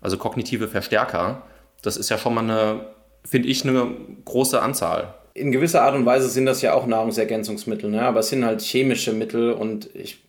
also 0.00 0.18
kognitive 0.18 0.66
Verstärker. 0.66 1.42
Das 1.82 1.96
ist 1.96 2.08
ja 2.08 2.18
schon 2.18 2.34
mal 2.34 2.42
eine, 2.42 2.86
finde 3.24 3.48
ich, 3.48 3.66
eine 3.66 3.86
große 4.24 4.60
Anzahl. 4.60 5.14
In 5.34 5.52
gewisser 5.52 5.82
Art 5.82 5.94
und 5.94 6.06
Weise 6.06 6.28
sind 6.28 6.46
das 6.46 6.62
ja 6.62 6.74
auch 6.74 6.86
Nahrungsergänzungsmittel, 6.86 7.90
ne? 7.90 8.02
aber 8.02 8.20
es 8.20 8.28
sind 8.28 8.44
halt 8.44 8.60
chemische 8.60 9.12
Mittel 9.12 9.52
und 9.52 9.88
ich 9.94 10.23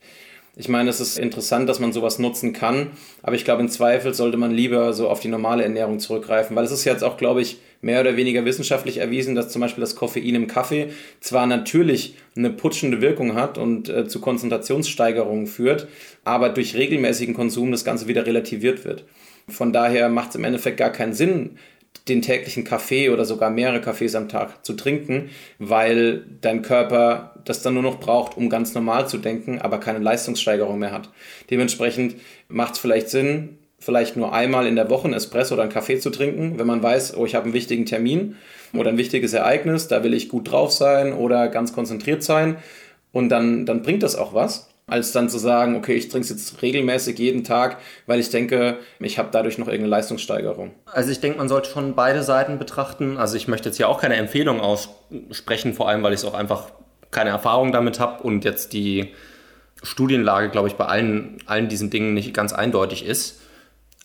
ich 0.58 0.70
meine, 0.70 0.90
es 0.90 1.02
ist 1.02 1.20
interessant, 1.20 1.68
dass 1.68 1.80
man 1.80 1.92
sowas 1.92 2.18
nutzen 2.18 2.54
kann, 2.54 2.92
aber 3.22 3.36
ich 3.36 3.44
glaube, 3.44 3.62
im 3.62 3.70
Zweifel 3.70 4.14
sollte 4.14 4.38
man 4.38 4.52
lieber 4.52 4.94
so 4.94 5.10
auf 5.10 5.20
die 5.20 5.28
normale 5.28 5.64
Ernährung 5.64 6.00
zurückgreifen, 6.00 6.56
weil 6.56 6.64
es 6.64 6.72
ist 6.72 6.86
jetzt 6.86 7.04
auch, 7.04 7.18
glaube 7.18 7.42
ich, 7.42 7.58
mehr 7.82 8.00
oder 8.00 8.16
weniger 8.16 8.46
wissenschaftlich 8.46 8.98
erwiesen, 8.98 9.36
dass 9.36 9.50
zum 9.50 9.62
Beispiel 9.62 9.82
das 9.82 9.96
Koffein 9.96 10.34
im 10.34 10.48
Kaffee 10.48 10.90
zwar 11.20 11.46
natürlich 11.46 12.16
eine 12.36 12.50
putschende 12.50 13.02
Wirkung 13.02 13.36
hat 13.36 13.58
und 13.58 13.90
äh, 13.90 14.08
zu 14.08 14.22
Konzentrationssteigerungen 14.22 15.48
führt, 15.48 15.88
aber 16.24 16.50
durch 16.50 16.76
regelmäßigen 16.76 17.36
Konsum 17.36 17.72
das 17.72 17.86
Ganze 17.86 18.08
wieder 18.08 18.26
relativiert 18.26 18.86
wird. 18.86 19.04
Von 19.48 19.74
daher 19.74 20.10
macht 20.10 20.30
es 20.30 20.36
im 20.36 20.44
Endeffekt 20.44 20.78
gar 20.78 20.90
keinen 20.90 21.14
Sinn, 21.14 21.58
den 22.08 22.22
täglichen 22.22 22.64
Kaffee 22.64 23.10
oder 23.10 23.26
sogar 23.26 23.50
mehrere 23.50 23.82
Kaffees 23.82 24.16
am 24.16 24.30
Tag 24.30 24.64
zu 24.66 24.74
trinken, 24.74 25.30
weil 25.60 26.24
dein 26.42 26.62
Körper 26.62 27.36
das 27.46 27.62
dann 27.62 27.74
nur 27.74 27.84
noch 27.84 28.00
braucht, 28.00 28.38
um 28.38 28.50
ganz 28.50 28.74
normal 28.74 29.08
zu 29.08 29.18
denken, 29.18 29.60
aber 29.60 29.80
keine 29.80 30.00
Leistungssteigerung 30.00 30.78
mehr 30.78 30.92
hat. 30.92 31.10
Dementsprechend 31.50 32.16
macht 32.48 32.74
es 32.74 32.80
vielleicht 32.80 33.10
Sinn, 33.10 33.58
vielleicht 33.80 34.18
nur 34.18 34.34
einmal 34.34 34.68
in 34.68 34.76
der 34.76 34.90
Woche 34.90 35.08
ein 35.08 35.14
Espresso 35.14 35.56
oder 35.56 35.64
einen 35.64 35.72
Kaffee 35.72 36.00
zu 36.00 36.10
trinken, 36.10 36.58
wenn 36.58 36.68
man 36.68 36.82
weiß, 36.82 37.18
oh, 37.18 37.26
ich 37.26 37.36
habe 37.36 37.46
einen 37.46 37.54
wichtigen 37.54 37.86
Termin 37.86 38.36
oder 38.74 38.90
ein 38.90 38.98
wichtiges 38.98 39.34
Ereignis, 39.34 39.88
da 39.88 40.04
will 40.04 40.14
ich 40.14 40.30
gut 40.30 40.52
drauf 40.52 40.72
sein 40.72 41.14
oder 41.14 41.48
ganz 41.48 41.74
konzentriert 41.74 42.24
sein 42.24 42.58
und 43.12 43.30
dann, 43.30 43.66
dann 43.66 43.82
bringt 43.82 44.04
das 44.04 44.16
auch 44.16 44.34
was 44.34 44.70
als 44.88 45.12
dann 45.12 45.30
zu 45.30 45.40
sagen, 45.40 45.76
okay, 45.76 45.96
ich 45.96 46.10
trinke 46.10 46.26
es 46.26 46.30
jetzt 46.30 46.62
regelmäßig 46.62 47.18
jeden 47.18 47.44
Tag, 47.44 47.80
weil 48.06 48.20
ich 48.20 48.30
denke, 48.30 48.78
ich 49.00 49.18
habe 49.18 49.30
dadurch 49.32 49.58
noch 49.58 49.68
irgendeine 49.68 49.90
Leistungssteigerung. 49.90 50.72
Also 50.86 51.12
ich 51.12 51.20
denke, 51.20 51.40
man 51.40 51.50
sollte 51.50 51.70
schon 51.72 51.96
beide 51.96 52.22
Seiten 52.22 52.60
betrachten. 52.60 53.18
Also 53.18 53.36
ich 53.36 53.48
möchte 53.48 53.70
jetzt 53.70 53.78
hier 53.78 53.90
auch 53.90 54.00
keine 54.00 54.16
Empfehlung 54.16 54.62
aussprechen, 54.62 55.74
vor 55.74 55.90
allem 55.90 56.04
weil 56.04 56.14
ich 56.14 56.20
es 56.20 56.26
auch 56.26 56.36
einfach 56.36 56.70
keine 57.10 57.32
Erfahrung 57.32 57.72
damit 57.72 58.00
habe 58.00 58.22
und 58.24 58.46
jetzt 58.46 58.74
die 58.74 59.14
Studienlage, 59.82 60.50
glaube 60.50 60.68
ich, 60.68 60.76
bei 60.76 60.86
allen, 60.86 61.38
allen 61.48 61.68
diesen 61.68 61.90
Dingen 61.90 62.14
nicht 62.14 62.34
ganz 62.34 62.54
eindeutig 62.54 63.06
ist. 63.06 63.42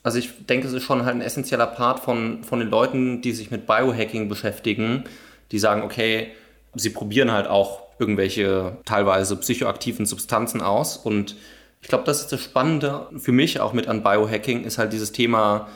Also 0.03 0.19
ich 0.19 0.47
denke, 0.47 0.67
es 0.67 0.73
ist 0.73 0.85
schon 0.85 1.05
halt 1.05 1.17
ein 1.17 1.21
essentieller 1.21 1.67
Part 1.67 2.01
von, 2.01 2.43
von 2.43 2.59
den 2.59 2.71
Leuten, 2.71 3.21
die 3.21 3.33
sich 3.33 3.51
mit 3.51 3.67
Biohacking 3.67 4.31
beschäftigen, 4.31 5.05
die 5.53 5.59
sagen, 5.59 5.83
okay, 5.83 6.29
sie 6.75 6.91
probieren 6.91 7.33
halt 7.33 7.49
auch 7.49 7.90
irgendwelche 8.01 8.79
teilweise 8.85 9.37
psychoaktiven 9.37 10.07
Substanzen 10.07 10.63
aus. 10.63 10.97
Und 10.97 11.37
ich 11.81 11.89
glaube, 11.89 12.05
das 12.05 12.23
ist 12.23 12.33
das 12.33 12.43
Spannende 12.43 13.07
für 13.17 13.33
mich 13.33 13.61
auch 13.61 13.73
mit 13.73 13.87
an 13.87 14.03
Biohacking, 14.03 14.65
ist 14.65 14.79
halt 14.79 14.93
dieses 14.93 15.13
Thema 15.13 15.69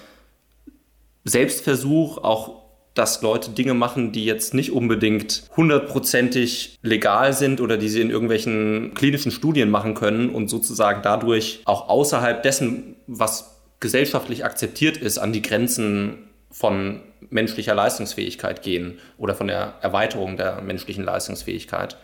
Selbstversuch, 1.25 2.19
auch 2.19 2.65
dass 2.95 3.23
Leute 3.23 3.51
Dinge 3.51 3.75
machen, 3.75 4.13
die 4.13 4.25
jetzt 4.25 4.55
nicht 4.55 4.71
unbedingt 4.71 5.51
hundertprozentig 5.57 6.79
legal 6.83 7.33
sind 7.33 7.61
oder 7.61 7.77
die 7.77 7.89
sie 7.89 8.01
in 8.01 8.11
irgendwelchen 8.11 8.95
klinischen 8.95 9.33
Studien 9.33 9.69
machen 9.69 9.95
können 9.95 10.31
und 10.31 10.49
sozusagen 10.49 11.03
dadurch 11.03 11.61
auch 11.65 11.89
außerhalb 11.89 12.43
dessen, 12.43 12.95
was 13.09 13.61
gesellschaftlich 13.81 14.45
akzeptiert 14.45 14.97
ist, 14.97 15.19
an 15.19 15.33
die 15.33 15.43
Grenzen 15.43 16.29
von 16.51 17.01
menschlicher 17.31 17.75
Leistungsfähigkeit 17.75 18.63
gehen 18.63 18.99
oder 19.19 19.35
von 19.35 19.49
der 19.49 19.75
Erweiterung 19.81 20.37
der 20.37 20.63
menschlichen 20.63 21.05
Leistungsfähigkeit. 21.05 21.97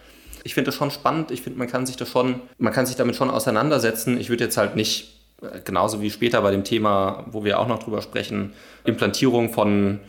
Ich 0.45 0.55
finde 0.55 0.68
das 0.68 0.74
schon 0.74 0.91
spannend. 0.91 1.30
Ich 1.30 1.43
finde, 1.43 1.59
man 1.59 1.68
kann 1.68 1.86
sich 1.86 1.97
das 1.97 2.09
schon, 2.09 2.41
man 2.59 2.72
kann 2.72 2.86
sich 2.86 2.97
damit 2.97 3.16
schon 3.16 3.30
auseinandersetzen. 3.30 4.18
Ich 4.18 4.28
würde 4.28 4.45
jetzt 4.45 4.57
halt 4.57 4.76
nicht, 4.76 5.14
äh, 5.43 5.61
genauso 5.64 6.01
wie 6.01 6.11
später 6.11 6.43
bei 6.43 6.51
dem 6.51 6.64
Thema, 6.64 7.26
wo 7.30 7.45
wir 7.45 7.59
auch 7.59 7.68
noch 7.68 7.82
drüber 7.82 8.03
sprechen, 8.03 8.53
Implantierung 8.84 9.53
von 9.53 10.01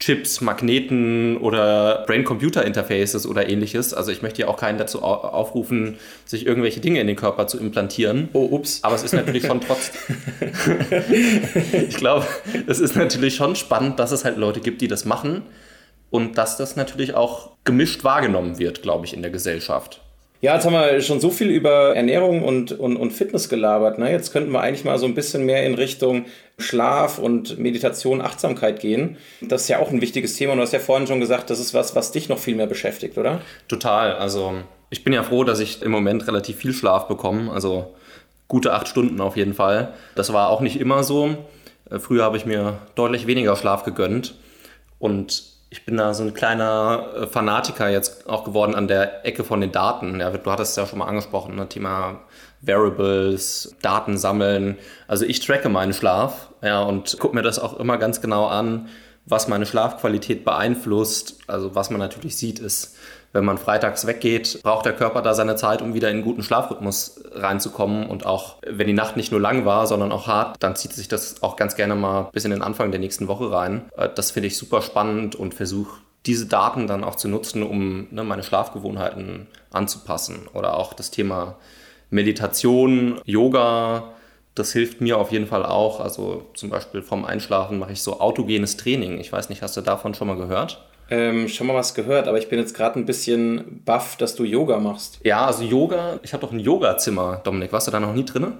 Chips, 0.00 0.40
Magneten 0.40 1.38
oder 1.38 2.04
Brain-Computer-Interfaces 2.06 3.26
oder 3.26 3.48
ähnliches. 3.48 3.92
Also 3.92 4.12
ich 4.12 4.22
möchte 4.22 4.42
ja 4.42 4.48
auch 4.48 4.56
keinen 4.56 4.78
dazu 4.78 5.02
aufrufen, 5.02 5.98
sich 6.24 6.46
irgendwelche 6.46 6.78
Dinge 6.78 7.00
in 7.00 7.08
den 7.08 7.16
Körper 7.16 7.48
zu 7.48 7.58
implantieren. 7.58 8.28
Oh, 8.32 8.48
ups. 8.50 8.84
Aber 8.84 8.94
es 8.94 9.02
ist 9.02 9.14
natürlich 9.14 9.46
schon 9.46 9.60
trotz. 9.60 9.90
ich 11.72 11.96
glaube, 11.96 12.26
es 12.68 12.78
ist 12.78 12.94
natürlich 12.94 13.34
schon 13.34 13.56
spannend, 13.56 13.98
dass 13.98 14.12
es 14.12 14.24
halt 14.24 14.36
Leute 14.36 14.60
gibt, 14.60 14.82
die 14.82 14.88
das 14.88 15.04
machen 15.04 15.42
und 16.10 16.38
dass 16.38 16.56
das 16.56 16.76
natürlich 16.76 17.14
auch 17.14 17.50
gemischt 17.64 18.04
wahrgenommen 18.04 18.58
wird, 18.58 18.82
glaube 18.82 19.06
ich, 19.06 19.14
in 19.14 19.22
der 19.22 19.30
Gesellschaft. 19.30 20.00
Ja, 20.40 20.54
jetzt 20.54 20.66
haben 20.66 20.72
wir 20.72 21.00
schon 21.00 21.18
so 21.18 21.30
viel 21.30 21.48
über 21.48 21.96
Ernährung 21.96 22.44
und, 22.44 22.70
und, 22.70 22.96
und 22.96 23.12
Fitness 23.12 23.48
gelabert. 23.48 23.98
Ne? 23.98 24.12
Jetzt 24.12 24.32
könnten 24.32 24.52
wir 24.52 24.60
eigentlich 24.60 24.84
mal 24.84 24.96
so 24.96 25.06
ein 25.06 25.14
bisschen 25.14 25.44
mehr 25.44 25.66
in 25.66 25.74
Richtung 25.74 26.26
Schlaf 26.58 27.18
und 27.18 27.58
Meditation, 27.58 28.20
Achtsamkeit 28.20 28.78
gehen. 28.78 29.16
Das 29.40 29.62
ist 29.62 29.68
ja 29.68 29.80
auch 29.80 29.90
ein 29.90 30.00
wichtiges 30.00 30.36
Thema. 30.36 30.52
Und 30.52 30.58
du 30.58 30.62
hast 30.62 30.72
ja 30.72 30.78
vorhin 30.78 31.08
schon 31.08 31.18
gesagt, 31.18 31.50
das 31.50 31.58
ist 31.58 31.74
was, 31.74 31.96
was 31.96 32.12
dich 32.12 32.28
noch 32.28 32.38
viel 32.38 32.54
mehr 32.54 32.68
beschäftigt, 32.68 33.18
oder? 33.18 33.40
Total. 33.66 34.12
Also 34.12 34.54
ich 34.90 35.02
bin 35.02 35.12
ja 35.12 35.24
froh, 35.24 35.42
dass 35.42 35.58
ich 35.58 35.82
im 35.82 35.90
Moment 35.90 36.28
relativ 36.28 36.56
viel 36.56 36.72
Schlaf 36.72 37.08
bekomme. 37.08 37.50
Also 37.50 37.96
gute 38.46 38.74
acht 38.74 38.86
Stunden 38.86 39.20
auf 39.20 39.36
jeden 39.36 39.54
Fall. 39.54 39.92
Das 40.14 40.32
war 40.32 40.50
auch 40.50 40.60
nicht 40.60 40.78
immer 40.78 41.02
so. 41.02 41.36
Äh, 41.90 41.98
früher 41.98 42.22
habe 42.22 42.36
ich 42.36 42.46
mir 42.46 42.78
deutlich 42.94 43.26
weniger 43.26 43.56
Schlaf 43.56 43.82
gegönnt. 43.82 44.36
Und 45.00 45.57
ich 45.70 45.84
bin 45.84 45.96
da 45.96 46.14
so 46.14 46.22
ein 46.22 46.34
kleiner 46.34 47.08
äh, 47.14 47.26
Fanatiker 47.26 47.88
jetzt 47.88 48.28
auch 48.28 48.44
geworden 48.44 48.74
an 48.74 48.88
der 48.88 49.26
Ecke 49.26 49.44
von 49.44 49.60
den 49.60 49.72
Daten. 49.72 50.20
Ja, 50.20 50.30
du 50.30 50.50
hattest 50.50 50.72
es 50.72 50.76
ja 50.76 50.86
schon 50.86 50.98
mal 50.98 51.06
angesprochen, 51.06 51.56
ne? 51.56 51.68
Thema 51.68 52.20
Variables, 52.60 53.76
Daten 53.82 54.16
sammeln. 54.16 54.78
Also 55.06 55.24
ich 55.24 55.40
tracke 55.40 55.68
meinen 55.68 55.92
Schlaf 55.92 56.48
ja, 56.62 56.82
und 56.82 57.18
gucke 57.18 57.34
mir 57.34 57.42
das 57.42 57.58
auch 57.58 57.78
immer 57.78 57.98
ganz 57.98 58.20
genau 58.20 58.46
an, 58.46 58.88
was 59.26 59.46
meine 59.46 59.66
Schlafqualität 59.66 60.44
beeinflusst. 60.44 61.38
Also 61.46 61.74
was 61.74 61.90
man 61.90 62.00
natürlich 62.00 62.36
sieht, 62.36 62.58
ist, 62.58 62.96
wenn 63.32 63.44
man 63.44 63.58
freitags 63.58 64.06
weggeht, 64.06 64.60
braucht 64.62 64.86
der 64.86 64.94
Körper 64.94 65.22
da 65.22 65.34
seine 65.34 65.56
Zeit, 65.56 65.82
um 65.82 65.94
wieder 65.94 66.08
in 66.08 66.16
einen 66.16 66.24
guten 66.24 66.42
Schlafrhythmus 66.42 67.22
reinzukommen. 67.32 68.08
Und 68.08 68.24
auch 68.24 68.56
wenn 68.66 68.86
die 68.86 68.94
Nacht 68.94 69.16
nicht 69.16 69.32
nur 69.32 69.40
lang 69.40 69.64
war, 69.64 69.86
sondern 69.86 70.12
auch 70.12 70.26
hart, 70.26 70.56
dann 70.60 70.76
zieht 70.76 70.92
sich 70.92 71.08
das 71.08 71.42
auch 71.42 71.56
ganz 71.56 71.76
gerne 71.76 71.94
mal 71.94 72.30
bis 72.32 72.44
in 72.44 72.50
den 72.50 72.62
Anfang 72.62 72.90
der 72.90 73.00
nächsten 73.00 73.28
Woche 73.28 73.52
rein. 73.52 73.88
Äh, 73.96 74.08
das 74.14 74.30
finde 74.30 74.46
ich 74.46 74.56
super 74.56 74.82
spannend 74.82 75.36
und 75.36 75.54
versuche 75.54 76.00
diese 76.26 76.46
Daten 76.46 76.86
dann 76.86 77.04
auch 77.04 77.16
zu 77.16 77.28
nutzen, 77.28 77.62
um 77.62 78.08
ne, 78.10 78.24
meine 78.24 78.42
Schlafgewohnheiten 78.42 79.46
anzupassen. 79.70 80.48
Oder 80.54 80.76
auch 80.76 80.94
das 80.94 81.10
Thema 81.10 81.56
Meditation, 82.10 83.20
Yoga, 83.24 84.14
das 84.54 84.72
hilft 84.72 85.00
mir 85.00 85.18
auf 85.18 85.30
jeden 85.30 85.46
Fall 85.46 85.64
auch. 85.64 86.00
Also 86.00 86.46
zum 86.54 86.70
Beispiel 86.70 87.02
vom 87.02 87.24
Einschlafen 87.24 87.78
mache 87.78 87.92
ich 87.92 88.02
so 88.02 88.20
autogenes 88.20 88.76
Training. 88.76 89.20
Ich 89.20 89.32
weiß 89.32 89.48
nicht, 89.48 89.62
hast 89.62 89.76
du 89.76 89.80
davon 89.80 90.14
schon 90.14 90.28
mal 90.28 90.36
gehört? 90.36 90.87
Ähm, 91.10 91.48
schon 91.48 91.66
mal 91.66 91.74
was 91.74 91.94
gehört, 91.94 92.28
aber 92.28 92.38
ich 92.38 92.48
bin 92.48 92.58
jetzt 92.58 92.74
gerade 92.74 92.98
ein 92.98 93.06
bisschen 93.06 93.82
baff, 93.84 94.16
dass 94.16 94.36
du 94.36 94.44
Yoga 94.44 94.78
machst. 94.78 95.20
Ja, 95.24 95.46
also 95.46 95.64
Yoga, 95.64 96.20
ich 96.22 96.32
habe 96.32 96.42
doch 96.42 96.52
ein 96.52 96.60
Yoga-Zimmer, 96.60 97.40
Dominik. 97.44 97.72
Warst 97.72 97.86
du 97.86 97.90
da 97.90 97.98
noch 98.00 98.14
nie 98.14 98.24
drin? 98.24 98.52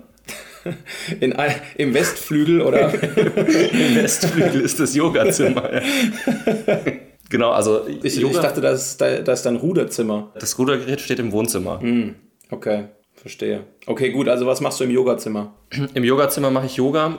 In, 1.21 1.35
Im 1.77 1.95
Westflügel 1.95 2.63
oder? 2.63 2.93
Im 3.17 3.97
Westflügel 3.97 4.61
ist 4.63 4.81
das 4.81 4.95
Yoga-Zimmer. 4.95 5.75
Ja. 5.75 5.83
Genau, 7.31 7.51
also 7.51 7.87
ich, 7.87 8.23
ich 8.23 8.39
dachte, 8.39 8.61
das 8.61 8.93
ist, 8.93 9.01
das 9.01 9.41
ist 9.41 9.47
dein 9.47 9.57
Ruderzimmer. 9.57 10.33
Das 10.39 10.59
Rudergerät 10.59 11.01
steht 11.01 11.19
im 11.19 11.33
Wohnzimmer. 11.33 11.79
Mm, 11.83 12.15
okay, 12.51 12.85
verstehe. 13.15 13.65
Okay, 13.87 14.11
gut, 14.11 14.29
also 14.29 14.47
was 14.47 14.61
machst 14.61 14.81
du 14.81 14.85
im 14.85 14.91
Yogazimmer? 14.91 15.53
Im 15.93 16.05
Yogazimmer 16.05 16.51
mache 16.51 16.67
ich 16.67 16.77
Yoga. 16.77 17.19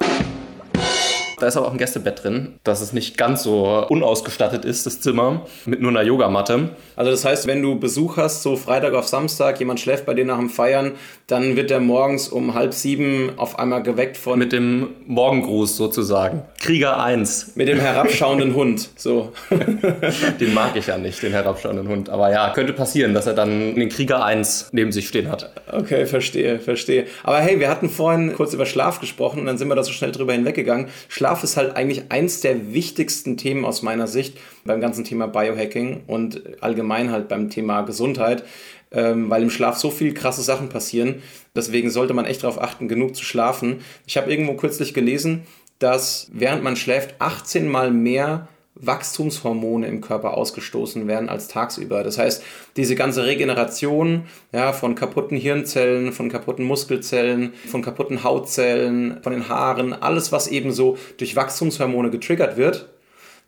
Da 1.39 1.47
ist 1.47 1.57
aber 1.57 1.67
auch 1.67 1.71
ein 1.71 1.77
Gästebett 1.77 2.23
drin, 2.23 2.59
dass 2.63 2.81
es 2.81 2.93
nicht 2.93 3.17
ganz 3.17 3.43
so 3.43 3.85
unausgestattet 3.89 4.65
ist, 4.65 4.85
das 4.85 5.01
Zimmer, 5.01 5.45
mit 5.65 5.81
nur 5.81 5.91
einer 5.91 6.03
Yogamatte. 6.03 6.69
Also 6.95 7.11
das 7.11 7.23
heißt, 7.23 7.47
wenn 7.47 7.61
du 7.61 7.79
Besuch 7.79 8.17
hast, 8.17 8.43
so 8.43 8.55
Freitag 8.55 8.93
auf 8.93 9.07
Samstag, 9.07 9.59
jemand 9.59 9.79
schläft 9.79 10.05
bei 10.05 10.13
dir 10.13 10.25
nach 10.25 10.37
dem 10.37 10.49
Feiern, 10.49 10.93
dann 11.27 11.55
wird 11.55 11.69
der 11.69 11.79
morgens 11.79 12.27
um 12.27 12.55
halb 12.55 12.73
sieben 12.73 13.31
auf 13.37 13.59
einmal 13.59 13.83
geweckt 13.83 14.17
von... 14.17 14.39
Mit 14.39 14.51
dem 14.51 14.89
Morgengruß 15.05 15.77
sozusagen. 15.77 16.43
Krieger 16.59 17.01
1. 17.01 17.55
Mit 17.55 17.67
dem 17.67 17.79
herabschauenden 17.79 18.55
Hund, 18.55 18.89
so. 18.95 19.31
den 20.39 20.53
mag 20.53 20.75
ich 20.75 20.87
ja 20.87 20.97
nicht, 20.97 21.21
den 21.23 21.31
herabschauenden 21.31 21.87
Hund. 21.87 22.09
Aber 22.09 22.31
ja, 22.31 22.49
könnte 22.49 22.73
passieren, 22.73 23.13
dass 23.13 23.27
er 23.27 23.33
dann 23.33 23.75
den 23.75 23.89
Krieger 23.89 24.25
1 24.25 24.69
neben 24.71 24.91
sich 24.91 25.07
stehen 25.07 25.29
hat. 25.29 25.51
Okay, 25.71 26.05
verstehe, 26.05 26.59
verstehe. 26.59 27.05
Aber 27.23 27.37
hey, 27.37 27.59
wir 27.59 27.69
hatten 27.69 27.89
vorhin 27.89 28.33
kurz 28.33 28.53
über 28.53 28.65
Schlaf 28.65 28.99
gesprochen 28.99 29.39
und 29.41 29.45
dann 29.45 29.57
sind 29.57 29.67
wir 29.67 29.75
da 29.75 29.83
so 29.83 29.91
schnell 29.91 30.11
drüber 30.11 30.33
hinweggegangen. 30.33 30.87
Schlaf 31.07 31.28
Schlaf 31.29 31.43
ist 31.43 31.57
halt 31.57 31.75
eigentlich 31.75 32.11
eins 32.11 32.41
der 32.41 32.73
wichtigsten 32.73 33.37
Themen 33.37 33.63
aus 33.63 33.83
meiner 33.83 34.07
Sicht 34.07 34.39
beim 34.65 34.81
ganzen 34.81 35.03
Thema 35.03 35.27
Biohacking 35.27 36.01
und 36.07 36.41
allgemein 36.59 37.11
halt 37.11 37.27
beim 37.27 37.51
Thema 37.51 37.83
Gesundheit, 37.83 38.43
ähm, 38.91 39.29
weil 39.29 39.43
im 39.43 39.51
Schlaf 39.51 39.77
so 39.77 39.91
viel 39.91 40.15
krasse 40.15 40.41
Sachen 40.41 40.69
passieren. 40.69 41.21
Deswegen 41.55 41.91
sollte 41.91 42.15
man 42.15 42.25
echt 42.25 42.41
darauf 42.41 42.59
achten, 42.59 42.87
genug 42.87 43.15
zu 43.15 43.23
schlafen. 43.23 43.81
Ich 44.07 44.17
habe 44.17 44.31
irgendwo 44.31 44.55
kürzlich 44.55 44.95
gelesen, 44.95 45.43
dass 45.77 46.31
während 46.33 46.63
man 46.63 46.75
schläft 46.75 47.21
18 47.21 47.67
mal 47.67 47.91
mehr 47.91 48.47
Wachstumshormone 48.79 49.87
im 49.87 50.01
Körper 50.01 50.35
ausgestoßen 50.35 51.07
werden 51.07 51.29
als 51.29 51.47
tagsüber. 51.47 52.03
Das 52.03 52.17
heißt, 52.17 52.43
diese 52.77 52.95
ganze 52.95 53.25
Regeneration 53.25 54.23
ja, 54.51 54.73
von 54.73 54.95
kaputten 54.95 55.37
Hirnzellen, 55.37 56.13
von 56.13 56.29
kaputten 56.29 56.65
Muskelzellen, 56.65 57.53
von 57.67 57.81
kaputten 57.81 58.23
Hautzellen, 58.23 59.21
von 59.21 59.33
den 59.33 59.49
Haaren, 59.49 59.93
alles, 59.93 60.31
was 60.31 60.47
eben 60.47 60.71
so 60.71 60.97
durch 61.17 61.35
Wachstumshormone 61.35 62.09
getriggert 62.09 62.57
wird, 62.57 62.89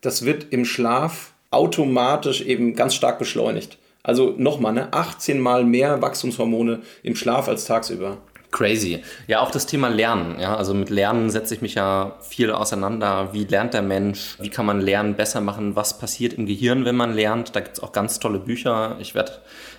das 0.00 0.24
wird 0.24 0.46
im 0.50 0.64
Schlaf 0.64 1.32
automatisch 1.50 2.42
eben 2.42 2.74
ganz 2.74 2.94
stark 2.94 3.18
beschleunigt. 3.18 3.78
Also 4.02 4.34
nochmal, 4.36 4.72
ne, 4.72 4.92
18 4.92 5.38
mal 5.38 5.64
mehr 5.64 6.02
Wachstumshormone 6.02 6.80
im 7.02 7.14
Schlaf 7.14 7.48
als 7.48 7.66
tagsüber. 7.66 8.18
Crazy. 8.52 9.02
Ja, 9.26 9.40
auch 9.40 9.50
das 9.50 9.66
Thema 9.66 9.88
Lernen. 9.88 10.38
Ja, 10.38 10.56
also 10.56 10.74
mit 10.74 10.90
Lernen 10.90 11.30
setze 11.30 11.54
ich 11.54 11.62
mich 11.62 11.74
ja 11.74 12.16
viel 12.20 12.52
auseinander. 12.52 13.30
Wie 13.32 13.44
lernt 13.44 13.74
der 13.74 13.82
Mensch? 13.82 14.36
Wie 14.40 14.50
kann 14.50 14.66
man 14.66 14.80
Lernen 14.80 15.14
besser 15.14 15.40
machen? 15.40 15.74
Was 15.74 15.98
passiert 15.98 16.34
im 16.34 16.46
Gehirn, 16.46 16.84
wenn 16.84 16.94
man 16.94 17.14
lernt? 17.14 17.56
Da 17.56 17.60
gibt 17.60 17.78
es 17.78 17.82
auch 17.82 17.92
ganz 17.92 18.20
tolle 18.20 18.38
Bücher. 18.38 18.96
Ich 19.00 19.14
werde 19.14 19.32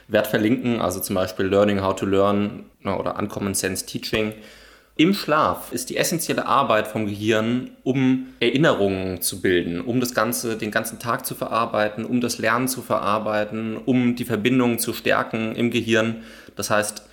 werd 0.08 0.28
verlinken, 0.28 0.82
also 0.82 1.00
zum 1.00 1.16
Beispiel 1.16 1.46
Learning 1.46 1.82
How 1.82 1.96
to 1.96 2.06
Learn 2.06 2.66
ne, 2.82 2.98
oder 2.98 3.18
Uncommon 3.18 3.54
Sense 3.54 3.86
Teaching. 3.86 4.34
Im 4.96 5.14
Schlaf 5.14 5.72
ist 5.72 5.90
die 5.90 5.98
essentielle 5.98 6.46
Arbeit 6.46 6.88
vom 6.88 7.08
Gehirn, 7.08 7.72
um 7.84 8.28
Erinnerungen 8.40 9.22
zu 9.22 9.42
bilden, 9.42 9.82
um 9.82 10.00
das 10.00 10.14
Ganze 10.14 10.56
den 10.58 10.70
ganzen 10.70 11.00
Tag 11.00 11.26
zu 11.26 11.34
verarbeiten, 11.34 12.06
um 12.06 12.22
das 12.22 12.38
Lernen 12.38 12.68
zu 12.68 12.82
verarbeiten, 12.82 13.78
um 13.78 14.16
die 14.16 14.26
Verbindungen 14.26 14.78
zu 14.78 14.94
stärken 14.94 15.56
im 15.56 15.72
Gehirn. 15.72 16.24
Das 16.56 16.70
heißt, 16.70 17.04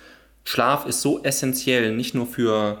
Schlaf 0.43 0.85
ist 0.85 1.01
so 1.01 1.23
essentiell, 1.23 1.95
nicht 1.95 2.15
nur 2.15 2.25
für 2.25 2.79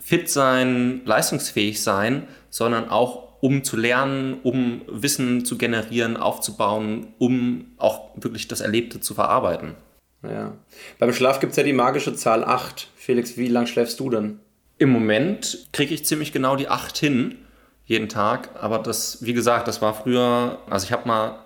fit 0.00 0.28
sein, 0.28 1.02
leistungsfähig 1.04 1.82
sein, 1.82 2.28
sondern 2.50 2.88
auch 2.88 3.24
um 3.40 3.62
zu 3.62 3.76
lernen, 3.76 4.38
um 4.42 4.82
Wissen 4.86 5.44
zu 5.44 5.58
generieren, 5.58 6.16
aufzubauen, 6.16 7.08
um 7.18 7.66
auch 7.76 8.10
wirklich 8.16 8.48
das 8.48 8.60
Erlebte 8.60 9.00
zu 9.00 9.12
verarbeiten. 9.12 9.74
Ja. 10.22 10.52
Beim 10.98 11.12
Schlaf 11.12 11.40
gibt 11.40 11.50
es 11.50 11.56
ja 11.56 11.62
die 11.62 11.74
magische 11.74 12.14
Zahl 12.14 12.42
8. 12.42 12.88
Felix, 12.96 13.36
wie 13.36 13.48
lange 13.48 13.66
schläfst 13.66 14.00
du 14.00 14.08
denn? 14.08 14.40
Im 14.78 14.88
Moment 14.88 15.68
kriege 15.72 15.92
ich 15.92 16.06
ziemlich 16.06 16.32
genau 16.32 16.56
die 16.56 16.68
8 16.68 16.96
hin, 16.96 17.36
jeden 17.84 18.08
Tag. 18.08 18.50
Aber 18.60 18.78
das, 18.78 19.22
wie 19.22 19.34
gesagt, 19.34 19.68
das 19.68 19.82
war 19.82 19.94
früher, 19.94 20.58
also 20.70 20.86
ich 20.86 20.92
habe 20.92 21.06
mal 21.06 21.43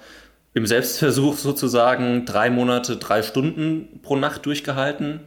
im 0.59 0.67
Selbstversuch 0.67 1.37
sozusagen 1.37 2.25
drei 2.25 2.51
Monate, 2.51 2.97
drei 2.97 3.23
Stunden 3.23 4.01
pro 4.03 4.17
Nacht 4.17 4.45
durchgehalten. 4.45 5.21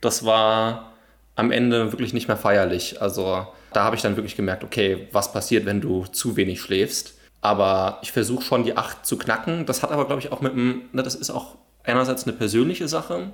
Das 0.00 0.24
war 0.24 0.92
am 1.34 1.50
Ende 1.50 1.92
wirklich 1.92 2.12
nicht 2.12 2.28
mehr 2.28 2.36
feierlich. 2.36 3.02
Also 3.02 3.48
da 3.72 3.84
habe 3.84 3.96
ich 3.96 4.02
dann 4.02 4.16
wirklich 4.16 4.36
gemerkt, 4.36 4.62
okay, 4.62 5.08
was 5.12 5.32
passiert, 5.32 5.66
wenn 5.66 5.80
du 5.80 6.06
zu 6.06 6.36
wenig 6.36 6.60
schläfst. 6.60 7.14
Aber 7.40 7.98
ich 8.02 8.12
versuche 8.12 8.44
schon 8.44 8.62
die 8.62 8.76
acht 8.76 9.04
zu 9.04 9.18
knacken. 9.18 9.66
Das 9.66 9.82
hat 9.82 9.90
aber, 9.90 10.06
glaube 10.06 10.20
ich, 10.20 10.30
auch 10.30 10.40
mit 10.40 10.52
dem, 10.52 10.82
das 10.92 11.16
ist 11.16 11.30
auch 11.30 11.56
einerseits 11.82 12.24
eine 12.24 12.34
persönliche 12.34 12.86
Sache 12.86 13.32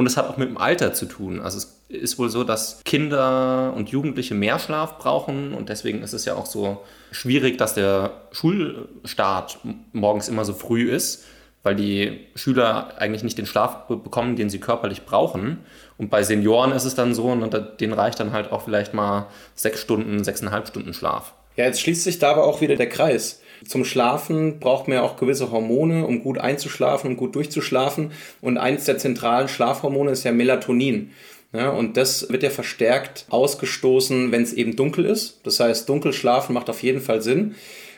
und 0.00 0.06
es 0.06 0.16
hat 0.16 0.30
auch 0.30 0.38
mit 0.38 0.48
dem 0.48 0.56
Alter 0.56 0.94
zu 0.94 1.04
tun. 1.04 1.42
Also 1.42 1.58
es 1.58 1.76
ist 1.90 2.18
wohl 2.18 2.30
so, 2.30 2.42
dass 2.42 2.80
Kinder 2.86 3.74
und 3.76 3.90
Jugendliche 3.90 4.34
mehr 4.34 4.58
Schlaf 4.58 4.96
brauchen 4.96 5.52
und 5.52 5.68
deswegen 5.68 6.02
ist 6.02 6.14
es 6.14 6.24
ja 6.24 6.36
auch 6.36 6.46
so 6.46 6.80
schwierig, 7.10 7.58
dass 7.58 7.74
der 7.74 8.12
Schulstart 8.32 9.58
morgens 9.92 10.28
immer 10.28 10.46
so 10.46 10.54
früh 10.54 10.90
ist, 10.90 11.26
weil 11.62 11.76
die 11.76 12.28
Schüler 12.34 12.94
eigentlich 12.96 13.24
nicht 13.24 13.36
den 13.36 13.44
Schlaf 13.44 13.88
bekommen, 13.88 14.36
den 14.36 14.48
sie 14.48 14.58
körperlich 14.58 15.04
brauchen. 15.04 15.58
Und 15.98 16.08
bei 16.08 16.22
Senioren 16.22 16.72
ist 16.72 16.86
es 16.86 16.94
dann 16.94 17.12
so, 17.12 17.24
und 17.24 17.54
denen 17.78 17.92
reicht 17.92 18.20
dann 18.20 18.32
halt 18.32 18.52
auch 18.52 18.62
vielleicht 18.62 18.94
mal 18.94 19.26
sechs 19.54 19.82
Stunden, 19.82 20.24
sechseinhalb 20.24 20.66
Stunden 20.66 20.94
Schlaf. 20.94 21.34
Ja, 21.56 21.66
jetzt 21.66 21.82
schließt 21.82 22.04
sich 22.04 22.18
da 22.18 22.30
aber 22.30 22.44
auch 22.44 22.62
wieder 22.62 22.76
der 22.76 22.88
Kreis. 22.88 23.42
Zum 23.66 23.84
Schlafen 23.84 24.58
braucht 24.58 24.88
man 24.88 24.96
ja 24.96 25.02
auch 25.02 25.16
gewisse 25.16 25.50
Hormone, 25.50 26.06
um 26.06 26.22
gut 26.22 26.38
einzuschlafen 26.38 27.10
und 27.10 27.16
gut 27.16 27.34
durchzuschlafen. 27.34 28.12
Und 28.40 28.58
eins 28.58 28.84
der 28.84 28.98
zentralen 28.98 29.48
Schlafhormone 29.48 30.10
ist 30.10 30.24
ja 30.24 30.32
Melatonin. 30.32 31.10
Ja, 31.52 31.70
und 31.70 31.96
das 31.96 32.30
wird 32.30 32.44
ja 32.44 32.50
verstärkt 32.50 33.26
ausgestoßen, 33.28 34.30
wenn 34.30 34.42
es 34.42 34.52
eben 34.52 34.76
dunkel 34.76 35.04
ist. 35.04 35.40
Das 35.42 35.58
heißt, 35.58 35.88
dunkel 35.88 36.12
schlafen 36.12 36.52
macht 36.54 36.70
auf 36.70 36.82
jeden 36.82 37.00
Fall 37.00 37.22
Sinn. 37.22 37.54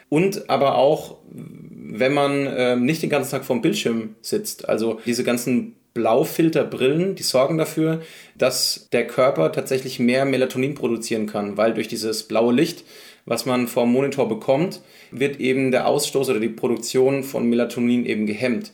und 0.08 0.48
aber 0.48 0.76
auch, 0.76 1.16
wenn 1.30 2.14
man 2.14 2.46
äh, 2.46 2.76
nicht 2.76 3.02
den 3.02 3.10
ganzen 3.10 3.30
Tag 3.30 3.44
vorm 3.44 3.60
Bildschirm 3.62 4.16
sitzt. 4.22 4.68
Also 4.68 5.00
diese 5.04 5.24
ganzen 5.24 5.76
Blaufilterbrillen, 5.94 7.14
die 7.14 7.22
sorgen 7.22 7.58
dafür, 7.58 8.00
dass 8.36 8.88
der 8.92 9.06
Körper 9.06 9.52
tatsächlich 9.52 9.98
mehr 9.98 10.24
Melatonin 10.24 10.74
produzieren 10.74 11.26
kann, 11.26 11.56
weil 11.56 11.74
durch 11.74 11.88
dieses 11.88 12.22
blaue 12.22 12.54
Licht, 12.54 12.84
was 13.24 13.46
man 13.46 13.68
vom 13.68 13.92
Monitor 13.92 14.28
bekommt, 14.28 14.80
wird 15.10 15.40
eben 15.40 15.70
der 15.70 15.86
Ausstoß 15.86 16.30
oder 16.30 16.40
die 16.40 16.48
Produktion 16.48 17.22
von 17.22 17.48
Melatonin 17.48 18.04
eben 18.04 18.26
gehemmt. 18.26 18.72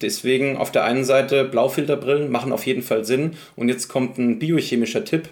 Deswegen 0.00 0.56
auf 0.56 0.70
der 0.70 0.84
einen 0.84 1.04
Seite 1.04 1.44
Blaufilterbrillen 1.44 2.30
machen 2.30 2.52
auf 2.52 2.66
jeden 2.66 2.82
Fall 2.82 3.04
Sinn. 3.04 3.32
Und 3.56 3.68
jetzt 3.68 3.88
kommt 3.88 4.18
ein 4.18 4.38
biochemischer 4.38 5.04
Tipp. 5.04 5.30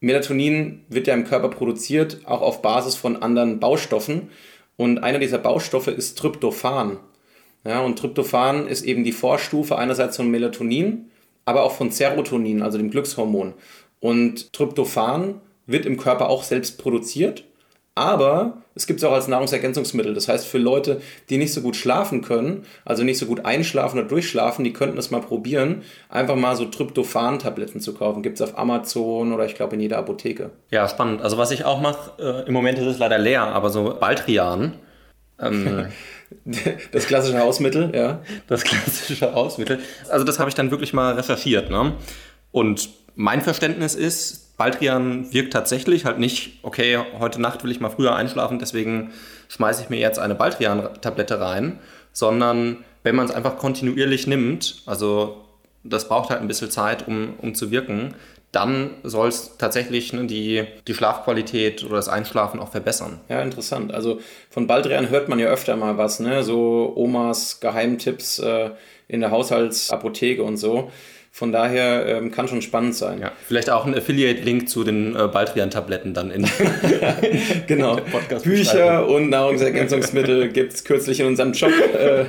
Melatonin 0.00 0.84
wird 0.88 1.06
ja 1.06 1.14
im 1.14 1.24
Körper 1.24 1.48
produziert, 1.48 2.20
auch 2.24 2.40
auf 2.40 2.62
Basis 2.62 2.96
von 2.96 3.22
anderen 3.22 3.60
Baustoffen. 3.60 4.30
Und 4.76 4.98
einer 4.98 5.18
dieser 5.18 5.38
Baustoffe 5.38 5.88
ist 5.88 6.18
Tryptophan. 6.18 6.98
Ja, 7.64 7.82
und 7.82 7.98
Tryptophan 7.98 8.66
ist 8.66 8.82
eben 8.82 9.04
die 9.04 9.12
Vorstufe 9.12 9.76
einerseits 9.76 10.16
von 10.16 10.30
Melatonin, 10.30 11.10
aber 11.44 11.62
auch 11.62 11.72
von 11.72 11.90
Serotonin, 11.90 12.62
also 12.62 12.78
dem 12.78 12.90
Glückshormon. 12.90 13.52
Und 14.00 14.52
Tryptophan 14.54 15.40
wird 15.66 15.84
im 15.84 15.98
Körper 15.98 16.30
auch 16.30 16.42
selbst 16.42 16.78
produziert, 16.78 17.44
aber 17.94 18.62
es 18.74 18.86
gibt 18.86 19.00
es 19.00 19.04
auch 19.04 19.12
als 19.12 19.28
Nahrungsergänzungsmittel. 19.28 20.14
Das 20.14 20.28
heißt, 20.28 20.46
für 20.46 20.58
Leute, 20.58 21.00
die 21.28 21.38
nicht 21.38 21.52
so 21.52 21.60
gut 21.60 21.76
schlafen 21.76 22.22
können, 22.22 22.64
also 22.84 23.02
nicht 23.02 23.18
so 23.18 23.26
gut 23.26 23.44
einschlafen 23.44 23.98
oder 23.98 24.08
durchschlafen, 24.08 24.64
die 24.64 24.72
könnten 24.72 24.96
das 24.96 25.10
mal 25.10 25.20
probieren, 25.20 25.82
einfach 26.08 26.36
mal 26.36 26.56
so 26.56 26.64
Tryptophan-Tabletten 26.64 27.80
zu 27.80 27.92
kaufen. 27.94 28.22
Gibt 28.22 28.40
es 28.40 28.42
auf 28.42 28.58
Amazon 28.58 29.32
oder 29.32 29.44
ich 29.44 29.54
glaube 29.54 29.74
in 29.74 29.80
jeder 29.80 29.98
Apotheke. 29.98 30.50
Ja, 30.70 30.88
spannend. 30.88 31.20
Also 31.20 31.36
was 31.36 31.50
ich 31.50 31.64
auch 31.64 31.80
mache, 31.80 32.12
äh, 32.22 32.46
im 32.46 32.54
Moment 32.54 32.78
ist 32.78 32.86
es 32.86 32.98
leider 32.98 33.18
leer, 33.18 33.42
aber 33.42 33.70
so 33.70 33.96
Baldrian. 33.98 34.74
Ähm, 35.38 35.86
Das 36.92 37.06
klassische 37.06 37.38
Hausmittel, 37.40 37.90
ja. 37.94 38.22
Das 38.46 38.62
klassische 38.62 39.34
Hausmittel. 39.34 39.80
Also 40.08 40.24
das 40.24 40.38
habe 40.38 40.48
ich 40.48 40.54
dann 40.54 40.70
wirklich 40.70 40.92
mal 40.92 41.14
recherchiert. 41.14 41.70
Ne? 41.70 41.94
Und 42.52 42.88
mein 43.16 43.40
Verständnis 43.40 43.94
ist, 43.94 44.49
Baldrian 44.60 45.32
wirkt 45.32 45.54
tatsächlich 45.54 46.04
halt 46.04 46.18
nicht, 46.18 46.58
okay, 46.62 46.98
heute 47.18 47.40
Nacht 47.40 47.64
will 47.64 47.70
ich 47.70 47.80
mal 47.80 47.88
früher 47.88 48.14
einschlafen, 48.14 48.58
deswegen 48.58 49.10
schmeiße 49.48 49.82
ich 49.82 49.88
mir 49.88 49.98
jetzt 49.98 50.18
eine 50.18 50.34
Baldrian-Tablette 50.34 51.40
rein, 51.40 51.78
sondern 52.12 52.84
wenn 53.02 53.16
man 53.16 53.24
es 53.24 53.32
einfach 53.32 53.56
kontinuierlich 53.56 54.26
nimmt, 54.26 54.82
also 54.84 55.46
das 55.82 56.08
braucht 56.08 56.28
halt 56.28 56.42
ein 56.42 56.46
bisschen 56.46 56.70
Zeit, 56.70 57.08
um, 57.08 57.36
um 57.38 57.54
zu 57.54 57.70
wirken, 57.70 58.14
dann 58.52 58.90
soll 59.02 59.28
es 59.28 59.56
tatsächlich 59.56 60.12
ne, 60.12 60.26
die, 60.26 60.64
die 60.86 60.92
Schlafqualität 60.92 61.82
oder 61.82 61.96
das 61.96 62.10
Einschlafen 62.10 62.60
auch 62.60 62.70
verbessern. 62.70 63.18
Ja, 63.30 63.40
interessant. 63.40 63.94
Also 63.94 64.20
von 64.50 64.66
Baldrian 64.66 65.08
hört 65.08 65.30
man 65.30 65.38
ja 65.38 65.46
öfter 65.48 65.74
mal 65.76 65.96
was, 65.96 66.20
ne? 66.20 66.42
So 66.42 66.92
Omas 66.96 67.60
Geheimtipps 67.60 68.40
äh, 68.40 68.72
in 69.08 69.20
der 69.20 69.30
Haushaltsapotheke 69.30 70.42
und 70.42 70.58
so. 70.58 70.90
Von 71.32 71.52
daher 71.52 72.06
ähm, 72.06 72.32
kann 72.32 72.48
schon 72.48 72.60
spannend 72.60 72.94
sein. 72.96 73.20
Ja, 73.20 73.32
vielleicht 73.46 73.70
auch 73.70 73.86
ein 73.86 73.94
Affiliate-Link 73.94 74.68
zu 74.68 74.82
den 74.82 75.14
äh, 75.14 75.28
Baldrian-Tabletten 75.28 76.12
dann 76.12 76.30
in 76.30 76.44
genau. 77.66 77.98
in 77.98 78.42
Bücher 78.42 79.06
und 79.06 79.30
Nahrungsergänzungsmittel 79.30 80.48
gibt 80.52 80.74
es 80.74 80.84
kürzlich 80.84 81.20
in 81.20 81.26
unserem 81.26 81.52
Job. 81.52 81.72
Äh, 81.72 82.24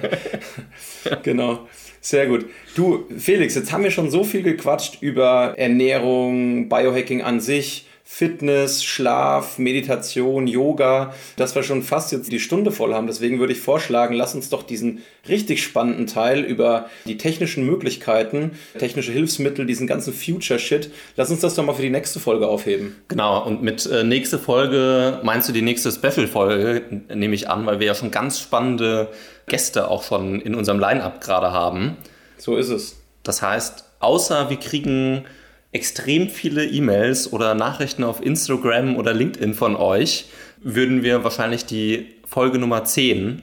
genau. 1.24 1.68
Sehr 2.00 2.28
gut. 2.28 2.46
Du, 2.76 3.06
Felix, 3.18 3.56
jetzt 3.56 3.72
haben 3.72 3.84
wir 3.84 3.92
schon 3.92 4.10
so 4.10 4.24
viel 4.24 4.44
gequatscht 4.44 5.02
über 5.02 5.56
Ernährung, 5.58 6.70
Biohacking 6.70 7.22
an 7.22 7.40
sich. 7.40 7.88
Fitness, 8.14 8.84
Schlaf, 8.84 9.58
Meditation, 9.58 10.46
Yoga, 10.46 11.16
dass 11.38 11.56
wir 11.56 11.64
schon 11.64 11.82
fast 11.82 12.12
jetzt 12.12 12.30
die 12.30 12.42
Stunde 12.42 12.72
voll 12.72 12.94
haben. 12.94 13.08
Deswegen 13.08 13.40
würde 13.40 13.54
ich 13.54 13.62
vorschlagen, 13.62 14.14
lass 14.14 14.36
uns 14.36 14.50
doch 14.50 14.64
diesen 14.64 15.00
richtig 15.30 15.64
spannenden 15.64 16.08
Teil 16.08 16.42
über 16.42 16.90
die 17.06 17.18
technischen 17.18 17.66
Möglichkeiten, 17.66 18.52
technische 18.78 19.14
Hilfsmittel, 19.14 19.66
diesen 19.66 19.88
ganzen 19.88 20.14
Future-Shit, 20.14 20.92
lass 21.16 21.32
uns 21.32 21.40
das 21.40 21.56
doch 21.56 21.66
mal 21.66 21.74
für 21.74 21.82
die 21.82 21.90
nächste 21.90 22.20
Folge 22.20 22.48
aufheben. 22.48 22.98
Genau, 23.08 23.44
und 23.46 23.64
mit 23.64 23.86
äh, 23.86 24.04
nächste 24.04 24.40
Folge 24.40 25.22
meinst 25.24 25.48
du 25.48 25.54
die 25.54 25.62
nächste 25.62 25.90
Special-Folge, 25.90 27.06
nehme 27.16 27.34
ich 27.34 27.50
an, 27.50 27.66
weil 27.66 27.80
wir 27.80 27.88
ja 27.88 27.96
schon 27.96 28.12
ganz 28.12 28.40
spannende 28.40 29.08
Gäste 29.48 29.88
auch 29.88 30.04
schon 30.04 30.42
in 30.42 30.54
unserem 30.54 30.80
Line-Up 30.80 31.22
gerade 31.22 31.54
haben. 31.54 31.96
So 32.38 32.58
ist 32.58 32.70
es. 32.70 32.98
Das 33.24 33.42
heißt, 33.42 33.86
außer 34.02 34.50
wir 34.50 34.58
kriegen 34.58 35.24
extrem 35.72 36.30
viele 36.30 36.66
E-Mails 36.66 37.32
oder 37.32 37.56
Nachrichten 37.56 38.04
auf 38.04 38.24
Instagram 38.24 38.98
oder 38.98 39.14
LinkedIn 39.14 39.54
von 39.54 39.76
euch, 39.76 40.26
würden 40.62 41.04
wir 41.04 41.24
wahrscheinlich 41.24 41.66
die 41.66 42.08
Folge 42.26 42.60
Nummer 42.60 42.84
10 42.84 43.42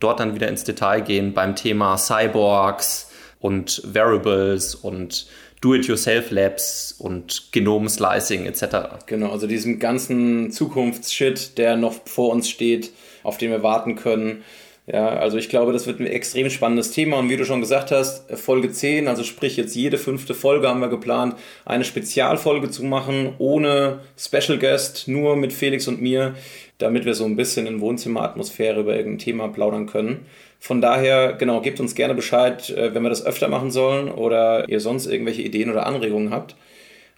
dort 0.00 0.20
dann 0.20 0.34
wieder 0.34 0.48
ins 0.48 0.64
Detail 0.64 1.00
gehen 1.00 1.32
beim 1.32 1.56
Thema 1.56 1.96
Cyborgs 1.96 3.10
und 3.40 3.82
Variables 3.84 4.74
und 4.74 5.26
Do-it-yourself-Labs 5.60 6.94
und 6.98 7.48
Genom-Slicing 7.52 8.46
etc. 8.46 9.04
Genau, 9.06 9.30
also 9.30 9.46
diesem 9.46 9.78
ganzen 9.78 10.50
Zukunftsshit, 10.50 11.56
der 11.56 11.76
noch 11.76 11.94
vor 12.04 12.30
uns 12.30 12.48
steht, 12.48 12.92
auf 13.22 13.38
den 13.38 13.50
wir 13.50 13.62
warten 13.62 13.96
können. 13.96 14.44
Ja, 14.86 15.08
also 15.08 15.36
ich 15.36 15.48
glaube, 15.48 15.72
das 15.72 15.88
wird 15.88 15.98
ein 15.98 16.06
extrem 16.06 16.48
spannendes 16.48 16.92
Thema 16.92 17.18
und 17.18 17.28
wie 17.28 17.36
du 17.36 17.44
schon 17.44 17.60
gesagt 17.60 17.90
hast, 17.90 18.30
Folge 18.38 18.70
10, 18.70 19.08
also 19.08 19.24
sprich 19.24 19.56
jetzt 19.56 19.74
jede 19.74 19.98
fünfte 19.98 20.32
Folge 20.32 20.68
haben 20.68 20.80
wir 20.80 20.88
geplant, 20.88 21.34
eine 21.64 21.82
Spezialfolge 21.82 22.70
zu 22.70 22.84
machen, 22.84 23.34
ohne 23.38 23.98
Special 24.16 24.58
Guest, 24.58 25.08
nur 25.08 25.34
mit 25.34 25.52
Felix 25.52 25.88
und 25.88 26.00
mir, 26.00 26.36
damit 26.78 27.04
wir 27.04 27.14
so 27.14 27.24
ein 27.24 27.34
bisschen 27.34 27.66
in 27.66 27.80
Wohnzimmeratmosphäre 27.80 28.78
über 28.78 28.94
irgendein 28.94 29.18
Thema 29.18 29.48
plaudern 29.48 29.86
können. 29.86 30.26
Von 30.60 30.80
daher, 30.80 31.32
genau, 31.32 31.60
gebt 31.62 31.80
uns 31.80 31.96
gerne 31.96 32.14
Bescheid, 32.14 32.70
äh, 32.70 32.94
wenn 32.94 33.02
wir 33.02 33.10
das 33.10 33.26
öfter 33.26 33.48
machen 33.48 33.72
sollen 33.72 34.08
oder 34.08 34.68
ihr 34.68 34.78
sonst 34.78 35.06
irgendwelche 35.06 35.42
Ideen 35.42 35.70
oder 35.70 35.84
Anregungen 35.84 36.30
habt. 36.30 36.54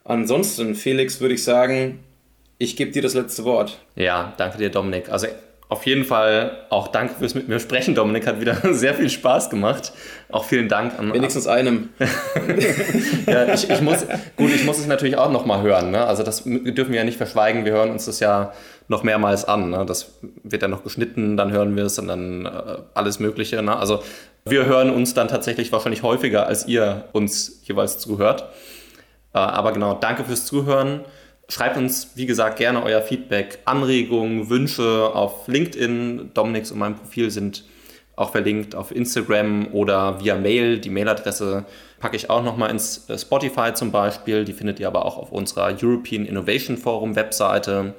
Ansonsten, 0.04 0.74
Felix, 0.74 1.20
würde 1.20 1.34
ich 1.34 1.44
sagen, 1.44 1.98
ich 2.56 2.76
gebe 2.76 2.92
dir 2.92 3.02
das 3.02 3.12
letzte 3.12 3.44
Wort. 3.44 3.78
Ja, 3.94 4.32
danke 4.38 4.56
dir, 4.56 4.70
Dominik. 4.70 5.10
Also 5.10 5.26
auf 5.70 5.84
jeden 5.84 6.04
Fall 6.04 6.64
auch 6.70 6.88
danke 6.88 7.14
fürs 7.18 7.34
mit 7.34 7.46
mir 7.48 7.60
sprechen, 7.60 7.94
Dominik. 7.94 8.26
Hat 8.26 8.40
wieder 8.40 8.56
sehr 8.72 8.94
viel 8.94 9.10
Spaß 9.10 9.50
gemacht. 9.50 9.92
Auch 10.30 10.44
vielen 10.44 10.68
Dank 10.68 10.98
an. 10.98 11.12
Wenigstens 11.12 11.46
einem. 11.46 11.90
ja, 13.26 13.52
ich, 13.52 13.68
ich, 13.68 13.80
muss, 13.82 14.06
gut, 14.36 14.50
ich 14.50 14.64
muss 14.64 14.78
es 14.78 14.86
natürlich 14.86 15.18
auch 15.18 15.30
nochmal 15.30 15.60
hören. 15.60 15.90
Ne? 15.90 16.06
Also, 16.06 16.22
das 16.22 16.44
dürfen 16.44 16.92
wir 16.92 16.98
ja 16.98 17.04
nicht 17.04 17.18
verschweigen. 17.18 17.66
Wir 17.66 17.72
hören 17.72 17.90
uns 17.90 18.06
das 18.06 18.18
ja 18.20 18.52
noch 18.88 19.02
mehrmals 19.02 19.44
an. 19.44 19.68
Ne? 19.68 19.84
Das 19.84 20.12
wird 20.42 20.62
ja 20.62 20.68
noch 20.68 20.84
geschnitten, 20.84 21.36
dann 21.36 21.52
hören 21.52 21.76
wir 21.76 21.84
es 21.84 21.98
und 21.98 22.08
dann 22.08 22.46
äh, 22.46 22.78
alles 22.94 23.18
Mögliche. 23.18 23.62
Ne? 23.62 23.76
Also, 23.76 24.02
wir 24.46 24.64
hören 24.64 24.88
uns 24.88 25.12
dann 25.12 25.28
tatsächlich 25.28 25.70
wahrscheinlich 25.70 26.02
häufiger, 26.02 26.46
als 26.46 26.66
ihr 26.66 27.04
uns 27.12 27.60
jeweils 27.64 27.98
zuhört. 27.98 28.44
Äh, 29.34 29.38
aber 29.38 29.72
genau, 29.72 29.92
danke 29.94 30.24
fürs 30.24 30.46
Zuhören. 30.46 31.00
Schreibt 31.50 31.78
uns, 31.78 32.12
wie 32.14 32.26
gesagt, 32.26 32.58
gerne 32.58 32.82
euer 32.82 33.00
Feedback, 33.00 33.60
Anregungen, 33.64 34.50
Wünsche 34.50 35.10
auf 35.14 35.48
LinkedIn. 35.48 36.32
Dominik's 36.34 36.70
und 36.70 36.78
mein 36.78 36.94
Profil 36.94 37.30
sind 37.30 37.64
auch 38.16 38.32
verlinkt 38.32 38.74
auf 38.74 38.94
Instagram 38.94 39.68
oder 39.72 40.22
via 40.22 40.34
Mail. 40.34 40.78
Die 40.78 40.90
Mailadresse 40.90 41.64
packe 42.00 42.16
ich 42.16 42.28
auch 42.28 42.42
nochmal 42.42 42.70
ins 42.70 43.08
äh, 43.08 43.16
Spotify 43.16 43.72
zum 43.72 43.92
Beispiel. 43.92 44.44
Die 44.44 44.52
findet 44.52 44.78
ihr 44.78 44.88
aber 44.88 45.06
auch 45.06 45.16
auf 45.16 45.32
unserer 45.32 45.74
European 45.80 46.26
Innovation 46.26 46.76
Forum 46.76 47.16
Webseite. 47.16 47.94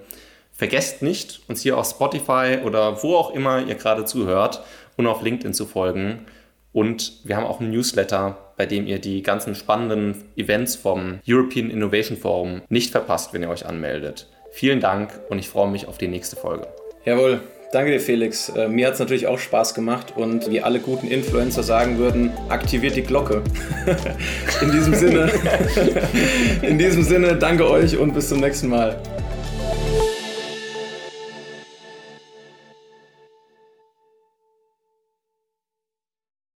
Vergesst 0.54 1.02
nicht, 1.02 1.42
uns 1.48 1.62
hier 1.62 1.78
auf 1.78 1.90
Spotify 1.90 2.60
oder 2.64 3.02
wo 3.02 3.16
auch 3.16 3.32
immer 3.32 3.66
ihr 3.66 3.76
gerade 3.76 4.06
zuhört 4.06 4.62
und 4.98 5.08
auf 5.08 5.24
LinkedIn 5.24 5.54
zu 5.54 5.66
folgen. 5.66 6.26
Und 6.72 7.14
wir 7.24 7.36
haben 7.36 7.46
auch 7.46 7.60
einen 7.60 7.72
Newsletter, 7.72 8.38
bei 8.58 8.66
dem 8.66 8.86
ihr 8.86 9.00
die 9.00 9.24
ganzen 9.24 9.56
spannenden 9.56 10.24
Events 10.36 10.76
vom 10.76 11.20
European 11.28 11.70
Innovation 11.70 12.18
Forum 12.18 12.62
nicht 12.70 12.92
verpasst, 12.92 13.34
wenn 13.34 13.42
ihr 13.42 13.50
euch 13.50 13.66
anmeldet. 13.66 14.28
Vielen 14.52 14.80
Dank 14.80 15.12
und 15.30 15.40
ich 15.40 15.50
freue 15.50 15.70
mich 15.70 15.88
auf 15.88 15.98
die 15.98 16.08
nächste 16.08 16.36
Folge. 16.36 16.68
Jawohl, 17.06 17.42
danke 17.72 17.92
dir 17.92 18.00
Felix. 18.00 18.50
Äh, 18.50 18.68
mir 18.68 18.88
hat 18.88 18.94
es 18.94 19.00
natürlich 19.00 19.28
auch 19.28 19.40
Spaß 19.40 19.74
gemacht 19.74 20.14
und 20.16 20.50
wie 20.50 20.62
alle 20.62 20.80
guten 20.80 21.08
Influencer 21.08 21.64
sagen 21.64 21.98
würden, 21.98 22.32
aktiviert 22.50 22.96
die 22.96 23.04
Glocke. 23.04 23.42
in 24.62 24.72
diesem 24.72 24.94
Sinne, 24.94 25.32
in 26.62 26.78
diesem 26.78 27.04
Sinne, 27.04 27.36
danke 27.36 27.70
euch 27.70 27.98
und 27.98 28.14
bis 28.14 28.30
zum 28.30 28.42
nächsten 28.42 28.68
Mal. 28.68 29.02